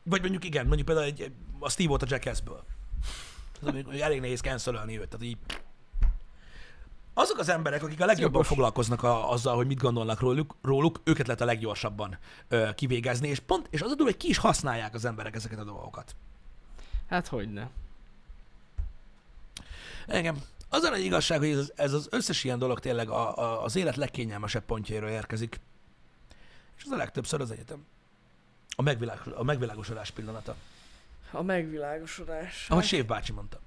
Vagy 0.04 0.22
mondjuk 0.22 0.44
igen, 0.44 0.66
mondjuk 0.66 0.86
például 0.86 1.08
egy, 1.08 1.32
a 1.60 1.70
Steve 1.70 1.90
volt 1.90 2.04
a 2.04 2.06
Jackassből. 2.10 2.64
Elég 4.00 4.20
nehéz 4.20 4.40
cancelelni 4.40 5.00
őt. 5.00 5.10
Tehát 5.10 5.26
így... 5.26 5.38
Azok 7.14 7.38
az 7.38 7.50
emberek, 7.50 7.84
akik 7.84 8.02
a 8.02 8.06
legjobban 8.06 8.32
Jogos. 8.32 8.48
foglalkoznak 8.48 9.04
a, 9.04 9.32
azzal, 9.32 9.56
hogy 9.56 9.68
mit 9.68 9.80
gondolnak 9.80 10.20
róluk, 10.20 10.56
róluk, 10.62 11.02
őket 11.04 11.26
lehet 11.26 11.42
a 11.42 11.46
leggyorsabban 11.46 12.18
ö, 12.48 12.70
kivégezni, 12.76 13.28
és 13.28 13.40
pont, 13.40 13.68
és 13.70 13.82
az 13.82 13.92
a 13.92 13.96
durva, 13.96 14.12
hogy 14.12 14.18
ki 14.18 14.30
is 14.30 14.38
használják 14.38 14.94
az 14.94 15.06
emberek 15.06 15.36
ezeket 15.36 15.60
a 15.60 15.64
dolgokat. 15.64 16.16
Hát 17.10 17.28
hogy 17.28 17.54
ne. 17.54 17.68
Engem. 20.08 20.42
Az 20.70 20.84
a 20.84 20.90
nagy 20.90 21.04
igazság, 21.04 21.40
hogy 21.40 21.50
ez, 21.50 21.58
az- 21.58 21.74
ez 21.76 21.94
az 21.94 22.08
összes 22.12 22.44
ilyen 22.44 22.60
dolog 22.60 22.80
tényleg 22.80 23.10
a, 23.10 23.38
a, 23.38 23.64
az 23.64 23.76
élet 23.76 23.96
legkényelmesebb 23.96 24.66
pontjairól 24.66 25.10
érkezik. 25.10 25.60
És 26.78 26.84
az 26.86 26.92
a 26.92 26.96
legtöbbször 26.96 27.42
az 27.42 27.52
egyetem. 27.52 27.86
A, 28.76 28.82
megvilág, 28.82 29.20
a 29.36 29.44
megvilágosodás 29.44 30.12
pillanata. 30.12 30.56
A 31.32 31.42
megvilágosodás. 31.42 32.70
Ahogy 32.70 32.86
Sév 32.86 33.06
bácsi 33.06 33.32
mondta. 33.32 33.60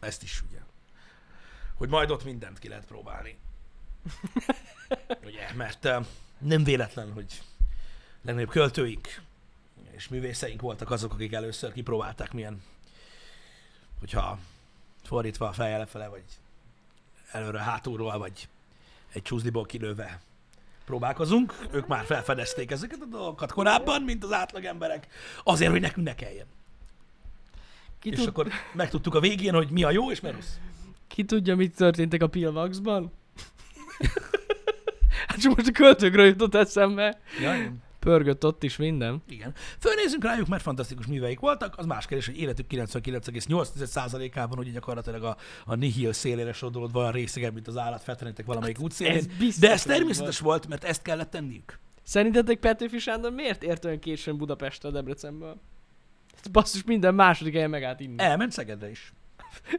Ezt 0.00 0.22
is 0.22 0.42
ugye. 0.48 0.58
Hogy 1.74 1.88
majd 1.88 2.10
ott 2.10 2.24
mindent 2.24 2.58
ki 2.58 2.68
lehet 2.68 2.84
próbálni. 2.84 3.38
ugye, 5.24 5.52
mert 5.54 5.88
nem 6.38 6.64
véletlen, 6.64 7.12
hogy 7.12 7.42
legnagyobb 8.22 8.50
költőink 8.50 9.08
és 9.90 10.08
művészeink 10.08 10.60
voltak 10.60 10.90
azok, 10.90 11.12
akik 11.12 11.32
először 11.32 11.72
kipróbálták 11.72 12.32
milyen, 12.32 12.62
hogyha 13.98 14.38
fordítva 15.10 15.48
a 15.48 15.52
fejjel 15.52 15.78
lefele, 15.78 16.08
vagy 16.08 16.22
előre 17.32 17.58
hátulról, 17.58 18.18
vagy 18.18 18.48
egy 19.12 19.22
csúszdiból 19.22 19.64
kilőve 19.64 20.20
próbálkozunk. 20.84 21.54
Ők 21.72 21.86
már 21.86 22.04
felfedezték 22.04 22.70
ezeket 22.70 22.98
a 23.00 23.04
dolgokat 23.04 23.52
korábban, 23.52 24.02
mint 24.02 24.24
az 24.24 24.32
átlag 24.32 24.64
emberek, 24.64 25.06
azért, 25.44 25.70
hogy 25.70 25.80
nekünk 25.80 26.06
ne 26.06 26.14
kelljen. 26.14 26.46
Ki, 27.98 28.10
És 28.10 28.16
tud, 28.16 28.26
akkor 28.26 28.48
megtudtuk 28.72 29.14
a 29.14 29.20
végén, 29.20 29.54
hogy 29.54 29.70
mi 29.70 29.82
a 29.82 29.90
jó 29.90 30.10
és 30.10 30.20
mi 30.20 30.28
a 30.28 30.32
rossz. 30.32 30.54
ki 31.06 31.24
tudja, 31.24 31.56
mit 31.56 31.76
történtek 31.76 32.22
a 32.22 32.26
Pilvaxban? 32.28 33.12
hát 35.28 35.40
csak 35.40 35.56
most 35.56 35.68
a 35.68 35.72
költőkről 35.72 36.26
jutott 36.26 36.54
eszembe. 36.54 37.20
Ja, 37.40 37.54
igen. 37.54 37.82
Pörgött 38.00 38.44
ott 38.44 38.62
is 38.62 38.76
minden. 38.76 39.22
igen. 39.28 39.54
Fölnézünk 39.78 40.24
rájuk, 40.24 40.46
mert 40.46 40.62
fantasztikus 40.62 41.06
műveik 41.06 41.40
voltak. 41.40 41.74
Az 41.78 41.86
más 41.86 42.06
kérdés, 42.06 42.26
hogy 42.26 42.38
életük 42.38 42.66
99,8%-ában 42.70 44.58
ugye 44.58 44.70
gyakorlatilag 44.70 45.22
a, 45.22 45.36
a 45.64 45.74
nihil 45.74 46.12
szélére 46.12 46.52
sodolódva 46.52 47.00
van 47.00 47.12
részegen, 47.12 47.52
mint 47.52 47.68
az 47.68 47.76
állat 47.76 48.02
feltenítek 48.02 48.46
valamelyik 48.46 48.80
útszélén. 48.80 49.16
ez 49.40 49.58
De 49.58 49.70
ez 49.70 49.82
természetes 49.82 50.38
volt, 50.38 50.68
mert 50.68 50.84
ezt 50.84 51.02
kellett 51.02 51.30
tenniük. 51.30 51.78
Szerintetek 52.02 52.58
Petőfi 52.58 52.98
Sándor 52.98 53.32
miért 53.32 53.62
ért 53.62 53.84
olyan 53.84 53.98
későn 53.98 54.36
Budapestre, 54.36 54.90
Debrecenből? 54.90 55.60
Hát 56.36 56.50
Basszus, 56.50 56.84
minden 56.84 57.14
második 57.14 57.52
helyen 57.52 57.70
megállt 57.70 58.00
inni. 58.00 58.14
Elment 58.22 58.52
Szegedre 58.52 58.90
is. 58.90 59.12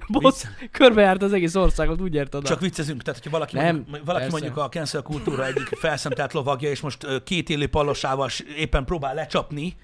Bossz, 0.08 0.46
körbejárt 0.72 1.22
az 1.22 1.34
egész 1.34 1.56
országot, 1.56 2.02
úgy 2.02 2.16
ért 2.16 2.36
oda. 2.36 2.48
Csak 2.48 2.60
viccezünk, 2.60 3.02
tehát 3.02 3.20
hogyha 3.24 3.38
valaki, 3.38 3.56
Nem, 3.56 3.76
mondjuk, 3.76 4.06
valaki 4.06 4.24
persze. 4.24 4.30
mondjuk 4.32 4.58
a 4.66 4.70
cancel 4.70 5.02
kultúra 5.02 5.46
egyik 5.46 5.68
felszemtelt 5.68 6.34
lovagja, 6.34 6.70
és 6.70 6.80
most 6.82 7.24
két 7.24 7.50
élő 7.50 7.68
pallosával 7.68 8.30
s- 8.30 8.40
éppen 8.40 8.86
próbál 8.86 9.14
lecsapni 9.14 9.76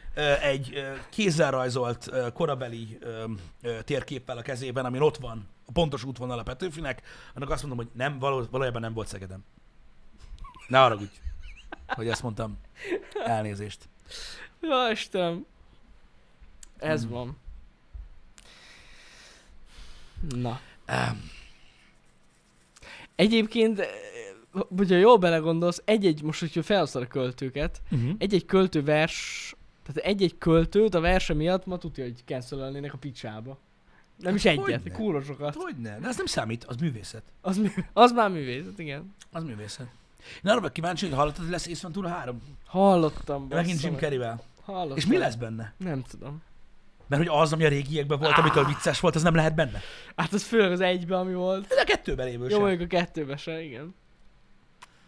egy 0.41 0.83
kézzel 1.09 1.51
rajzolt 1.51 2.11
korabeli 2.33 2.97
térképpel 3.83 4.37
a 4.37 4.41
kezében, 4.41 4.85
amin 4.85 5.01
ott 5.01 5.17
van 5.17 5.47
a 5.65 5.71
pontos 5.71 6.03
útvonal 6.03 6.39
a 6.39 6.43
Petőfinek, 6.43 7.01
annak 7.35 7.49
azt 7.49 7.61
mondom, 7.63 7.85
hogy 7.85 7.95
nem, 7.95 8.19
való, 8.19 8.43
valójában 8.51 8.81
nem 8.81 8.93
volt 8.93 9.07
Szegedem. 9.07 9.43
Ne 10.67 10.77
haragudj, 10.79 11.11
hogy 11.87 12.07
ezt 12.07 12.23
mondtam. 12.23 12.57
Elnézést. 13.25 13.89
Ja, 14.61 14.89
Istenem. 14.91 15.45
Ez 16.77 17.01
Hmm. 17.01 17.11
van. 17.11 17.37
Na. 20.35 20.59
Um, 20.87 21.29
Egyébként, 23.17 23.81
hogyha 24.77 24.95
jól 24.95 25.17
belegondolsz, 25.17 25.81
egy-egy, 25.85 26.21
most, 26.23 26.39
hogyha 26.39 26.63
felosztod 26.63 27.01
a 27.01 27.07
költőket, 27.07 27.81
uh-huh. 27.91 28.11
egy-egy 28.17 28.45
költő 28.45 28.83
vers, 28.83 29.55
tehát 29.83 30.09
egy-egy 30.09 30.37
költőt 30.37 30.93
a 30.93 30.99
verse 30.99 31.33
miatt 31.33 31.65
ma 31.65 31.77
tudja, 31.77 32.03
hogy 32.03 32.23
cancelelnének 32.25 32.93
a 32.93 32.97
picsába. 32.97 33.57
Nem 34.17 34.35
is 34.35 34.43
Hát 34.43 34.53
egyet, 34.53 34.81
hogyne. 34.81 34.97
kurva 34.97 35.21
sokat. 35.21 35.55
Hogyne, 35.55 35.99
de 35.99 36.07
ez 36.07 36.17
nem 36.17 36.25
számít, 36.25 36.63
az 36.63 36.75
művészet. 36.75 37.23
Az, 37.41 37.57
mű, 37.57 37.67
az 37.93 38.11
már 38.11 38.29
művészet, 38.29 38.79
igen. 38.79 39.15
Az 39.31 39.43
művészet. 39.43 39.87
Én 40.43 40.51
arra 40.51 40.69
kíváncsi, 40.69 41.05
hogy 41.05 41.15
hallottad, 41.15 41.41
hogy 41.41 41.51
lesz 41.51 41.67
Ace 41.67 41.79
Ventura 41.81 42.07
3? 42.07 42.41
Hallottam. 42.65 43.47
Megint 43.49 43.81
Jim. 43.81 43.95
Carrey-vel. 43.95 44.43
Hallottam. 44.61 44.97
És 44.97 45.05
mi 45.05 45.17
lesz 45.17 45.35
benne? 45.35 45.73
Nem 45.77 46.03
tudom. 46.09 46.41
Mert 47.07 47.27
hogy 47.27 47.41
az, 47.41 47.53
ami 47.53 47.65
a 47.65 47.69
régiekben 47.69 48.19
volt, 48.19 48.37
amitől 48.37 48.65
vicces 48.65 48.99
volt, 48.99 49.15
az 49.15 49.21
nem 49.23 49.35
lehet 49.35 49.55
benne. 49.55 49.79
Hát 50.15 50.33
az 50.33 50.43
főleg 50.43 50.71
az 50.71 50.79
egybe, 50.79 51.17
ami 51.17 51.33
volt. 51.33 51.71
Ez 51.71 51.77
a 51.77 51.83
kettőben 51.83 52.25
lévő 52.25 52.43
Jó, 52.43 52.49
sem. 52.49 52.59
mondjuk 52.59 52.81
a 52.81 52.87
kettőbe 52.87 53.37
se, 53.37 53.61
igen. 53.63 53.95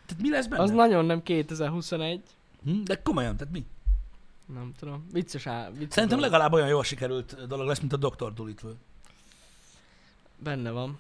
Tehát 0.06 0.22
mi 0.22 0.30
lesz 0.30 0.46
benne? 0.48 0.62
Az 0.64 0.72
nagyon 0.72 1.06
nem 1.06 1.24
2021. 1.24 2.22
Hm? 2.64 2.84
De 2.84 3.02
komolyan, 3.02 3.38
tehát 3.38 3.54
mi? 3.54 3.66
Nem 4.54 4.74
tudom. 4.80 5.08
Vicces 5.12 5.48
á, 5.48 5.70
vicces 5.70 5.94
Szerintem 5.94 6.18
dolog. 6.20 6.24
legalább 6.34 6.54
olyan 6.54 6.68
jól 6.68 6.84
sikerült 6.84 7.48
dolog 7.48 7.68
lesz, 7.68 7.80
mint 7.80 7.94
a 7.94 7.98
Dr. 7.98 8.34
Dolittle. 8.34 8.72
Benne 10.38 10.72
van. 10.72 11.00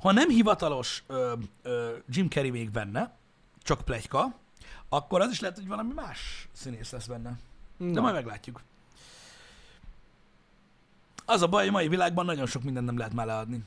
Ha 0.00 0.12
nem 0.12 0.28
hivatalos 0.28 1.04
ö, 1.06 1.32
ö, 1.62 1.96
Jim 2.08 2.28
Carrey 2.28 2.50
még 2.50 2.70
benne, 2.70 3.16
csak 3.62 3.80
plegyka, 3.80 4.34
akkor 4.88 5.20
az 5.20 5.30
is 5.30 5.40
lehet, 5.40 5.56
hogy 5.56 5.66
valami 5.66 5.92
más 5.92 6.48
színész 6.52 6.90
lesz 6.90 7.06
benne. 7.06 7.38
De 7.76 8.00
majd 8.00 8.14
meglátjuk. 8.14 8.62
Az 11.24 11.42
a 11.42 11.46
baj, 11.46 11.60
hogy 11.60 11.68
a 11.68 11.72
mai 11.72 11.88
világban 11.88 12.24
nagyon 12.24 12.46
sok 12.46 12.62
mindent 12.62 12.86
nem 12.86 12.98
lehet 12.98 13.12
már 13.12 13.26
leadni. 13.26 13.64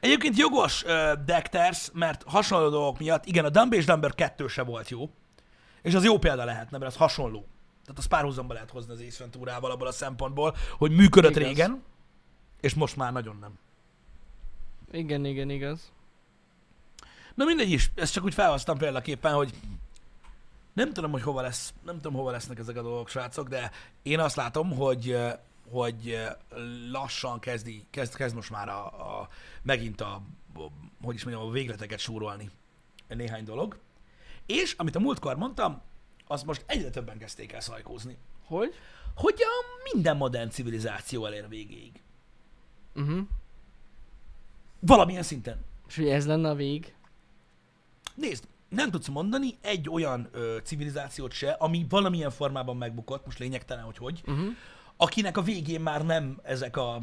Egyébként 0.00 0.36
jogos 0.36 0.82
uh, 0.82 1.12
Decters, 1.24 1.90
mert 1.92 2.22
hasonló 2.26 2.68
dolgok 2.68 2.98
miatt, 2.98 3.26
igen, 3.26 3.44
a 3.44 3.48
Dumb 3.48 3.72
és 3.72 3.84
Dumber 3.84 4.14
2 4.14 4.46
se 4.46 4.62
volt 4.62 4.88
jó, 4.88 5.10
és 5.82 5.94
az 5.94 6.04
jó 6.04 6.18
példa 6.18 6.44
lehetne, 6.44 6.78
mert 6.78 6.90
az 6.90 6.98
hasonló. 6.98 7.46
Tehát 7.82 7.98
az 7.98 8.06
párhuzamba 8.06 8.52
lehet 8.52 8.70
hozni 8.70 8.92
az 8.92 9.00
Ace 9.00 9.16
Venturával 9.18 9.70
abból 9.70 9.86
a 9.86 9.92
szempontból, 9.92 10.56
hogy 10.78 10.90
működött 10.90 11.36
Igaz. 11.36 11.42
régen, 11.42 11.82
és 12.60 12.74
most 12.74 12.96
már 12.96 13.12
nagyon 13.12 13.36
nem. 13.40 13.58
Igen, 14.90 15.24
igen, 15.24 15.50
igaz. 15.50 15.92
Na 17.34 17.44
mindegy 17.44 17.70
is, 17.70 17.90
ezt 17.94 18.12
csak 18.12 18.24
úgy 18.24 18.34
felhoztam 18.34 18.78
példaképpen, 18.78 19.34
hogy 19.34 19.54
nem 20.72 20.92
tudom, 20.92 21.10
hogy 21.10 21.22
hova 21.22 21.40
lesz, 21.40 21.74
nem 21.84 21.94
tudom, 21.94 22.12
hova 22.12 22.30
lesznek 22.30 22.58
ezek 22.58 22.76
a 22.76 22.82
dolgok, 22.82 23.08
srácok, 23.08 23.48
de 23.48 23.70
én 24.02 24.20
azt 24.20 24.36
látom, 24.36 24.70
hogy 24.70 25.16
hogy 25.70 26.20
lassan 26.90 27.38
kezdi, 27.38 27.86
kezd, 27.90 28.14
kezd 28.14 28.34
most 28.34 28.50
már 28.50 28.68
a, 28.68 28.84
a 29.20 29.28
megint 29.62 30.00
a, 30.00 30.22
a, 30.54 30.62
hogy 31.02 31.14
is 31.14 31.24
mondjam, 31.24 31.46
a 31.46 31.50
végleteket 31.50 31.98
súrolni 31.98 32.50
néhány 33.08 33.44
dolog. 33.44 33.78
És, 34.46 34.72
amit 34.72 34.96
a 34.96 35.00
múltkor 35.00 35.36
mondtam, 35.36 35.80
azt 36.26 36.44
most 36.44 36.64
egyre 36.66 36.90
többen 36.90 37.18
kezdték 37.18 37.52
el 37.52 37.60
szajkózni. 37.60 38.16
Hogy? 38.44 38.74
Hogy 39.14 39.34
a 39.38 39.90
minden 39.92 40.16
modern 40.16 40.50
civilizáció 40.50 41.26
elér 41.26 41.48
végéig. 41.48 42.02
Uh-huh. 42.94 43.26
Valamilyen 44.80 45.22
szinten. 45.22 45.64
És 45.88 45.96
hogy 45.96 46.08
ez 46.08 46.26
lenne 46.26 46.48
a 46.48 46.54
vég? 46.54 46.94
Nézd, 48.14 48.44
nem 48.74 48.90
tudsz 48.90 49.08
mondani 49.08 49.56
egy 49.60 49.88
olyan 49.90 50.28
ö, 50.32 50.56
civilizációt 50.62 51.32
se, 51.32 51.50
ami 51.50 51.86
valamilyen 51.88 52.30
formában 52.30 52.76
megbukott, 52.76 53.24
most 53.24 53.38
lényegtelen, 53.38 53.84
hogy 53.84 53.96
hogy, 53.96 54.22
Uh-huh. 54.26 54.46
akinek 54.96 55.36
a 55.36 55.42
végén 55.42 55.80
már 55.80 56.04
nem 56.04 56.38
ezek 56.42 56.76
a, 56.76 57.00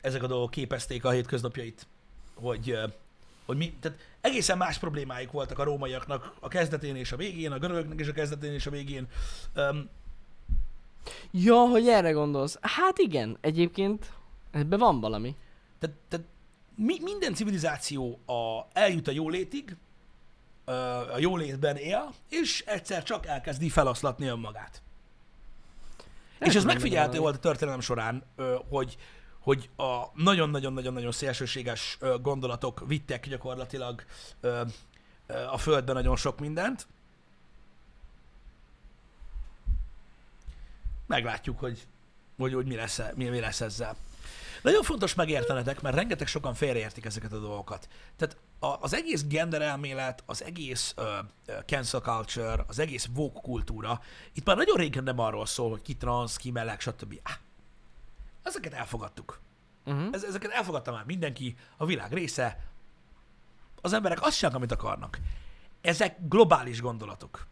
ezek 0.00 0.22
a 0.22 0.26
dolgok 0.26 0.50
képezték 0.50 1.04
a 1.04 1.10
hétköznapjait, 1.10 1.86
hogy, 2.34 2.70
ö, 2.70 2.86
hogy 3.46 3.56
mi, 3.56 3.74
tehát 3.80 3.98
egészen 4.20 4.56
más 4.58 4.78
problémáik 4.78 5.30
voltak 5.30 5.58
a 5.58 5.64
rómaiaknak 5.64 6.34
a 6.40 6.48
kezdetén 6.48 6.96
és 6.96 7.12
a 7.12 7.16
végén, 7.16 7.52
a 7.52 7.58
görögöknek 7.58 8.00
és 8.00 8.08
a 8.08 8.12
kezdetén 8.12 8.52
és 8.52 8.66
a 8.66 8.70
végén. 8.70 9.06
Um, 9.56 9.88
Ja, 11.30 11.54
hogy 11.56 11.88
erre 11.88 12.10
gondolsz. 12.10 12.58
Hát 12.60 12.98
igen, 12.98 13.36
egyébként 13.40 14.12
ebben 14.50 14.78
van 14.78 15.00
valami. 15.00 15.36
tehát, 15.78 15.96
tehát 16.08 16.26
mi, 16.76 16.96
minden 17.02 17.34
civilizáció 17.34 18.18
a, 18.26 18.66
eljut 18.72 19.08
a 19.08 19.10
jólétig, 19.10 19.76
a 21.12 21.18
jólétben 21.18 21.76
él, 21.76 22.14
és 22.28 22.64
egyszer 22.66 23.02
csak 23.02 23.26
elkezdi 23.26 23.68
feloszlatni 23.68 24.26
önmagát. 24.26 24.82
És 26.38 26.54
ez 26.54 26.64
megfigyelhető 26.64 27.18
volt 27.18 27.34
a 27.34 27.38
történelem 27.38 27.80
során, 27.80 28.22
hogy, 28.68 28.96
hogy 29.38 29.70
a 29.76 30.04
nagyon-nagyon-nagyon-nagyon 30.14 31.12
szélsőséges 31.12 31.98
gondolatok 32.20 32.82
vittek 32.86 33.28
gyakorlatilag 33.28 34.04
a 35.50 35.58
földben 35.58 35.94
nagyon 35.94 36.16
sok 36.16 36.40
mindent. 36.40 36.86
Meglátjuk, 41.06 41.58
hogy, 41.58 41.86
hogy, 42.36 42.54
hogy 42.54 42.66
mi, 42.66 42.74
lesz, 42.74 43.00
mi, 43.14 43.28
mi 43.28 43.40
lesz 43.40 43.60
ezzel. 43.60 43.96
Nagyon 44.64 44.82
fontos 44.82 45.14
megértenetek, 45.14 45.80
mert 45.80 45.96
rengeteg 45.96 46.26
sokan 46.26 46.54
félreértik 46.54 47.04
ezeket 47.04 47.32
a 47.32 47.38
dolgokat. 47.38 47.88
Tehát 48.16 48.36
a, 48.58 48.82
az 48.82 48.94
egész 48.94 49.24
gender 49.26 49.62
elmélet, 49.62 50.22
az 50.26 50.44
egész 50.44 50.94
uh, 50.96 51.06
cancel 51.66 52.00
culture, 52.00 52.64
az 52.66 52.78
egész 52.78 53.08
woke 53.14 53.40
kultúra, 53.40 54.00
itt 54.32 54.44
már 54.44 54.56
nagyon 54.56 54.76
régen 54.76 55.04
nem 55.04 55.18
arról 55.18 55.46
szól, 55.46 55.70
hogy 55.70 55.82
ki 55.82 55.96
trans, 55.96 56.36
ki 56.36 56.50
meleg, 56.50 56.80
stb. 56.80 57.20
Ah, 57.22 57.32
ezeket 58.42 58.72
elfogadtuk. 58.72 59.40
Uh-huh. 59.84 60.08
Ez, 60.12 60.22
ezeket 60.24 60.50
elfogadta 60.50 60.92
már 60.92 61.04
mindenki, 61.04 61.56
a 61.76 61.86
világ 61.86 62.12
része. 62.12 62.68
Az 63.80 63.92
emberek 63.92 64.22
azt 64.22 64.36
csinálnak, 64.36 64.60
amit 64.60 64.72
akarnak. 64.72 65.18
Ezek 65.80 66.16
globális 66.28 66.80
gondolatok. 66.80 67.46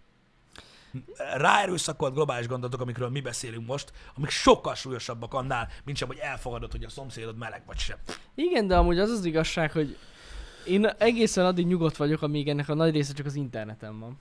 Ráerőszakolt 1.36 2.14
globális 2.14 2.46
gondolatok, 2.46 2.80
amikről 2.80 3.08
mi 3.08 3.20
beszélünk 3.20 3.66
most, 3.66 3.92
amik 4.16 4.30
sokkal 4.30 4.74
súlyosabbak 4.74 5.34
annál, 5.34 5.68
mint 5.84 5.96
sem, 5.96 6.08
hogy 6.08 6.18
elfogadod, 6.20 6.70
hogy 6.70 6.84
a 6.84 6.88
szomszédod 6.88 7.36
meleg 7.36 7.62
vagy 7.66 7.78
sem. 7.78 7.96
Igen, 8.34 8.66
de 8.66 8.76
amúgy 8.76 8.98
az 8.98 9.10
az 9.10 9.24
igazság, 9.24 9.72
hogy 9.72 9.96
én 10.66 10.86
egészen 10.98 11.44
addig 11.46 11.66
nyugodt 11.66 11.96
vagyok, 11.96 12.22
amíg 12.22 12.48
ennek 12.48 12.68
a 12.68 12.74
nagy 12.74 12.92
része 12.92 13.12
csak 13.12 13.26
az 13.26 13.34
interneten 13.34 14.00
van. 14.00 14.18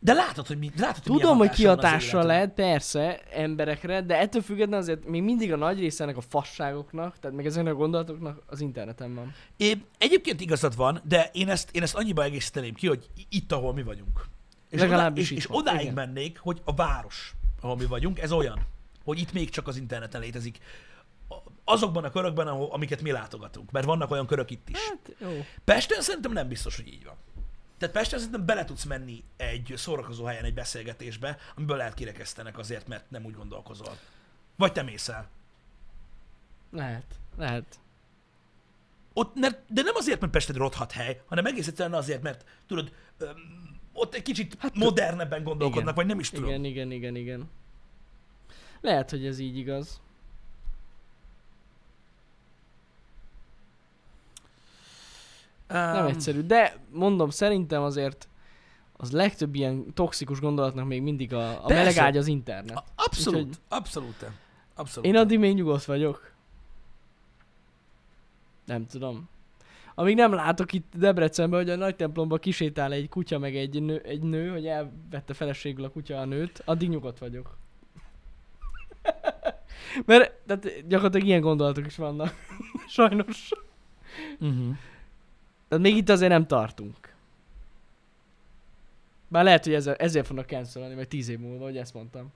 De 0.00 0.12
látod, 0.12 0.46
hogy 0.46 0.58
mi, 0.58 0.70
látod, 0.76 1.06
hogy 1.06 1.20
Tudom, 1.20 1.38
hogy 1.38 1.50
kihatással 1.50 2.24
lehet, 2.24 2.54
persze, 2.54 3.20
emberekre, 3.32 4.02
de 4.02 4.18
ettől 4.18 4.42
függetlenül 4.42 4.80
azért 4.80 5.06
még 5.06 5.22
mindig 5.22 5.52
a 5.52 5.56
nagy 5.56 5.78
része 5.78 6.02
ennek 6.02 6.16
a 6.16 6.20
fasságoknak, 6.20 7.18
tehát 7.18 7.36
meg 7.36 7.46
ezeknek 7.46 7.72
a 7.72 7.76
gondolatoknak 7.76 8.42
az 8.46 8.60
interneten 8.60 9.14
van. 9.14 9.34
É, 9.56 9.82
egyébként 9.98 10.40
igazad 10.40 10.76
van, 10.76 11.00
de 11.04 11.30
én 11.32 11.48
ezt, 11.48 11.70
én 11.72 11.82
ezt 11.82 11.94
annyiba 11.94 12.22
egészíteném 12.22 12.74
ki, 12.74 12.86
hogy 12.86 13.06
itt, 13.28 13.52
ahol 13.52 13.72
mi 13.72 13.82
vagyunk. 13.82 14.26
És, 14.68 14.80
Legalábbis 14.80 15.30
oda, 15.30 15.36
és, 15.36 15.44
és 15.44 15.50
odáig 15.50 15.80
igen. 15.80 15.94
mennék, 15.94 16.38
hogy 16.38 16.60
a 16.64 16.74
város, 16.74 17.34
ahol 17.60 17.76
mi 17.76 17.84
vagyunk, 17.84 18.18
ez 18.18 18.32
olyan, 18.32 18.66
hogy 19.04 19.18
itt 19.18 19.32
még 19.32 19.50
csak 19.50 19.66
az 19.66 19.76
interneten 19.76 20.20
létezik. 20.20 20.58
Azokban 21.64 22.04
a 22.04 22.10
körökben, 22.10 22.46
ahol, 22.46 22.68
amiket 22.70 23.02
mi 23.02 23.10
látogatunk, 23.10 23.70
mert 23.70 23.86
vannak 23.86 24.10
olyan 24.10 24.26
körök 24.26 24.50
itt 24.50 24.68
is. 24.68 24.88
Hát 24.88 25.14
jó. 25.18 25.44
Pesten 25.64 26.00
szerintem 26.00 26.32
nem 26.32 26.48
biztos, 26.48 26.76
hogy 26.76 26.86
így 26.86 27.04
van. 27.04 27.16
Tehát 27.78 27.94
Pesten 27.94 28.18
szerintem 28.18 28.46
bele 28.46 28.64
tudsz 28.64 28.84
menni 28.84 29.24
egy 29.36 29.72
szórakozó 29.76 30.24
helyen 30.24 30.44
egy 30.44 30.54
beszélgetésbe, 30.54 31.38
amiből 31.56 31.76
lehet 31.76 31.94
kirekesztenek 31.94 32.58
azért, 32.58 32.88
mert 32.88 33.10
nem 33.10 33.24
úgy 33.24 33.34
gondolkozol. 33.34 33.96
Vagy 34.56 34.72
te 34.72 34.82
mész 34.82 35.08
el. 35.08 35.28
Lehet, 36.70 37.14
lehet. 37.36 37.78
Ott, 39.12 39.34
mert, 39.34 39.58
de 39.68 39.82
nem 39.82 39.94
azért, 39.96 40.20
mert 40.20 40.32
Pest 40.32 40.48
egy 40.48 40.56
rothat 40.56 40.92
hely, 40.92 41.22
hanem 41.26 41.46
egész 41.46 41.66
egyszerűen 41.66 41.98
azért, 41.98 42.22
mert 42.22 42.44
tudod, 42.66 42.92
öm, 43.18 43.77
ott 43.98 44.14
egy 44.14 44.22
kicsit 44.22 44.56
hát, 44.58 44.74
modernebben 44.74 45.42
gondolkodnak, 45.44 45.82
igen. 45.82 45.94
vagy 45.94 46.06
nem 46.06 46.18
is 46.18 46.30
tudom. 46.30 46.48
Igen, 46.48 46.64
igen, 46.64 46.90
igen, 46.90 47.16
igen. 47.16 47.50
Lehet, 48.80 49.10
hogy 49.10 49.26
ez 49.26 49.38
így 49.38 49.56
igaz. 49.56 50.00
Nem 55.68 56.04
Um, 56.04 56.10
egyszerű, 56.10 56.40
de 56.40 56.76
mondom, 56.90 57.30
szerintem 57.30 57.82
azért 57.82 58.28
az 58.96 59.10
legtöbb 59.12 59.54
ilyen 59.54 59.92
toxikus 59.94 60.40
gondolatnak 60.40 60.86
még 60.86 61.02
mindig 61.02 61.32
a, 61.34 61.50
a 61.50 61.66
Persze. 61.66 61.74
meleg 61.74 61.96
ágy 61.96 62.16
az 62.16 62.26
internet. 62.26 62.76
a- 62.76 62.84
Abszolút, 62.94 63.38
Úgyhogy- 63.40 63.58
abszolút. 63.68 64.24
Abszolút. 64.74 65.08
Én 65.08 65.16
addig 65.16 65.38
még 65.38 65.54
nyugodt 65.54 65.84
vagyok. 65.84 66.32
Nem 68.64 68.86
tudom. 68.86 69.28
Amíg 69.98 70.16
nem 70.16 70.32
látok 70.32 70.72
itt 70.72 70.92
Debrecenben, 70.96 71.60
hogy 71.60 71.70
a 71.70 71.76
nagy 71.76 71.96
templomba 71.96 72.36
kisétál 72.36 72.92
egy 72.92 73.08
kutya 73.08 73.38
meg 73.38 73.56
egy 73.56 73.82
nő, 73.82 74.00
egy 74.04 74.22
nő, 74.22 74.50
hogy 74.50 74.66
elvette 74.66 75.34
feleségül 75.34 75.84
a 75.84 75.90
kutya 75.90 76.20
a 76.20 76.24
nőt, 76.24 76.62
addig 76.64 76.88
nyugodt 76.88 77.18
vagyok. 77.18 77.56
Mert 80.06 80.32
tehát 80.46 80.86
gyakorlatilag 80.88 81.26
ilyen 81.26 81.40
gondolatok 81.40 81.86
is 81.86 81.96
vannak. 81.96 82.34
Sajnos. 82.88 83.50
Uh-huh. 84.40 84.76
Tehát 85.68 85.84
még 85.84 85.96
itt 85.96 86.08
azért 86.08 86.30
nem 86.30 86.46
tartunk. 86.46 87.14
Bár 89.28 89.44
lehet, 89.44 89.64
hogy 89.64 89.74
ezzel, 89.74 89.94
ezért 89.94 90.26
fognak 90.26 90.48
cancelni, 90.48 90.94
vagy 90.94 91.08
tíz 91.08 91.28
év 91.28 91.38
múlva, 91.38 91.64
hogy 91.64 91.76
ezt 91.76 91.94
mondtam. 91.94 92.32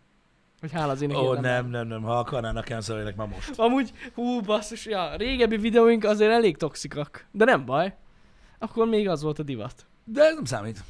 Hogy 0.63 0.73
hála 0.73 0.93
az 0.93 1.03
ének 1.03 1.17
Ó, 1.17 1.35
nem, 1.35 1.69
nem, 1.69 1.87
nem, 1.87 2.03
ha 2.03 2.19
akarnának 2.19 2.67
cancelnek 2.67 3.17
már 3.17 3.29
most. 3.29 3.59
Amúgy, 3.59 3.93
hú, 4.15 4.41
basszus, 4.41 4.87
ja, 4.87 5.17
régebbi 5.17 5.57
videóink 5.57 6.05
azért 6.05 6.31
elég 6.31 6.57
toxikak. 6.57 7.27
De 7.31 7.45
nem 7.45 7.65
baj. 7.65 7.97
Akkor 8.59 8.87
még 8.87 9.09
az 9.09 9.23
volt 9.23 9.39
a 9.39 9.43
divat. 9.43 9.87
De 10.05 10.23
ez 10.23 10.35
nem 10.35 10.45
számít. 10.45 10.85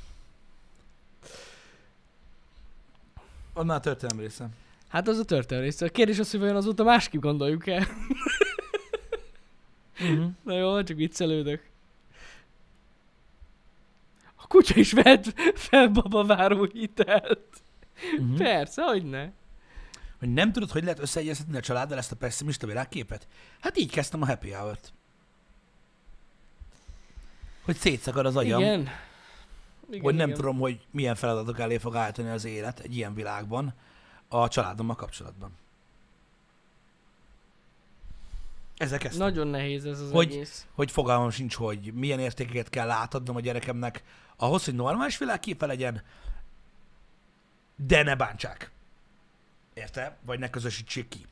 Annál 3.53 3.77
a 3.77 3.81
történelmi 3.81 4.23
része. 4.23 4.49
Hát 4.89 5.09
az 5.09 5.19
a 5.19 5.25
történelmi 5.25 5.69
része. 5.69 5.87
A 5.87 5.89
kérdés 5.89 6.19
az, 6.19 6.31
hogy 6.31 6.41
vajon 6.41 6.57
azóta 6.57 6.85
másképp 6.85 7.21
gondoljuk 7.21 7.67
el. 7.67 7.87
Uh-huh. 10.01 10.31
Na 10.45 10.57
jó, 10.57 10.83
csak 10.83 10.97
viccelődök. 10.97 11.71
A 14.35 14.47
kutya 14.47 14.79
is 14.79 14.93
vett 14.93 15.41
fel 15.55 15.89
babaváró 15.89 16.65
hitelt. 16.73 17.63
Uh-huh. 18.19 18.37
Persze, 18.37 18.83
hogy 18.83 19.05
ne. 19.05 19.31
Hogy 20.23 20.33
nem 20.33 20.53
tudod, 20.53 20.71
hogy 20.71 20.83
lehet 20.83 20.99
összeegyeztetni 20.99 21.57
a 21.57 21.61
családdal 21.61 21.99
ezt 21.99 22.13
a 22.13 22.17
pessimista 22.17 22.67
világképet? 22.67 23.29
Hát 23.61 23.79
így 23.79 23.91
kezdtem 23.91 24.23
a 24.23 24.27
happy 24.27 24.51
hour-t. 24.51 24.93
Hogy 27.65 27.77
szétszakad 27.77 28.27
az 28.27 28.37
agyam, 28.37 28.61
Igen. 28.61 28.81
igen 29.89 30.03
hogy 30.03 30.15
nem 30.15 30.27
igen. 30.29 30.41
tudom, 30.41 30.59
hogy 30.59 30.87
milyen 30.91 31.15
feladatok 31.15 31.59
elé 31.59 31.79
fog 31.79 31.97
állítani 31.97 32.29
az 32.29 32.45
élet 32.45 32.81
egy 32.81 32.97
ilyen 32.97 33.15
világban 33.15 33.75
a 34.29 34.49
családommal 34.49 34.97
kapcsolatban. 34.97 35.53
Ezzel 38.77 38.99
kezdtem. 38.99 39.27
Nagyon 39.27 39.47
nehéz 39.47 39.85
ez 39.85 40.01
az 40.01 40.11
Hogy- 40.11 40.33
egész. 40.33 40.67
hogy 40.75 40.91
fogalmam 40.91 41.31
sincs, 41.31 41.55
hogy 41.55 41.93
milyen 41.95 42.19
értékeket 42.19 42.69
kell 42.69 42.91
átadnom 42.91 43.37
a 43.37 43.41
gyerekemnek 43.41 44.03
ahhoz, 44.37 44.65
hogy 44.65 44.75
normális 44.75 45.19
világképe 45.19 45.67
legyen, 45.67 46.03
de 47.77 48.03
ne 48.03 48.17
bántsák. 48.17 48.71
Érte? 49.75 50.17
Vagy 50.27 50.39
ne 50.39 50.51
közösítsék 50.51 51.09
ki. 51.09 51.27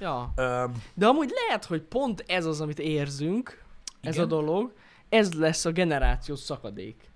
Ja. 0.00 0.32
Öm, 0.36 0.82
De 0.94 1.06
amúgy 1.06 1.32
lehet, 1.46 1.64
hogy 1.64 1.82
pont 1.82 2.24
ez 2.26 2.44
az, 2.44 2.60
amit 2.60 2.78
érzünk, 2.78 3.62
ez 4.00 4.14
Igen. 4.14 4.26
a 4.26 4.28
dolog, 4.28 4.72
ez 5.08 5.32
lesz 5.32 5.64
a 5.64 5.70
generációs 5.70 6.38
szakadék. 6.38 7.10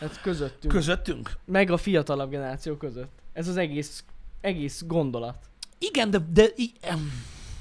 Hát 0.00 0.20
közöttünk. 0.20 0.72
közöttünk? 0.72 1.30
meg 1.44 1.70
a 1.70 1.76
fiatalabb 1.76 2.30
generáció 2.30 2.76
között. 2.76 3.12
Ez 3.32 3.48
az 3.48 3.56
egész, 3.56 4.04
egész 4.40 4.82
gondolat. 4.86 5.36
Igen, 5.78 6.10
de... 6.10 6.18
de 6.32 6.46
i, 6.56 6.72
em, 6.80 7.12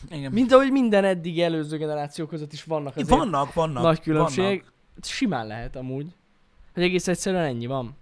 igen. 0.09 0.31
Mint 0.31 0.51
ahogy 0.51 0.71
minden 0.71 1.03
eddig 1.03 1.41
előző 1.41 1.77
generáció 1.77 2.25
között 2.25 2.53
is 2.53 2.63
vannak 2.63 2.95
azért 2.95 3.09
vannak, 3.09 3.53
vannak. 3.53 3.83
nagy 3.83 4.01
különbség. 4.01 4.59
Vannak. 4.59 4.73
Simán 5.01 5.47
lehet 5.47 5.75
amúgy. 5.75 6.07
Hogy 6.73 6.83
egész 6.83 7.07
egyszerűen 7.07 7.43
ennyi 7.43 7.65
van. 7.65 7.95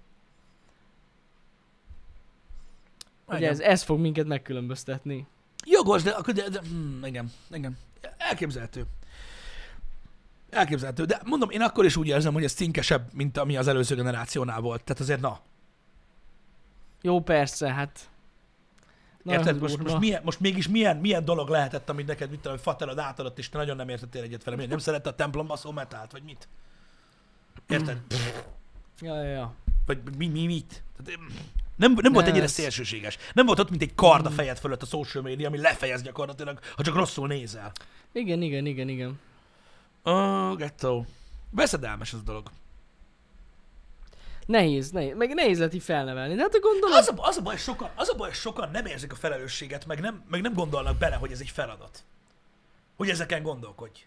Igen. 3.38 3.50
ez, 3.50 3.60
ez 3.60 3.84
fog 3.84 4.00
minket 4.00 4.26
megkülönböztetni. 4.26 5.28
Jogos, 5.66 6.04
de, 6.04 6.12
akkor- 6.12 6.34
de, 6.34 6.50
de 6.50 6.60
hm, 6.60 7.06
igen, 7.06 7.32
igen. 7.52 7.78
Elképzelhető. 8.18 8.86
Elképzelhető. 10.50 11.06
De 11.06 11.22
mondom, 11.26 11.50
én 11.50 11.62
akkor 11.62 11.86
is 11.86 11.96
úgy 11.96 12.08
érzem, 12.08 12.34
hogy 12.34 12.44
ez 12.44 12.54
cinkesebb, 12.54 13.14
mint 13.14 13.38
ami 13.38 13.58
az 13.58 13.68
előző 13.68 13.96
generációnál 13.96 14.62
volt. 14.62 14.84
Tehát 14.84 15.02
azért 15.02 15.22
na. 15.22 15.40
Jó, 17.02 17.22
persze, 17.22 17.74
hát... 17.74 18.10
Nagyon 19.24 19.40
Érted? 19.40 19.62
Most, 19.62 19.78
most, 19.78 20.00
milyen, 20.00 20.22
most 20.24 20.40
mégis 20.40 20.68
milyen, 20.68 20.98
milyen 20.98 21.26
dolog 21.26 21.50
lehetett, 21.50 21.90
amit 21.90 22.08
neked, 22.08 22.30
mit 22.30 22.40
tudom, 22.40 22.58
faterad 22.58 22.98
átadott, 22.98 23.38
és 23.38 23.50
te 23.50 23.58
nagyon 23.58 23.76
nem 23.76 23.90
értettél 23.90 24.22
egyet 24.24 24.44
vele. 24.44 24.56
Miért? 24.56 24.72
Nem 24.72 24.80
szerette 24.80 25.10
a 25.10 25.16
templomba 25.16 25.56
szó 25.56 25.72
metált, 25.72 26.12
vagy 26.12 26.24
mit? 26.24 26.48
Érted? 27.68 28.02
Ja, 29.00 29.24
ja, 29.24 29.30
ja. 29.30 29.54
Vagy 29.86 30.00
mi, 30.18 30.28
mi 30.28 30.46
mit? 30.46 30.84
Tehát, 30.98 31.20
em, 31.20 31.28
nem, 31.80 31.98
nem 32.02 32.14
volt 32.14 32.28
ennyire 32.28 32.48
szélsőséges. 32.48 33.18
Nem 33.34 33.46
volt 33.46 33.60
ott, 33.60 33.70
mint 33.70 33.82
egy 33.82 33.96
kard 33.96 34.26
a 34.26 34.30
fejed 34.30 34.58
fölött 34.58 34.82
a 34.82 34.86
social 34.86 35.24
media, 35.24 35.48
ami 35.48 35.58
lefejez 35.58 36.02
gyakorlatilag, 36.02 36.60
ha 36.76 36.84
csak 36.84 36.96
rosszul 36.96 37.28
nézel. 37.28 37.72
Igen, 38.12 38.42
igen, 38.42 38.66
igen, 38.66 38.90
igen. 38.90 39.20
Oh, 40.04 40.56
gettó. 40.56 41.06
Veszedelmes 41.50 42.14
ez 42.14 42.20
a 42.20 42.24
dolog. 42.24 42.52
Nehéz, 44.46 44.92
nehéz. 44.92 45.16
Meg 45.16 45.34
nehéz 45.34 45.58
lehet 45.58 45.74
így 45.74 45.84
felnevelni. 45.84 46.36
De 46.36 46.42
hát 46.42 46.54
a 46.54 46.60
gondolat... 46.60 46.98
Az 46.98 47.08
a, 47.08 47.28
az 47.28 47.38
a 47.38 47.42
baj, 47.42 47.58
sokan, 47.58 47.90
az 47.96 48.10
a 48.10 48.16
baj, 48.16 48.32
sokan 48.34 48.70
nem 48.72 48.86
érzik 48.86 49.12
a 49.12 49.16
felelősséget, 49.16 49.86
meg 49.86 50.00
nem, 50.00 50.24
meg 50.30 50.42
nem 50.42 50.54
gondolnak 50.54 50.98
bele, 50.98 51.16
hogy 51.16 51.32
ez 51.32 51.40
egy 51.40 51.50
feladat. 51.50 52.04
Hogy 52.98 53.10
ezeken 53.10 53.44
gondolkodj. 53.44 54.06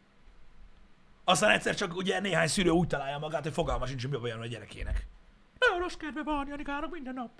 Aztán 1.24 1.50
egyszer 1.50 1.74
csak 1.74 1.96
ugye 1.96 2.20
néhány 2.20 2.48
szülő 2.48 2.70
úgy 2.70 2.86
találja 2.86 3.18
magát, 3.18 3.42
hogy 3.42 3.52
fogalma 3.52 3.86
sincs, 3.86 4.02
hogy 4.02 4.10
mi 4.10 4.16
a 4.16 4.20
baj 4.20 4.30
a 4.30 4.46
gyerekének. 4.46 5.06
Rossz 5.82 5.94
kedve 5.94 6.22
van 6.22 6.46
Janikának 6.48 6.92
minden 6.92 7.14
nap. 7.14 7.30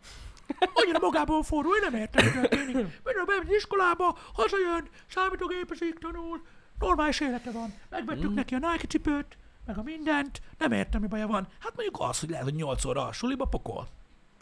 Annyira 0.74 0.98
magából 0.98 1.42
forró, 1.42 1.74
én 1.74 1.80
nem 1.90 1.94
értem, 2.00 2.24
hogy 2.24 2.32
történik. 2.32 2.74
Minden 3.04 3.24
bemegy 3.26 3.52
iskolába, 3.52 4.18
hazajön, 4.32 4.88
számítógépezik, 5.06 5.98
tanul, 5.98 6.42
normális 6.78 7.20
élete 7.20 7.50
van. 7.50 7.74
Megvettük 7.90 8.30
Mm. 8.30 8.34
neki 8.34 8.54
a 8.54 8.58
Nike 8.58 8.86
cipőt, 8.86 9.36
meg 9.66 9.78
a 9.78 9.82
mindent, 9.82 10.42
nem 10.58 10.72
értem, 10.72 11.00
mi 11.00 11.06
baja 11.06 11.26
van. 11.26 11.48
Hát 11.58 11.72
mondjuk 11.74 11.96
az, 12.00 12.20
hogy 12.20 12.28
lehet, 12.28 12.44
hogy 12.44 12.54
8 12.54 12.84
óra 12.84 13.06
a 13.06 13.12
suliba 13.12 13.44
pokol. 13.44 13.88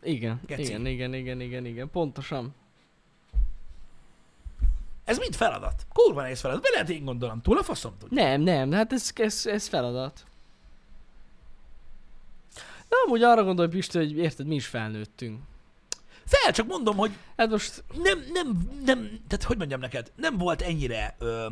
Igen, 0.02 0.40
Geci. 0.46 0.62
igen, 0.62 0.86
igen, 0.86 1.14
igen, 1.14 1.40
igen, 1.40 1.64
igen, 1.66 1.90
pontosan. 1.90 2.54
Ez 5.04 5.18
mind 5.18 5.34
feladat. 5.34 5.86
Kurva 5.92 6.20
nehéz 6.20 6.40
feladat. 6.40 6.62
Mi 6.62 6.70
lehet 6.70 6.88
én 6.90 7.04
gondolom? 7.04 7.40
Túl 7.42 7.58
a 7.58 7.62
faszom 7.62 7.92
tudja. 7.98 8.22
Nem, 8.24 8.40
nem, 8.40 8.72
hát 8.72 8.92
ez, 8.92 9.10
ez, 9.14 9.46
ez 9.46 9.66
feladat. 9.68 10.24
De 12.90 12.96
amúgy 13.06 13.22
arra 13.22 13.44
gondolj, 13.44 13.68
Pisti, 13.68 13.98
hogy 13.98 14.16
érted, 14.18 14.46
mi 14.46 14.54
is 14.54 14.66
felnőttünk. 14.66 15.40
Fel, 16.24 16.52
csak 16.52 16.66
mondom, 16.66 16.96
hogy 16.96 17.10
Hát 17.36 17.50
most, 17.50 17.84
nem, 18.02 18.24
nem, 18.32 18.68
nem, 18.84 19.20
tehát 19.28 19.44
hogy 19.44 19.56
mondjam 19.56 19.80
neked, 19.80 20.12
nem 20.16 20.38
volt 20.38 20.62
ennyire, 20.62 21.16
ö, 21.18 21.46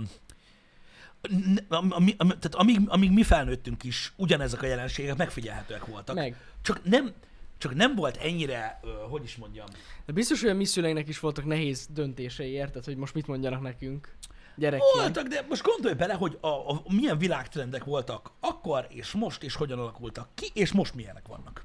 am, 1.68 1.92
ami, 1.92 2.14
ami, 2.18 2.28
tehát 2.28 2.54
amíg, 2.54 2.80
amíg 2.86 3.10
mi 3.10 3.22
felnőttünk 3.22 3.84
is, 3.84 4.12
ugyanezek 4.16 4.62
a 4.62 4.66
jelenségek 4.66 5.16
megfigyelhetőek 5.16 5.86
voltak. 5.86 6.16
meg. 6.16 6.36
Csak 6.62 6.84
nem, 6.84 7.12
csak 7.58 7.74
nem 7.74 7.94
volt 7.94 8.16
ennyire, 8.16 8.80
ö, 8.82 8.88
hogy 9.08 9.22
is 9.24 9.36
mondjam, 9.36 9.66
De 10.06 10.12
biztos, 10.12 10.40
hogy 10.40 10.50
a 10.50 10.54
mi 10.54 10.64
szüleinknek 10.64 11.08
is 11.08 11.20
voltak 11.20 11.44
nehéz 11.44 11.86
döntései, 11.90 12.50
érted, 12.50 12.84
hogy 12.84 12.96
most 12.96 13.14
mit 13.14 13.26
mondjanak 13.26 13.60
nekünk 13.60 14.16
gyerekként. 14.58 14.92
voltak, 14.94 15.26
de 15.26 15.44
most 15.48 15.62
gondolj 15.62 15.94
bele, 15.94 16.14
hogy 16.14 16.38
a, 16.40 16.48
a, 16.48 16.82
milyen 16.88 17.18
világtrendek 17.18 17.84
voltak 17.84 18.30
akkor 18.40 18.86
és 18.88 19.12
most, 19.12 19.42
és 19.42 19.54
hogyan 19.54 19.78
alakultak 19.78 20.28
ki, 20.34 20.46
és 20.52 20.72
most 20.72 20.94
milyenek 20.94 21.26
vannak. 21.26 21.64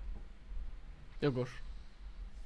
Jogos. 1.19 1.61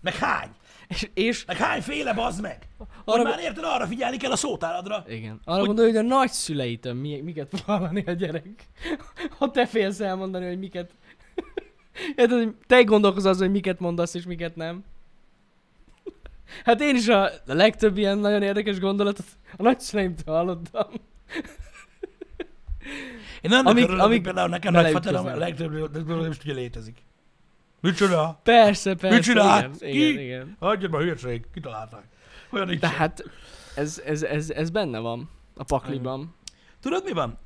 Meg 0.02 0.16
hány? 0.16 0.50
És, 0.88 1.10
és 1.14 1.46
Meg 1.46 1.58
hány 1.58 1.82
féle, 1.82 2.14
bazd 2.14 2.42
meg? 2.42 2.68
Hogy 2.78 2.88
Arra- 3.06 3.24
már 3.24 3.40
érted, 3.40 3.64
arra 3.64 3.88
figyelni 3.88 4.18
kell 4.18 4.32
a 4.32 4.36
szótáradra. 4.36 5.04
igen, 5.08 5.42
arra 5.44 5.66
gondolj, 5.66 5.88
hogy 5.88 5.98
a 5.98 6.02
nagyszüleitől 6.02 6.94
mi, 6.94 7.22
miket 7.22 7.50
fog 7.50 7.60
hallani 7.60 8.04
a 8.06 8.12
gyerek. 8.12 8.48
Ha 9.38 9.52
te 9.52 9.66
félsz 9.66 10.00
elmondani, 10.00 10.48
hogy 10.48 10.60
miket... 10.60 10.92
Érted, 12.16 12.38
hogy 12.38 12.56
te 12.68 12.84
gondolkozol 12.84 13.32
az, 13.32 13.38
hogy 13.38 13.52
miket 13.52 13.80
mondasz 13.80 14.14
és 14.14 14.26
miket 14.26 14.56
nem. 14.56 14.84
Hát 16.64 16.82
én 16.82 16.96
is 16.96 17.08
a, 17.08 17.24
a 17.24 17.32
legtöbb 17.54 17.98
ilyen 17.98 18.18
nagyon 18.18 18.42
érdekes 18.42 18.80
gondolatot 18.80 19.26
a 19.58 19.64
nagyszüleimtől 19.64 20.36
hallottam. 20.36 20.88
Én 23.42 23.52
annak 23.52 23.66
amíg, 23.66 23.84
örülök, 23.84 24.06
hogy 24.06 24.22
például 24.22 24.50
nekem 24.50 24.74
nagyfaterom 24.74 25.26
a 25.26 25.36
legtöbb 25.36 25.74
is 26.30 26.38
tudja 26.38 26.54
létezik. 26.54 26.98
Micsoda? 27.80 28.40
Persze, 28.44 28.96
persze. 28.96 29.16
Mit 29.16 29.26
csinált? 29.26 29.82
Igen, 29.82 29.92
Ki? 29.92 30.10
igen, 30.10 30.24
igen. 30.24 30.56
Hagyjad 30.60 30.92
már 30.92 31.02
hülyeség, 31.02 31.46
kitalálták. 31.54 32.04
Olyan 32.50 32.68
nincs. 32.68 32.80
De 32.80 32.88
hát 32.88 33.24
ez, 33.76 34.02
ez, 34.06 34.24
ez, 34.24 34.50
ez 34.50 34.70
benne 34.70 35.00
van 35.00 35.30
a 35.56 35.64
pakliban. 35.64 36.36
Tudod 36.82 37.04
mi 37.06 37.12
van? 37.12 37.38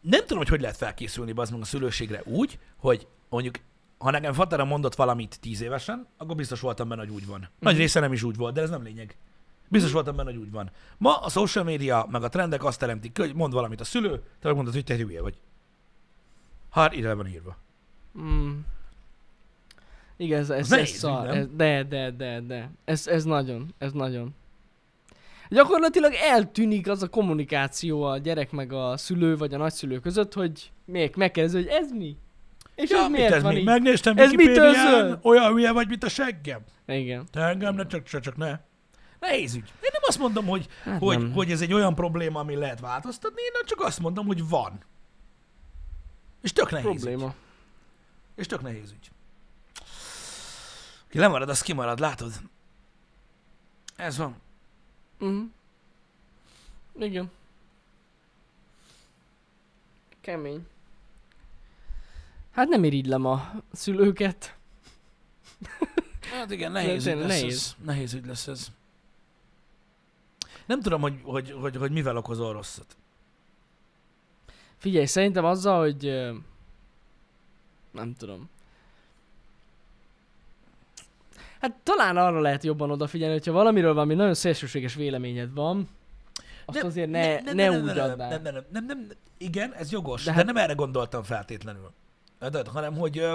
Nem 0.00 0.20
tudom, 0.20 0.38
hogy 0.38 0.48
hogy 0.48 0.60
lehet 0.60 0.76
felkészülni 0.76 1.32
meg 1.32 1.46
a 1.60 1.64
szülőségre 1.64 2.22
úgy, 2.24 2.58
hogy 2.76 3.06
mondjuk, 3.28 3.58
ha 3.98 4.10
nekem 4.10 4.32
fatera 4.32 4.64
mondott 4.64 4.94
valamit 4.94 5.40
tíz 5.40 5.60
évesen, 5.60 6.06
akkor 6.16 6.36
biztos 6.36 6.60
voltam 6.60 6.88
benne, 6.88 7.00
hogy 7.00 7.10
úgy 7.10 7.26
van. 7.26 7.48
Nagy 7.58 7.72
Mhm. 7.72 7.82
része 7.82 8.00
nem 8.00 8.12
is 8.12 8.22
úgy 8.22 8.36
volt, 8.36 8.54
de 8.54 8.60
ez 8.60 8.70
nem 8.70 8.82
lényeg. 8.82 9.16
Biztos 9.68 9.92
voltam 9.92 10.16
benne, 10.16 10.30
hogy 10.30 10.38
úgy 10.40 10.50
van. 10.50 10.70
Ma 10.98 11.16
a 11.16 11.28
social 11.28 11.64
media, 11.64 12.06
meg 12.10 12.22
a 12.22 12.28
trendek 12.28 12.64
azt 12.64 12.78
teremtik 12.78 13.18
hogy 13.18 13.34
mond 13.34 13.52
valamit 13.52 13.80
a 13.80 13.84
szülő, 13.84 14.10
te 14.40 14.46
meg 14.46 14.54
mondod, 14.54 14.74
hogy 14.74 14.84
te 14.84 14.96
hülye 14.96 15.22
vagy. 15.22 15.38
Hát 16.70 16.94
ide 16.94 17.14
van 17.14 17.26
írva. 17.26 17.56
Mm. 18.18 18.58
Igen, 20.16 20.38
ez, 20.40 20.50
ez, 20.50 20.58
ez 20.58 20.68
nehéz, 20.68 20.88
szar. 20.88 21.28
Ez, 21.36 21.46
de, 21.56 21.82
de, 21.84 22.10
de, 22.10 22.40
de. 22.40 22.70
Ez, 22.84 23.06
ez 23.06 23.24
nagyon, 23.24 23.74
ez 23.78 23.92
nagyon. 23.92 24.34
Gyakorlatilag 25.50 26.12
eltűnik 26.12 26.88
az 26.88 27.02
a 27.02 27.08
kommunikáció 27.08 28.02
a 28.02 28.18
gyerek 28.18 28.50
meg 28.50 28.72
a 28.72 28.96
szülő 28.96 29.36
vagy 29.36 29.54
a 29.54 29.58
nagyszülő 29.58 29.98
között, 29.98 30.32
hogy 30.34 30.72
még 30.84 31.12
megkérdezi, 31.16 31.56
hogy 31.56 31.66
ez 31.66 31.92
mi? 31.92 32.16
És 32.78 32.90
ez 32.90 33.00
mit 33.00 33.10
miért 33.10 33.32
ez 33.34 33.42
van 33.42 33.52
mi? 33.52 33.58
így? 33.58 33.64
Megnéztem 33.64 34.18
Ez 34.18 34.30
Wikipédián, 34.30 34.90
zöld? 34.90 35.18
olyan 35.22 35.52
hülye 35.52 35.72
vagy, 35.72 35.88
mint 35.88 36.04
a 36.04 36.08
seggem. 36.08 36.60
Igen. 36.86 37.26
Te 37.30 37.40
engem 37.40 37.74
ne 37.74 37.86
csak, 37.86 38.02
csak, 38.02 38.20
csak 38.20 38.36
ne. 38.36 38.60
Nehéz 39.20 39.54
ügy. 39.54 39.72
Én 39.80 39.88
nem 39.92 40.02
azt 40.06 40.18
mondom, 40.18 40.46
hogy, 40.46 40.66
Hát 40.84 40.98
hogy, 40.98 41.18
nem. 41.18 41.32
hogy 41.32 41.50
ez 41.50 41.60
egy 41.60 41.72
olyan 41.72 41.94
probléma, 41.94 42.40
ami 42.40 42.54
lehet 42.54 42.80
változtatni, 42.80 43.42
én 43.42 43.50
csak 43.64 43.80
azt 43.80 43.98
mondom, 44.00 44.26
hogy 44.26 44.48
van. 44.48 44.78
És 46.42 46.52
tök 46.52 46.70
nehéz 46.70 46.86
ügy. 46.86 47.00
Probléma. 47.00 47.34
És 48.34 48.46
tök 48.46 48.62
nehéz 48.62 48.90
ügy. 48.90 49.10
Ki 51.08 51.18
lemarad, 51.18 51.48
az 51.48 51.60
kimarad, 51.62 51.98
látod? 51.98 52.32
Ez 53.96 54.16
van. 54.16 54.36
Mhm. 55.18 55.40
Igen. 56.98 57.30
Kemény. 60.20 60.66
Hát 62.58 62.68
nem 62.68 62.84
irigylem 62.84 63.24
a 63.24 63.52
szülőket. 63.72 64.56
Hát 66.32 66.50
igen, 66.50 66.72
nehéz 66.72 67.06
ügy 67.06 67.16
lesz 67.16 67.26
nehéz. 67.26 67.54
ez. 67.54 67.84
Nehéz 67.84 68.14
ügy 68.14 68.26
lesz 68.26 68.46
ez. 68.46 68.68
Nem 70.66 70.80
tudom, 70.80 71.00
hogy, 71.00 71.20
hogy, 71.22 71.50
hogy, 71.60 71.76
hogy 71.76 71.90
mivel 71.90 72.16
okozol 72.16 72.52
rosszat. 72.52 72.96
Figyelj, 74.76 75.04
szerintem 75.04 75.44
azzal, 75.44 75.80
hogy... 75.80 76.04
Nem 77.90 78.14
tudom. 78.14 78.48
Hát 81.60 81.74
talán 81.82 82.16
arra 82.16 82.40
lehet 82.40 82.64
jobban 82.64 82.90
odafigyelni, 82.90 83.34
hogyha 83.34 83.52
valamiről 83.52 83.94
valami 83.94 84.14
nagyon 84.14 84.34
szélsőséges 84.34 84.94
véleményed 84.94 85.54
van, 85.54 85.88
azt 86.64 86.82
azért 86.82 87.10
ne, 87.10 87.40
ne, 87.40 87.52
ne, 87.52 87.70
úgy 87.70 87.88
add 87.88 88.08
nem, 88.08 88.20
át. 88.20 88.30
nem, 88.30 88.42
nem, 88.42 88.52
nem, 88.52 88.64
nem, 88.70 88.84
nem, 88.86 89.08
igen, 89.36 89.74
ez 89.74 89.92
jogos, 89.92 90.24
De 90.24 90.30
de, 90.30 90.36
hát- 90.36 90.46
nem 90.46 90.56
erre 90.56 90.72
gondoltam 90.72 91.22
feltétlenül. 91.22 91.92
De, 92.38 92.62
hanem, 92.72 92.96
hogy 92.96 93.26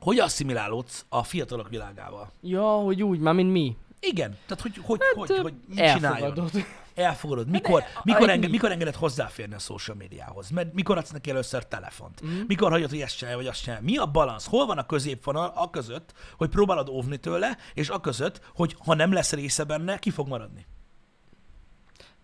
hogy 0.00 0.18
asszimilálódsz 0.18 1.04
a 1.08 1.22
fiatalok 1.22 1.68
világával. 1.68 2.32
Ja, 2.42 2.62
hogy 2.62 3.02
úgy, 3.02 3.18
már 3.18 3.34
mint 3.34 3.52
mi. 3.52 3.76
Igen, 4.00 4.38
tehát 4.46 4.62
hogy, 4.62 4.80
hogy, 4.82 5.00
Hát, 5.02 5.26
hogy, 5.26 5.38
hogy 5.38 5.54
mit 5.66 5.76
csináljon. 5.76 6.28
Elfogadod. 6.28 6.64
Elfogadod. 6.94 7.48
Mikor, 7.48 7.82
mikor, 8.02 8.22
egy 8.22 8.28
enge, 8.28 8.46
mi? 8.46 8.52
mikor 8.52 8.70
engeded 8.70 8.94
hozzáférni 8.94 9.54
a 9.54 9.58
social 9.58 9.96
médiához? 9.96 10.50
Mert 10.50 10.72
mikor 10.72 10.98
adsz 10.98 11.10
neki 11.10 11.30
először 11.30 11.66
telefont? 11.66 12.20
Mhm. 12.20 12.40
Mikor 12.46 12.70
hagyod, 12.70 12.90
hogy 12.90 13.00
ezt 13.00 13.16
csinálja, 13.16 13.38
vagy 13.38 13.46
azt 13.46 13.62
csinálja? 13.62 13.84
Mi 13.84 13.96
a 13.96 14.06
balansz? 14.06 14.46
Hol 14.46 14.66
van 14.66 14.78
a 14.78 14.86
középvonal 14.86 15.52
a 15.54 15.70
között, 15.70 16.14
hogy 16.36 16.48
próbálod 16.48 16.88
óvni 16.88 17.16
tőle, 17.16 17.56
és 17.74 17.88
a 17.88 18.00
között, 18.00 18.40
hogy 18.54 18.76
ha 18.84 18.94
nem 18.94 19.12
lesz 19.12 19.32
része 19.32 19.64
benne, 19.64 19.98
ki 19.98 20.10
fog 20.10 20.28
maradni? 20.28 20.66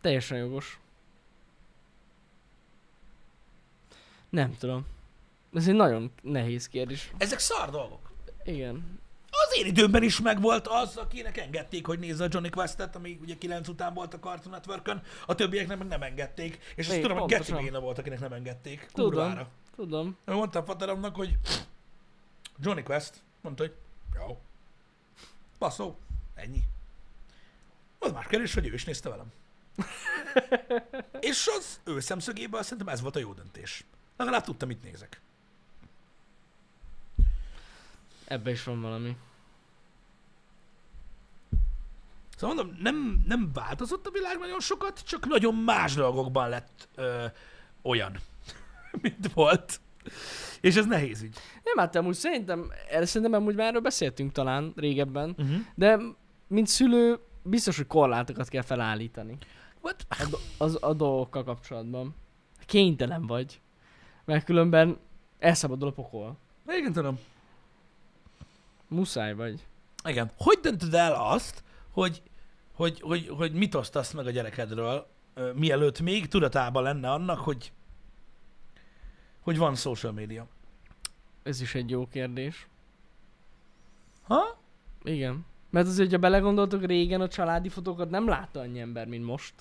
Teljesen 0.00 0.38
jogos. 0.38 0.80
Nem 4.30 4.56
tudom. 4.58 4.86
Ez 5.57 5.68
egy 5.68 5.74
nagyon 5.74 6.12
nehéz 6.22 6.68
kérdés. 6.68 7.12
Ezek 7.18 7.38
szar 7.38 7.70
dolgok. 7.70 8.11
Igen. 8.44 9.00
Az 9.30 9.57
én 9.59 9.66
időmben 9.66 10.02
is 10.02 10.20
megvolt 10.20 10.66
az, 10.66 10.96
akinek 10.96 11.36
engedték, 11.36 11.86
hogy 11.86 11.98
nézze 11.98 12.24
a 12.24 12.28
Johnny 12.30 12.50
Quest-et, 12.50 12.96
ami 12.96 13.18
ugye 13.22 13.34
9 13.38 13.68
után 13.68 13.94
volt 13.94 14.14
a 14.14 14.18
Cartoon 14.18 14.54
network 14.54 15.00
a 15.26 15.34
többieknek 15.34 15.78
meg 15.78 15.86
nem 15.86 16.02
engedték. 16.02 16.59
És 16.74 16.88
azt 16.88 17.00
tudom, 17.00 17.18
hogy 17.18 17.30
Geci. 17.30 17.52
Béna 17.52 17.80
volt, 17.80 17.98
akinek 17.98 18.20
nem 18.20 18.32
engedték. 18.32 18.86
Tudom. 18.92 19.11
Kurvára. 19.11 19.48
Tudom. 19.76 20.16
Én 20.28 20.34
mondtam 20.34 20.64
Fateromnak, 20.64 21.16
hogy 21.16 21.38
Johnny 22.59 22.82
Quest, 22.82 23.22
mondta, 23.40 23.62
hogy 23.62 23.74
jó. 24.14 24.40
Baszó, 25.59 25.96
ennyi. 26.34 26.62
Az 27.98 28.12
más 28.12 28.26
kérdés, 28.26 28.54
hogy 28.54 28.66
ő 28.66 28.72
is 28.72 28.84
nézte 28.84 29.09
velem. 29.09 29.32
És 31.20 31.48
az 31.59 31.80
ő 31.84 32.00
szemszögéből 32.00 32.62
szerintem 32.62 32.88
ez 32.88 33.00
volt 33.00 33.16
a 33.16 33.18
jó 33.18 33.32
döntés. 33.32 33.84
Legalább 34.16 34.44
tudtam, 34.44 34.68
mit 34.68 34.82
nézek. 34.82 35.20
Ebbe 38.26 38.50
is 38.50 38.64
van 38.64 38.80
valami. 38.80 39.16
Szóval 42.36 42.56
mondom, 42.56 42.76
nem, 42.80 43.22
nem 43.26 43.50
változott 43.54 44.06
a 44.06 44.10
világ 44.10 44.38
nagyon 44.38 44.60
sokat, 44.60 45.00
csak 45.04 45.26
nagyon 45.26 45.54
más 45.54 45.94
dolgokban 45.94 46.48
lett 46.48 46.88
ö, 46.94 47.24
olyan, 47.82 48.16
mint 49.02 49.32
volt. 49.32 49.80
És 50.60 50.76
ez 50.76 50.86
nehéz 50.86 51.22
ügy. 51.22 51.36
Nem, 51.64 51.76
hát 51.76 51.94
amúgy 51.96 52.14
szerintem, 52.14 52.70
erre 52.90 53.06
szerintem 53.06 53.40
amúgy 53.40 53.54
már 53.54 53.66
erről 53.66 53.80
beszéltünk 53.80 54.32
talán 54.32 54.72
régebben, 54.76 55.34
Uh-huh. 55.38 55.56
de 55.74 55.98
mint 56.46 56.66
szülő 56.66 57.18
biztos, 57.42 57.76
hogy 57.76 57.86
korlátokat 57.86 58.48
kell 58.48 58.62
felállítani 58.62 59.38
What? 59.80 60.06
a, 60.08 60.26
do- 60.30 60.40
az, 60.58 60.78
a 60.80 60.92
dolgokkal 60.94 61.44
kapcsolatban. 61.44 62.14
Kénytelen 62.66 63.26
vagy, 63.26 63.60
mert 64.24 64.44
különben 64.44 64.98
elszabadul 65.38 65.88
a 65.88 65.92
pokol. 65.92 66.36
Igen, 66.68 66.92
tudom. 66.92 67.18
Muszáj 68.89 69.34
vagy. 69.34 69.66
Igen. 70.05 70.30
Hogy 70.37 70.59
döntöd 70.62 70.95
el 70.95 71.14
azt, 71.14 71.62
hogy, 71.91 72.22
hogy, 72.74 73.01
hogy, 73.01 73.28
hogy 73.28 73.53
mit 73.53 73.74
osztasz 73.74 74.12
meg 74.12 74.26
a 74.26 74.30
gyerekedről, 74.30 75.07
mielőtt 75.55 76.01
még 76.01 76.28
tudatában 76.28 76.82
lenne 76.82 77.11
annak, 77.11 77.39
hogy, 77.39 77.72
hogy 79.41 79.59
van 79.59 79.74
social 79.74 80.12
media? 80.12 80.47
Ez 81.43 81.61
is 81.61 81.74
egy 81.74 81.91
jó 81.91 82.09
kérdés. 82.09 82.68
Ha? 84.22 84.59
Igen. 85.03 85.45
Mert 85.70 85.87
azért, 85.87 86.11
ha 86.11 86.18
belegondoltok, 86.18 86.84
régen 86.84 87.20
a 87.20 87.28
családi 87.28 87.68
fotókat 87.68 88.11
nem 88.11 88.28
látta 88.28 88.61
annyi 88.61 88.80
ember, 88.80 89.07
mint 89.07 89.24
most. 89.24 89.55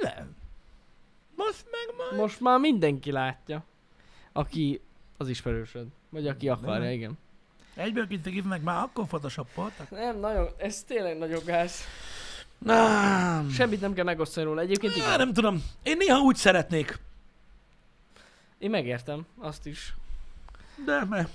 Nem. 0.00 0.36
Most 1.36 1.64
meg 1.70 1.96
majd. 1.96 2.20
Most 2.20 2.40
már 2.40 2.58
mindenki 2.58 3.10
látja. 3.10 3.64
Aki 4.32 4.80
az 5.16 5.28
ismerősöd. 5.28 5.86
Vagy 6.10 6.26
aki 6.26 6.48
akarja, 6.48 6.82
Nem. 6.84 6.92
igen. 6.92 7.18
Egyből 7.78 8.06
meg, 8.44 8.62
már 8.62 8.82
akkor 8.82 9.06
photoshopoltak. 9.06 9.90
Nem, 9.90 10.18
nagyon, 10.20 10.48
ez 10.56 10.82
tényleg 10.82 11.18
nagyon 11.18 11.40
gáz. 11.44 11.80
Nem. 12.58 13.50
Semmit 13.50 13.80
nem 13.80 13.92
kell 13.92 14.04
megosztani 14.04 14.46
róla. 14.46 14.60
Egyébként 14.60 14.96
igen. 14.96 15.16
nem 15.16 15.32
tudom. 15.32 15.62
Én 15.82 15.96
néha 15.96 16.18
úgy 16.20 16.36
szeretnék. 16.36 16.98
Én 18.58 18.70
megértem 18.70 19.26
azt 19.38 19.66
is. 19.66 19.94
De, 20.84 21.04
me, 21.04 21.28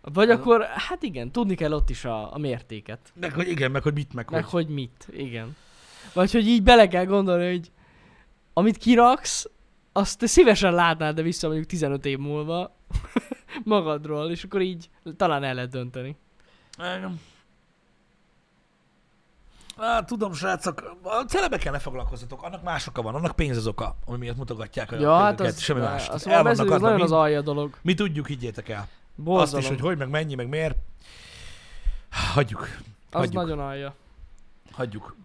Vagy 0.00 0.30
akkor, 0.30 0.64
hát 0.64 1.02
igen, 1.02 1.30
tudni 1.30 1.54
kell 1.54 1.72
ott 1.72 1.90
is 1.90 2.04
a, 2.04 2.34
a 2.34 2.38
mértéket. 2.38 3.12
meg 3.14 3.32
hogy 3.32 3.48
igen, 3.48 3.70
meg 3.70 3.82
hogy 3.82 3.94
mit, 3.94 4.14
meg, 4.14 4.30
Meg 4.30 4.44
hogy. 4.44 4.66
hogy 4.66 4.74
mit, 4.74 5.06
igen. 5.10 5.56
Vagy 6.12 6.32
hogy 6.32 6.46
így 6.46 6.62
bele 6.62 6.88
kell 6.88 7.04
gondolni, 7.04 7.50
hogy 7.50 7.70
amit 8.52 8.76
kiraksz, 8.76 9.50
azt 9.92 10.18
te 10.18 10.26
szívesen 10.26 10.74
látnád, 10.74 11.14
de 11.14 11.22
vissza 11.22 11.46
mondjuk 11.46 11.68
15 11.68 12.06
év 12.06 12.18
múlva 12.18 12.74
magadról, 13.64 14.30
és 14.30 14.44
akkor 14.44 14.60
így 14.60 14.90
talán 15.16 15.44
el 15.44 15.54
lehet 15.54 15.70
dönteni. 15.70 16.16
Igen. 16.78 17.20
Á, 19.76 20.02
tudom, 20.04 20.32
srácok, 20.32 20.96
a 21.02 21.24
celebekkel 21.24 21.72
ne 21.72 21.78
foglalkozzatok, 21.78 22.42
annak 22.42 22.62
más 22.62 22.86
oka 22.86 23.02
van, 23.02 23.14
annak 23.14 23.36
pénz 23.36 23.56
az 23.56 23.66
oka, 23.66 23.96
ami 24.06 24.18
miatt 24.18 24.36
mutogatják 24.36 24.92
a 24.92 24.96
Ja, 24.96 25.16
hát 25.16 25.40
az, 25.40 25.58
semmi 25.60 25.80
más. 25.80 26.08
az, 26.08 26.26
El 26.26 26.46
az, 26.46 26.58
vannak 26.58 26.74
az 26.74 26.80
nagyon 26.80 27.00
az 27.00 27.12
alja 27.12 27.40
dolog. 27.40 27.76
mi 27.82 27.94
tudjuk, 27.94 28.26
higgyétek 28.26 28.68
el. 28.68 28.88
Borzalom. 29.16 29.42
Azt 29.42 29.56
is, 29.62 29.68
hogy 29.68 29.80
hogy, 29.80 29.98
meg 29.98 30.08
mennyi, 30.08 30.34
meg 30.34 30.48
miért. 30.48 30.76
Hagyjuk, 32.34 32.60
az 32.60 32.68
hagyjuk. 33.10 33.34
nagyon 33.34 33.58
alja. 33.60 33.94
hagyjuk. 34.72 35.16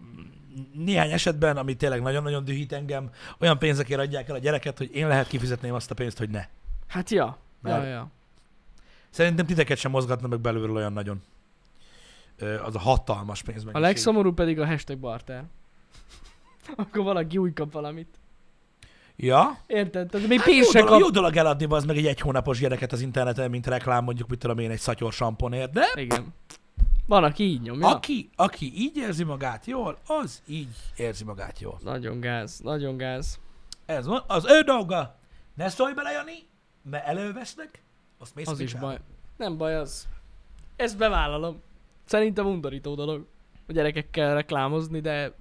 Néhány 0.72 1.10
esetben, 1.12 1.56
ami 1.56 1.74
tényleg 1.76 2.02
nagyon-nagyon 2.02 2.44
dühít 2.44 2.72
engem, 2.72 3.10
olyan 3.40 3.58
pénzekért 3.58 4.00
adják 4.00 4.28
el 4.28 4.34
a 4.34 4.38
gyereket, 4.38 4.78
hogy 4.78 4.94
én 4.94 5.08
lehet 5.08 5.28
kifizetném 5.28 5.74
azt 5.74 5.90
a 5.90 5.94
pénzt, 5.94 6.18
hogy 6.18 6.28
ne. 6.30 6.46
Hát 6.86 7.10
ja. 7.10 7.24
Ja, 7.24 7.36
Mert- 7.70 7.84
ja. 7.84 8.08
Szerintem 9.10 9.46
titeket 9.46 9.78
sem 9.78 9.90
mozgatna 9.90 10.28
meg 10.28 10.40
belülről 10.40 10.76
olyan 10.76 10.92
nagyon. 10.92 11.22
Az 12.64 12.74
a 12.74 12.78
hatalmas 12.78 13.42
pénz 13.42 13.64
A 13.72 13.78
legszomorúbb 13.78 14.34
pedig 14.34 14.60
a 14.60 14.66
hashtag 14.66 14.98
barter. 14.98 15.44
Akkor 16.76 17.04
valaki 17.04 17.38
úgy 17.38 17.52
kap 17.52 17.72
valamit. 17.72 18.08
Ja? 19.16 19.58
Érted? 19.66 20.08
Tehát 20.08 20.28
még 20.28 20.38
Hát 20.38 20.46
pénzt 20.48 20.72
jó, 20.72 20.80
dolog, 20.80 20.88
kap. 20.88 21.00
jó 21.00 21.10
dolog 21.10 21.36
eladni 21.36 21.66
az 21.68 21.84
meg 21.84 21.96
egy 21.96 22.06
egy 22.06 22.20
hónapos 22.20 22.58
gyereket 22.58 22.92
az 22.92 23.00
interneten, 23.00 23.50
mint 23.50 23.66
reklám, 23.66 24.04
mondjuk, 24.04 24.28
mit 24.28 24.38
tudom 24.38 24.58
én, 24.58 24.70
egy 24.70 24.78
szatyor 24.78 25.12
samponért, 25.12 25.72
de 25.72 25.86
Igen. 25.94 26.34
Van, 27.06 27.24
aki 27.24 27.42
így 27.44 27.60
nyomja. 27.60 27.88
aki, 27.88 28.30
aki 28.36 28.72
így 28.76 28.96
érzi 28.96 29.24
magát 29.24 29.66
jól, 29.66 29.98
az 30.06 30.42
így 30.46 30.68
érzi 30.96 31.24
magát 31.24 31.60
jól. 31.60 31.78
Nagyon 31.82 32.20
gáz, 32.20 32.60
nagyon 32.60 32.96
gáz. 32.96 33.38
Ez 33.86 34.06
van, 34.06 34.22
az 34.26 34.44
ő 34.48 34.60
dolga. 34.60 35.16
Ne 35.54 35.68
szólj 35.68 35.92
bele, 35.94 36.10
Jani, 36.10 36.46
mert 36.82 37.06
elővesznek, 37.06 37.82
azt 38.18 38.34
mész 38.34 38.46
Az 38.48 38.60
is 38.60 38.74
baj. 38.74 38.98
Nem 39.36 39.56
baj 39.56 39.74
az. 39.76 40.06
Ezt 40.76 40.96
bevállalom. 40.96 41.62
Szerintem 42.04 42.46
undorító 42.46 42.94
dolog 42.94 43.26
a 43.68 43.72
gyerekekkel 43.72 44.34
reklámozni, 44.34 45.00
de 45.00 45.32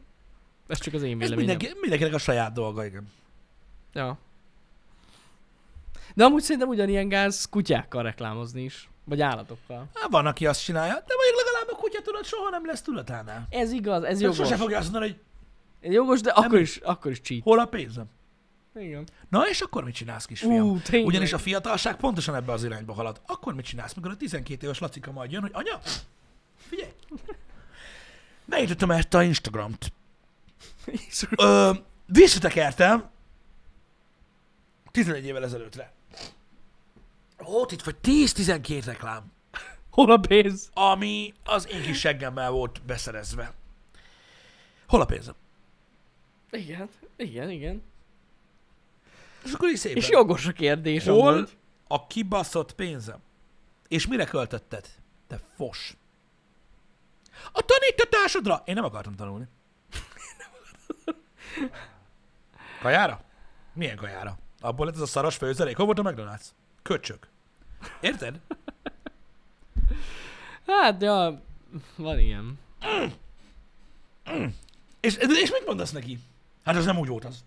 ez 0.68 0.80
csak 0.80 0.94
az 0.94 1.02
én 1.02 1.12
Ez 1.12 1.18
véleményem. 1.30 1.38
mindenki, 1.58 1.80
mindenkinek 1.80 2.14
a 2.14 2.18
saját 2.18 2.54
dolga, 2.54 2.86
igen. 2.86 3.12
Ja. 3.94 4.18
De 6.14 6.24
amúgy 6.24 6.42
szerintem 6.42 6.68
ugyanilyen 6.70 7.08
gáz 7.10 7.46
kutyákkal 7.50 8.04
reklámozni 8.04 8.64
is. 8.64 8.90
Vagy 9.04 9.22
állatokkal. 9.22 9.88
Hát 9.94 10.10
van, 10.12 10.26
aki 10.26 10.46
azt 10.48 10.64
csinálja, 10.64 10.94
de 10.94 11.14
mondjuk 11.16 11.44
legalább 11.46 11.68
a 11.72 11.76
kutya 11.76 12.02
tudod, 12.02 12.26
soha 12.26 12.50
nem 12.50 12.66
lesz 12.66 12.82
tudatánál. 12.82 13.48
Ez 13.50 13.72
igaz, 13.72 14.04
ez 14.04 14.10
Ez 14.12 14.22
jogos. 14.22 14.38
sose 14.38 14.56
fogja 14.56 14.78
azt 14.78 14.92
mondani, 14.92 15.20
hogy 15.82 15.94
Jogos, 15.94 16.22
de 16.22 16.32
Nem 16.36 16.44
akkor 16.46 16.60
is. 16.60 16.76
is, 16.76 16.82
akkor 16.84 17.12
is 17.12 17.22
cheat. 17.22 17.44
hol 17.44 17.60
a 17.60 17.66
pénzem. 17.66 18.06
Igen. 18.80 19.08
Na 19.30 19.50
és 19.50 19.62
akkor 19.62 19.84
mit 19.84 19.96
csinálsz, 19.96 20.26
kisfiam? 20.26 20.68
Ú, 20.70 20.80
tényleg. 20.80 21.08
Ugyanis 21.08 21.34
a 21.34 21.38
fiatalság 21.38 21.96
pontosan 21.96 22.36
ebbe 22.36 22.52
az 22.52 22.64
irányba 22.64 22.94
halad. 22.94 23.22
Akkor 23.26 23.54
mit 23.54 23.66
csinálsz, 23.66 23.94
mikor 23.94 24.12
a 24.12 24.18
12 24.18 24.66
éves 24.66 24.80
Lacika 24.80 25.12
majd 25.12 25.32
jön, 25.32 25.42
hogy 25.42 25.52
anya, 25.54 25.80
figyelj, 26.58 26.92
beütöttem 28.46 28.92
ezt 28.92 29.14
a 29.14 29.24
Instagramt. 29.24 29.94
Ö, 31.38 31.72
visszatekertem 32.06 33.10
11 34.92 35.26
évvel 35.26 35.44
ezelőttre. 35.44 35.92
Ott 37.38 37.72
itt 37.72 37.82
vagy 37.82 37.96
10-12 38.04 38.82
reklám, 38.86 39.32
Hol 39.90 40.12
a 40.12 40.18
pénz? 40.18 40.70
ami 40.74 41.34
az 41.44 41.68
én 41.72 41.82
kis 41.82 42.00
seggemmel 42.00 42.52
volt 42.52 42.82
beszerezve. 42.86 43.54
Hol 44.88 45.02
a 45.02 45.06
pénzem? 45.06 45.36
Igen, 46.52 46.90
igen, 47.16 47.50
igen. 47.50 47.84
És 49.48 49.54
akkor 49.54 49.70
így 49.70 49.78
szépen. 49.78 49.98
És 49.98 50.10
jogos 50.10 50.46
a 50.46 50.52
kérdés 50.52 51.04
Hol 51.06 51.34
amúgy. 51.34 51.58
a 51.88 52.08
kibaszott 52.08 52.74
pénzem? 52.74 53.20
És 53.88 54.08
mire 54.08 54.26
költötted? 54.26 54.88
Te 55.28 55.40
fos. 55.56 55.98
A 57.52 57.62
tanítatásodra! 57.66 58.62
Én 58.66 58.76
nem 58.76 58.84
akartam 58.84 59.16
tanulni. 59.16 59.48
Kajára? 62.82 63.22
Milyen 63.74 63.96
kajára? 63.96 64.38
Abból 64.60 64.86
lett 64.86 64.96
ez 64.96 65.02
a 65.02 65.06
szaros 65.06 65.36
főzelék. 65.36 65.76
Hol 65.76 65.86
volt 65.86 66.00
a 66.00 66.04
McDonald's? 66.04 66.46
Köcsög. 66.82 67.20
Érted? 68.00 68.40
Hát, 70.68 71.02
ja, 71.02 71.42
van 71.96 72.20
ilyen. 72.20 72.60
És, 75.00 75.16
és 75.16 75.52
mit 75.52 75.66
mondasz 75.66 75.92
neki? 75.92 76.20
Hát 76.64 76.76
az 76.76 76.86
nem 76.86 76.98
úgy 76.98 77.08
volt 77.08 77.26
az. 77.26 77.44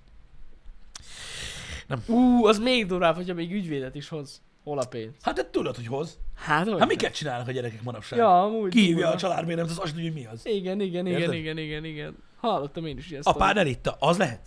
Ú, 2.07 2.47
az 2.47 2.59
még 2.59 2.87
durvább, 2.87 3.15
hogyha 3.15 3.35
még 3.35 3.53
ügyvédet 3.53 3.95
is 3.95 4.09
hoz. 4.09 4.43
Hol 4.65 4.79
a 4.79 4.87
pénz? 4.87 5.15
Hát 5.23 5.35
te 5.35 5.51
tudod, 5.51 5.77
hogy 5.77 5.87
hoz. 5.87 6.19
Hát, 6.37 6.69
hogy? 6.69 6.79
Hát 6.79 6.89
miket 6.89 7.15
csinálnak 7.15 7.49
a 7.49 7.51
gyerekek 7.51 7.83
manapság? 7.83 8.19
Ja, 8.19 8.43
amúgy. 8.43 8.71
Kihívja 8.71 9.07
a 9.07 9.11
durva. 9.11 9.19
családbéremet, 9.19 9.71
az 9.71 9.79
azt 9.79 9.95
tudja, 9.95 10.11
hogy 10.11 10.21
mi 10.21 10.27
az. 10.27 10.47
Igen, 10.47 10.81
igen, 10.81 11.07
igen, 11.07 11.21
Érted? 11.21 11.35
igen, 11.35 11.59
igen, 11.59 11.85
igen. 11.85 12.17
Hallottam 12.37 12.87
én 12.87 12.97
is 12.99 13.11
ilyen 13.11 13.23
Apád 13.25 13.57
elitta, 13.57 13.97
az 13.99 14.17
lehet. 14.19 14.41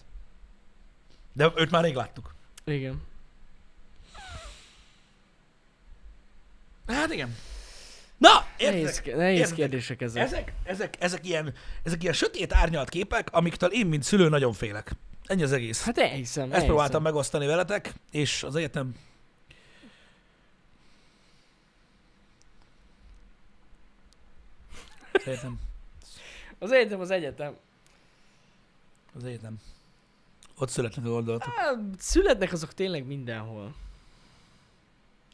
De 1.34 1.52
őt 1.56 1.72
már 1.72 1.84
rég 1.84 1.96
láttuk. 1.96 2.36
Igen. 2.66 3.02
Hát 6.88 7.14
igen. 7.14 7.36
Na, 8.18 8.30
Nehéz, 8.58 8.84
értek. 8.88 9.16
nehéz 9.16 9.40
Értek. 9.40 9.56
kérdések 9.56 10.02
ezek. 10.02 10.24
Ezek, 10.24 10.54
ezek, 10.64 10.96
ezek, 11.00 11.28
ilyen, 11.28 11.54
ezek 11.84 12.02
ilyen 12.02 12.14
sötét 12.14 12.54
árnyalt 12.54 12.90
képek, 12.90 13.28
amiktől 13.32 13.70
én, 13.72 13.86
mint 13.86 14.04
szülő, 14.04 14.30
nagyon 14.30 14.54
félek. 14.54 14.92
Ennyi 15.26 15.44
az 15.44 15.52
egész. 15.52 15.84
Hát 15.84 15.98
elhiszem, 15.98 16.44
Ezt 16.44 16.52
elhiszem. 16.52 16.66
próbáltam 16.66 17.04
megosztani 17.04 17.46
veletek, 17.46 17.94
és 18.12 18.44
az 18.44 18.56
egyetem... 18.56 18.96
Az 25.14 25.22
egyetem. 25.28 25.60
Az 26.60 26.72
egyetem 26.72 27.00
az 27.00 27.12
egyetem. 27.12 27.56
Az 29.16 29.24
egyetem. 29.24 29.62
Ott 30.58 30.70
születnek 30.70 31.06
a 31.06 31.10
gondolatok. 31.10 31.54
Hát, 31.54 31.78
születnek 31.98 32.52
azok 32.52 32.74
tényleg 32.74 33.06
mindenhol. 33.06 33.76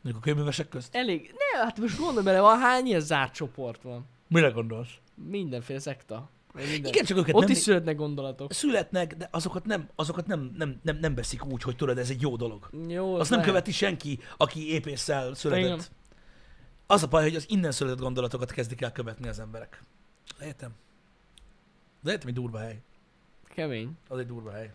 Mondjuk 0.01 0.15
a 0.15 0.19
könyvművesek 0.19 0.69
közt. 0.69 0.95
Elég. 0.95 1.35
Ne, 1.37 1.63
hát 1.63 1.77
most 1.79 1.97
gondolj 1.97 2.25
bele, 2.25 2.39
van 2.39 2.59
hány 2.59 2.85
ilyen 2.85 2.99
zárt 2.99 3.33
csoport 3.33 3.81
van. 3.81 4.05
Mire 4.27 4.49
gondolsz? 4.49 4.89
Mindenféle 5.15 5.79
szekta. 5.79 6.29
Igen, 6.73 7.05
csak 7.05 7.17
őket 7.17 7.35
Ott 7.35 7.41
nem... 7.41 7.51
is 7.51 7.57
születnek 7.57 7.95
gondolatok. 7.95 8.53
Születnek, 8.53 9.15
de 9.15 9.27
azokat 9.31 9.65
nem, 9.65 9.89
azokat 9.95 10.27
nem, 10.27 10.51
nem, 10.57 10.79
nem, 10.83 10.97
nem 10.97 11.15
veszik 11.15 11.45
úgy, 11.45 11.61
hogy 11.61 11.75
tudod, 11.75 11.97
ez 11.97 12.09
egy 12.09 12.21
jó 12.21 12.35
dolog. 12.35 12.69
Jó, 12.87 13.13
az 13.13 13.19
Azt 13.19 13.29
nem 13.29 13.39
lehet. 13.39 13.53
követi 13.53 13.71
senki, 13.71 14.19
aki 14.37 14.71
épésszel 14.71 15.33
született. 15.33 15.65
Igen. 15.65 15.81
Az 16.87 17.03
a 17.03 17.07
baj, 17.07 17.23
hogy 17.23 17.35
az 17.35 17.45
innen 17.47 17.71
született 17.71 17.99
gondolatokat 17.99 18.51
kezdik 18.51 18.81
el 18.81 18.91
követni 18.91 19.27
az 19.27 19.39
emberek. 19.39 19.81
Értem. 20.41 20.71
De 22.01 22.11
értem, 22.11 22.27
egy 22.27 22.33
durva 22.33 22.57
hely. 22.57 22.81
Kemény. 23.47 23.97
Az 24.07 24.19
egy 24.19 24.27
durva 24.27 24.51
hely. 24.51 24.71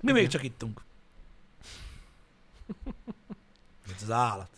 Mi 0.00 0.10
Igen. 0.10 0.14
még 0.14 0.28
csak 0.28 0.42
ittunk. 0.42 0.84
Ez 3.96 4.02
az 4.02 4.10
állat. 4.10 4.50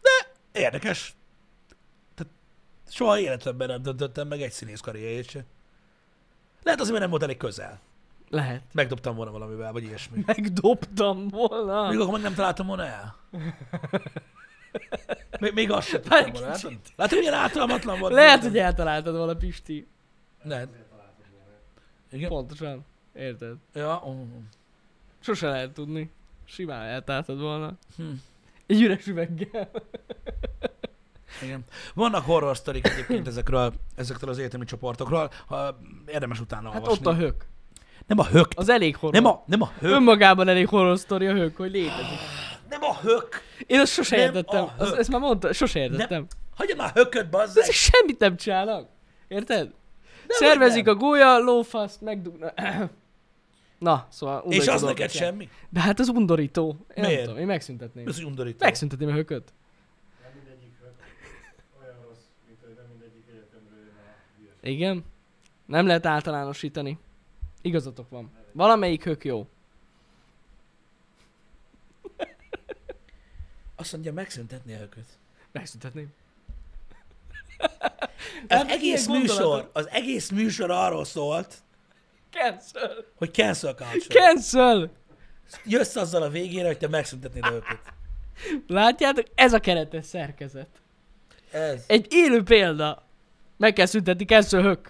De 0.00 0.32
érdekes. 0.60 1.14
Soha 2.90 3.18
életemben 3.18 3.68
nem 3.68 3.82
döntöttem 3.82 4.28
meg 4.28 4.42
egy 4.42 4.52
színész 4.52 4.80
karrierjét 4.80 5.28
se. 5.28 5.44
Lehet 6.62 6.80
azért, 6.80 6.90
mert 6.98 7.00
nem 7.00 7.10
volt 7.10 7.22
elég 7.22 7.36
közel. 7.36 7.80
Lehet. 8.28 8.62
Megdobtam 8.72 9.16
volna 9.16 9.30
valamivel, 9.30 9.72
vagy 9.72 9.82
ilyesmi. 9.82 10.22
Megdobtam 10.26 11.28
volna. 11.28 11.88
Még 11.88 11.98
akkor 11.98 12.12
meg 12.12 12.22
nem 12.22 12.34
találtam 12.34 12.66
volna 12.66 12.86
el. 12.86 13.16
Még, 15.40 15.52
még 15.52 15.70
azt 15.70 15.88
sem 15.88 16.00
tudtam 16.00 16.32
volna. 16.32 16.46
Látod? 16.46 16.72
Látod, 16.96 17.18
milyen 17.18 17.34
ártalmatlan 17.34 17.98
volt? 17.98 18.12
Lehet, 18.12 18.42
hogy 18.42 18.58
eltaláltad 18.58 19.16
volna 19.16 19.34
Pisti. 19.34 19.86
Lehet. 20.42 20.68
Igen? 22.12 22.28
Pontosan. 22.28 22.84
Érted? 23.14 23.56
Ja, 23.74 24.00
oh. 24.04 24.26
Sose 25.20 25.48
lehet 25.48 25.70
tudni. 25.70 26.10
Simán 26.44 26.82
eltaláltad 26.86 27.40
volna. 27.40 27.72
hm. 27.96 28.10
Egy 28.66 28.82
üres 28.82 29.06
üveggel. 29.06 29.70
Igen. 31.42 31.64
Vannak 31.94 32.24
horror 32.24 32.56
sztorik 32.56 32.86
egyébként 32.88 33.26
ezekről, 33.26 33.72
ezektől 33.96 34.30
az 34.30 34.38
egyetemi 34.38 34.64
csoportokról, 34.64 35.30
ha 35.46 35.78
érdemes 36.06 36.40
utána 36.40 36.70
Hát 36.70 36.82
olvasni. 36.82 37.06
ott 37.06 37.12
a 37.12 37.16
hök. 37.16 37.46
Nem 38.06 38.18
a 38.18 38.26
hök. 38.26 38.48
Az 38.54 38.68
elég 38.68 38.96
horror. 38.96 39.14
Nem 39.22 39.32
a, 39.32 39.42
nem 39.46 39.62
a 39.62 39.70
hök. 39.78 39.90
Önmagában 39.90 40.48
elég 40.48 40.68
horror 40.68 40.98
sztori 40.98 41.26
a 41.26 41.32
hök, 41.32 41.56
hogy 41.56 41.70
létezik. 41.70 42.18
Nem 42.68 42.82
a 42.82 42.96
hök. 42.96 43.28
Én 43.66 43.80
azt 43.80 43.92
sose 43.92 44.16
Nem 44.16 44.24
értettem. 44.24 44.64
a 44.64 44.72
Az, 44.78 44.88
hök. 44.88 44.98
ezt 44.98 45.10
már 45.10 45.20
mondta, 45.20 45.52
sose 45.52 45.78
értettem. 45.80 46.26
Hagyja 46.56 46.76
már 46.76 46.90
hököt, 46.94 47.30
bazzeg. 47.30 47.62
Ez 47.68 47.74
semmit 47.74 48.18
nem 48.18 48.36
csinálnak. 48.36 48.88
Érted? 49.28 49.70
Szervezik 50.28 50.84
nem. 50.84 50.94
a 50.94 50.98
gólya, 50.98 51.38
lófaszt, 51.38 52.00
megdugna. 52.00 52.52
Na, 53.78 54.06
szóval 54.10 54.44
És 54.48 54.66
az 54.68 54.82
neked 54.82 55.10
semmi? 55.10 55.48
De 55.68 55.80
hát 55.80 55.98
az 56.00 56.08
undorító. 56.08 56.68
Én 56.78 56.86
nem 57.02 57.06
Miért? 57.10 57.24
tudom, 57.24 57.38
én 57.38 57.46
megszüntetném. 57.46 58.06
Ez 58.08 58.22
undorító. 58.22 58.56
Megszüntetném 58.64 59.08
a 59.08 59.12
hököt. 59.12 59.52
Nem 60.22 60.30
mindegyik 60.34 60.74
olyan 61.80 61.94
rossz, 62.08 62.24
mint 62.46 62.58
hogy 62.64 62.74
nem 62.76 62.84
mindegyik 62.90 63.24
egyetemről 63.32 63.78
jön 63.84 63.94
a 63.96 64.06
hülyeség. 64.36 64.49
Igen. 64.62 65.04
Nem 65.66 65.86
lehet 65.86 66.06
általánosítani. 66.06 66.98
Igazatok 67.62 68.08
van. 68.08 68.30
Valamelyik 68.52 69.04
hök 69.04 69.24
jó. 69.24 69.46
Azt 73.76 73.92
mondja, 73.92 74.12
megszüntetni 74.12 74.74
a 74.74 74.78
hököt. 74.78 75.18
Megszüntetném. 75.52 76.12
Az 78.48 78.66
egész 78.66 79.06
műsor, 79.06 79.70
az 79.72 79.88
egész 79.88 80.30
műsor 80.30 80.70
arról 80.70 81.04
szólt, 81.04 81.54
Cancel. 82.30 83.04
hogy 83.14 83.34
cancel 83.34 83.74
culture. 83.74 84.20
Cancel. 84.20 84.90
Jössz 85.64 85.96
azzal 85.96 86.22
a 86.22 86.28
végére, 86.28 86.66
hogy 86.66 86.78
te 86.78 86.88
megszüntetnéd 86.88 87.44
a 87.44 87.50
hököt. 87.50 87.80
Látjátok? 88.66 89.26
Ez 89.34 89.52
a 89.52 89.58
keretes 89.58 90.06
szerkezet. 90.06 90.68
Ez. 91.50 91.84
Egy 91.86 92.06
élő 92.10 92.42
példa. 92.42 93.08
Meg 93.60 93.72
kell 93.72 93.86
szüntetni, 93.86 94.24
cancel 94.24 94.62
hök. 94.62 94.88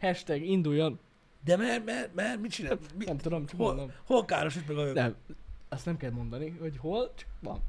Hashtag 0.00 0.42
induljon. 0.42 0.98
De 1.44 1.56
mert, 1.56 1.84
mert, 1.84 2.14
mert 2.14 2.40
mit 2.40 2.50
csinál? 2.50 2.78
Mi, 2.98 3.04
Nem 3.04 3.16
tudom, 3.16 3.46
csak 3.46 3.58
hol, 3.58 3.66
mondom. 3.74 3.92
hol 4.06 4.24
károsít 4.24 4.68
meg 4.68 4.76
a 4.76 4.82
hök? 4.84 4.94
Nem. 4.94 5.14
Azt 5.68 5.84
nem 5.84 5.96
kell 5.96 6.10
mondani, 6.10 6.56
hogy 6.60 6.76
hol, 6.78 7.12
csak 7.14 7.28
van. 7.40 7.60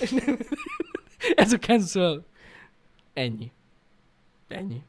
És 0.00 0.10
nem- 0.24 0.38
Ez 1.34 1.52
a 1.52 1.58
cancel. 1.58 2.24
Ennyi. 3.12 3.52
Ennyi. 4.48 4.82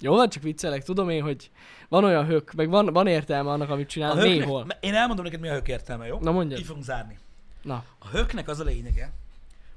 Jó, 0.00 0.14
van, 0.14 0.28
csak 0.28 0.42
viccelek. 0.42 0.82
Tudom 0.84 1.08
én, 1.10 1.22
hogy 1.22 1.50
van 1.88 2.04
olyan 2.04 2.26
hök, 2.26 2.52
meg 2.52 2.68
van, 2.68 2.86
van 2.86 3.06
értelme 3.06 3.50
annak, 3.50 3.70
amit 3.70 3.86
A 3.86 3.88
csinál, 3.90 4.14
höknek, 4.14 4.28
néhol. 4.38 4.66
én 4.80 4.94
elmondom 4.94 5.24
neked, 5.24 5.40
mi 5.40 5.48
a 5.48 5.52
hök 5.52 5.68
értelme, 5.68 6.06
jó? 6.06 6.18
Na 6.20 6.30
mondjad. 6.30 6.58
Így 6.60 6.66
fogunk 6.66 6.84
zárni. 6.84 7.18
Na, 7.62 7.84
A 7.98 8.08
höknek 8.08 8.48
az 8.48 8.60
a 8.60 8.64
lényege, 8.64 9.12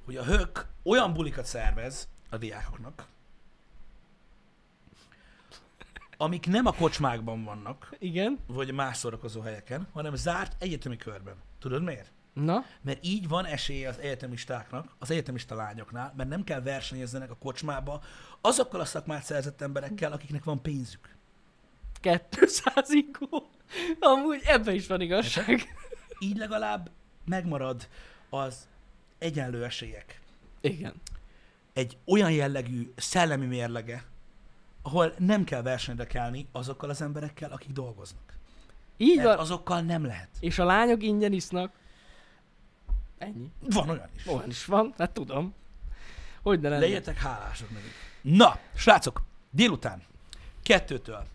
hogy 0.06 0.16
a 0.16 0.24
hök 0.24 0.68
olyan 0.84 1.14
bulikat 1.14 1.46
szervez 1.46 2.08
a 2.30 2.38
diákoknak, 2.38 3.06
amik 6.22 6.48
nem 6.48 6.66
a 6.66 6.72
kocsmákban 6.72 7.44
vannak, 7.44 7.96
igen. 8.00 8.40
vagy 8.48 8.74
más 8.74 8.98
szórakozó 8.98 9.42
helyeken, 9.42 9.88
hanem 9.94 10.16
zárt 10.16 10.56
egyetemi 10.60 10.98
körben. 10.98 11.36
Tudod 11.60 11.84
miért? 11.84 12.12
Na, 12.34 12.66
Mert 12.82 13.06
így 13.06 13.28
van 13.28 13.46
esélye 13.46 13.90
az 13.90 14.00
egyetemistáknak, 14.00 14.96
az 15.00 15.12
egyetemista 15.12 15.56
lányoknál, 15.56 16.14
mert 16.18 16.30
nem 16.30 16.44
kell 16.44 16.62
versenyezzenek 16.62 17.32
a 17.32 17.36
kocsmába 17.36 18.02
azokkal 18.42 18.80
a 18.80 18.86
szakmát 18.86 19.24
szerzett 19.24 19.62
emberekkel, 19.62 20.12
akiknek 20.12 20.44
van 20.44 20.62
pénzük. 20.62 21.16
200 22.30 22.90
IQ. 22.90 23.26
Amúgy 24.00 24.42
ebben 24.46 24.76
is 24.76 24.88
van 24.88 25.02
igazság. 25.02 25.76
Így 26.20 26.38
legalább 26.38 26.90
megmarad 27.26 27.88
az 28.30 28.68
egyenlő 29.18 29.64
esélyek. 29.64 30.22
Igen. 30.62 30.94
Egy 31.74 31.98
olyan 32.06 32.32
jellegű 32.32 32.92
szellemi 32.96 33.46
mérlege, 33.46 34.11
ahol 34.82 35.14
nem 35.18 35.44
kell 35.44 35.62
versenyre 35.62 36.06
kelni 36.06 36.48
azokkal 36.52 36.90
az 36.90 37.02
emberekkel, 37.02 37.52
akik 37.52 37.72
dolgoznak. 37.72 38.34
Így 38.98 39.16
Mert 39.16 39.28
van. 39.28 39.38
azokkal 39.38 39.82
nem 39.82 40.06
lehet. 40.06 40.30
És 40.40 40.60
a 40.60 40.66
lányok 40.66 41.04
ingyen 41.04 41.34
isznak. 41.34 41.72
Ennyi. 43.18 43.52
Van 43.60 43.90
olyan 43.90 44.10
is. 44.16 44.28
Olyan 44.28 44.50
is 44.50 44.66
van, 44.66 44.94
hát 44.98 45.12
tudom. 45.12 45.54
Hogy 46.42 46.60
ne 46.60 46.70
lenne. 46.70 46.82
Legyetek 46.82 47.18
hálások 47.18 47.70
nekik. 47.70 47.92
Na, 48.22 48.60
srácok, 48.76 49.22
délután, 49.52 50.02
kettőtől. 50.64 51.26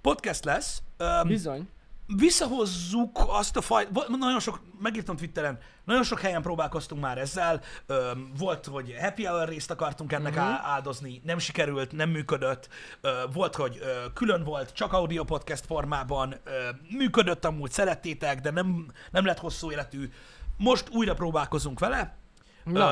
Podcast 0.00 0.44
lesz. 0.44 0.82
Um, 0.98 1.28
Bizony. 1.28 1.68
Visszahozzuk 2.06 3.18
azt 3.26 3.56
a 3.56 3.60
fajt, 3.60 3.88
nagyon 4.08 4.40
sok, 4.40 4.60
megírtam 4.80 5.16
Twitteren, 5.16 5.58
nagyon 5.84 6.02
sok 6.02 6.20
helyen 6.20 6.42
próbálkoztunk 6.42 7.00
már 7.00 7.18
ezzel, 7.18 7.60
Öm, 7.86 8.32
volt, 8.38 8.66
hogy 8.66 8.94
happy 9.00 9.24
hour 9.24 9.48
részt 9.48 9.70
akartunk 9.70 10.12
ennek 10.12 10.34
Mhm. 10.34 10.42
uh-huh. 10.44 10.66
áldozni, 10.68 11.20
nem 11.24 11.38
sikerült, 11.38 11.92
nem 11.92 12.10
működött, 12.10 12.68
Ö, 13.00 13.10
volt, 13.32 13.54
hogy 13.54 13.78
ö, 13.82 14.12
külön 14.14 14.44
volt, 14.44 14.72
csak 14.72 14.92
audio 14.92 15.24
podcast 15.24 15.66
formában, 15.66 16.34
Ö, 16.44 16.50
működött 16.96 17.44
amúgy, 17.44 17.70
szerettétek, 17.70 18.40
de 18.40 18.50
nem, 18.50 18.86
nem 19.10 19.24
lett 19.24 19.38
hosszú 19.38 19.70
életű. 19.70 20.10
Most 20.56 20.88
újra 20.90 21.14
próbálkozunk 21.14 21.78
vele. 21.78 22.16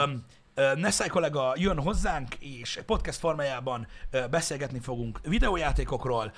Öm, 0.04 0.24
Nessai 0.54 1.08
kollega 1.08 1.52
jön 1.56 1.80
hozzánk, 1.80 2.34
és 2.34 2.80
podcast 2.86 3.18
formájában 3.18 3.86
beszélgetni 4.30 4.80
fogunk 4.80 5.20
videójátékokról. 5.22 6.32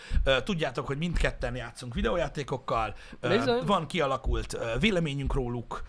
Tudjátok, 0.44 0.86
hogy 0.86 0.98
mindketten 0.98 1.56
játszunk 1.56 1.94
videójátékokkal. 1.94 2.94
Bizony. 3.20 3.64
Van 3.64 3.86
kialakult 3.86 4.58
véleményünk 4.80 5.34
róluk, 5.34 5.82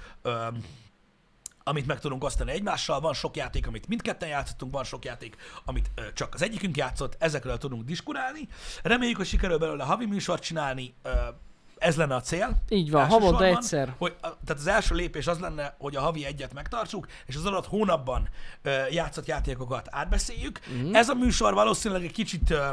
amit 1.63 1.85
meg 1.87 1.99
tudunk 1.99 2.23
osztani 2.23 2.51
egymással. 2.51 2.99
Van 2.99 3.13
sok 3.13 3.35
játék, 3.35 3.67
amit 3.67 3.87
mindketten 3.87 4.29
játszottunk, 4.29 4.73
van 4.73 4.83
sok 4.83 5.05
játék, 5.05 5.35
amit 5.65 5.91
csak 6.13 6.33
az 6.33 6.41
egyikünk 6.41 6.77
játszott, 6.77 7.15
ezekről 7.19 7.57
tudunk 7.57 7.83
diskurálni. 7.83 8.47
Reméljük, 8.83 9.17
hogy 9.17 9.27
sikerül 9.27 9.57
belőle 9.57 9.83
havi 9.83 10.05
műsort 10.05 10.43
csinálni, 10.43 10.93
ez 11.79 11.95
lenne 11.95 12.15
a 12.15 12.21
cél. 12.21 12.61
Így 12.69 12.91
van, 12.91 13.05
havonta 13.05 13.45
egyszer. 13.45 13.93
Hogy, 13.97 14.15
tehát 14.21 14.49
az 14.49 14.67
első 14.67 14.95
lépés 14.95 15.27
az 15.27 15.39
lenne, 15.39 15.75
hogy 15.77 15.95
a 15.95 16.01
havi 16.01 16.25
egyet 16.25 16.53
megtartsuk, 16.53 17.07
és 17.25 17.35
az 17.35 17.45
adott 17.45 17.65
hónapban 17.65 18.29
ö, 18.61 18.85
játszott 18.91 19.25
játékokat 19.25 19.87
átbeszéljük. 19.91 20.59
Mm. 20.71 20.95
Ez 20.95 21.09
a 21.09 21.13
műsor 21.13 21.53
valószínűleg 21.53 22.03
egy 22.03 22.11
kicsit 22.11 22.49
ö, 22.49 22.65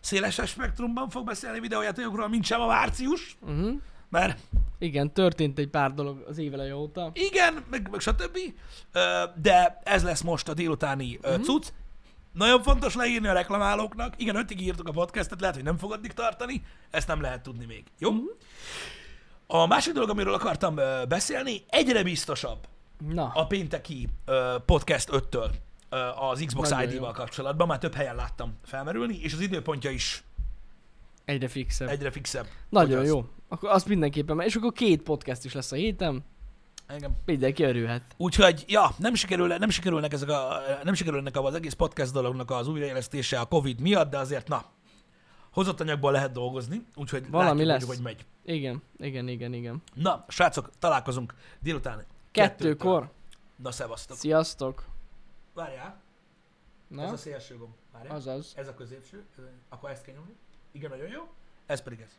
szélesebb 0.00 0.46
spektrumban 0.46 1.08
fog 1.08 1.24
beszélni 1.26 1.60
videójátékokról, 1.60 2.28
mint 2.28 2.44
sem 2.44 2.60
a 2.60 2.66
március, 2.66 3.36
Uh-huh. 3.40 3.72
mert 4.10 4.38
Igen, 4.78 5.12
történt 5.12 5.58
egy 5.58 5.68
pár 5.68 5.94
dolog 5.94 6.24
az 6.28 6.38
éveleje 6.38 6.76
óta. 6.76 7.10
igen, 7.14 7.64
meg, 7.70 7.88
meg 7.90 8.00
stb. 8.00 8.38
Ö, 8.92 9.24
de 9.42 9.80
ez 9.84 10.02
lesz 10.02 10.20
most 10.22 10.48
a 10.48 10.54
délutáni 10.54 11.18
mm. 11.28 11.42
cucc. 11.42 11.66
Nagyon 12.34 12.62
fontos 12.62 12.94
leírni 12.94 13.28
a 13.28 13.32
reklamálóknak. 13.32 14.14
Igen, 14.16 14.36
ötig 14.36 14.60
írtuk 14.60 14.88
a 14.88 14.92
podcastet, 14.92 15.40
lehet, 15.40 15.54
hogy 15.54 15.64
nem 15.64 15.78
fog 15.78 15.92
addig 15.92 16.12
tartani. 16.12 16.62
Ezt 16.90 17.08
nem 17.08 17.20
lehet 17.20 17.42
tudni 17.42 17.64
még. 17.64 17.84
Jó? 17.98 18.10
Mhm. 18.10 18.22
A 19.46 19.66
másik 19.66 19.92
dolog, 19.92 20.08
amiről 20.10 20.34
akartam 20.34 20.74
beszélni, 21.08 21.62
egyre 21.68 22.02
biztosabb 22.02 22.58
Na, 23.08 23.30
a 23.34 23.46
pénteki 23.46 24.08
podcast 24.66 25.08
5-től 25.12 25.50
ö, 25.88 25.96
az 26.30 26.42
Xbox 26.46 26.68
Nagyon 26.70 26.90
ID-val 26.92 27.08
jó. 27.08 27.14
kapcsolatban. 27.14 27.66
Már 27.66 27.78
több 27.78 27.94
helyen 27.94 28.14
láttam 28.14 28.54
felmerülni, 28.64 29.18
és 29.22 29.32
az 29.32 29.40
időpontja 29.40 29.90
is 29.90 30.22
egyre 31.24 31.48
fixebb. 31.48 31.88
egyre 31.88 32.10
fixebb. 32.10 32.46
Nagyon 32.68 32.90
hogy 32.96 33.06
az. 33.06 33.08
jó. 33.12 33.24
Akkor 33.48 33.68
azt 33.70 33.86
mindenképpen, 33.88 34.40
és 34.40 34.54
akkor 34.54 34.72
két 34.72 35.02
podcast 35.02 35.44
is 35.44 35.52
lesz 35.52 35.72
a 35.72 35.76
héten. 35.76 36.24
Engem. 36.86 37.16
Mindenki 37.24 37.62
örülhet. 37.62 38.02
Úgyhogy, 38.16 38.64
ja, 38.68 38.90
nem, 38.98 39.14
sikerül, 39.14 39.46
nem 39.46 39.68
sikerülnek 39.68 40.12
ezek 40.12 40.28
a, 40.28 40.60
nem 40.82 40.94
sikerülnek 40.94 41.36
az 41.36 41.54
egész 41.54 41.72
podcast 41.72 42.12
dolognak 42.12 42.50
az 42.50 42.68
újraélesztése 42.68 43.40
a 43.40 43.44
Covid 43.44 43.80
miatt, 43.80 44.10
de 44.10 44.18
azért, 44.18 44.48
na, 44.48 44.64
hozott 45.50 45.80
anyagból 45.80 46.12
lehet 46.12 46.32
dolgozni, 46.32 46.86
úgyhogy 46.94 47.30
Valami 47.30 47.64
látjuk, 47.64 47.68
lesz. 47.68 47.86
Hogy, 47.86 47.96
hogy 47.96 48.04
megy. 48.04 48.26
Igen, 48.56 48.82
igen, 48.96 49.28
igen, 49.28 49.52
igen. 49.52 49.82
Na, 49.94 50.24
srácok, 50.28 50.70
találkozunk 50.78 51.34
délután. 51.60 52.04
Kettőkor. 52.30 53.10
Na, 53.56 53.70
szevasztok. 53.70 54.16
Sziasztok. 54.16 54.84
Várjál, 55.54 56.02
Na, 56.88 57.02
ez 57.02 57.12
a 57.12 57.16
szélső 57.16 57.56
gomb. 57.56 57.72
Várjál. 57.92 58.14
azaz. 58.16 58.52
Ez 58.56 58.68
a 58.68 58.74
középső, 58.74 59.24
ez 59.38 59.42
a- 59.44 59.74
akkor 59.74 59.90
ezt 59.90 60.04
kell 60.04 60.14
nyomni. 60.14 60.36
Igen, 60.72 60.90
nagyon 60.90 61.08
jó. 61.08 61.22
Ez 61.66 61.82
pedig 61.82 62.00
ez. 62.00 62.18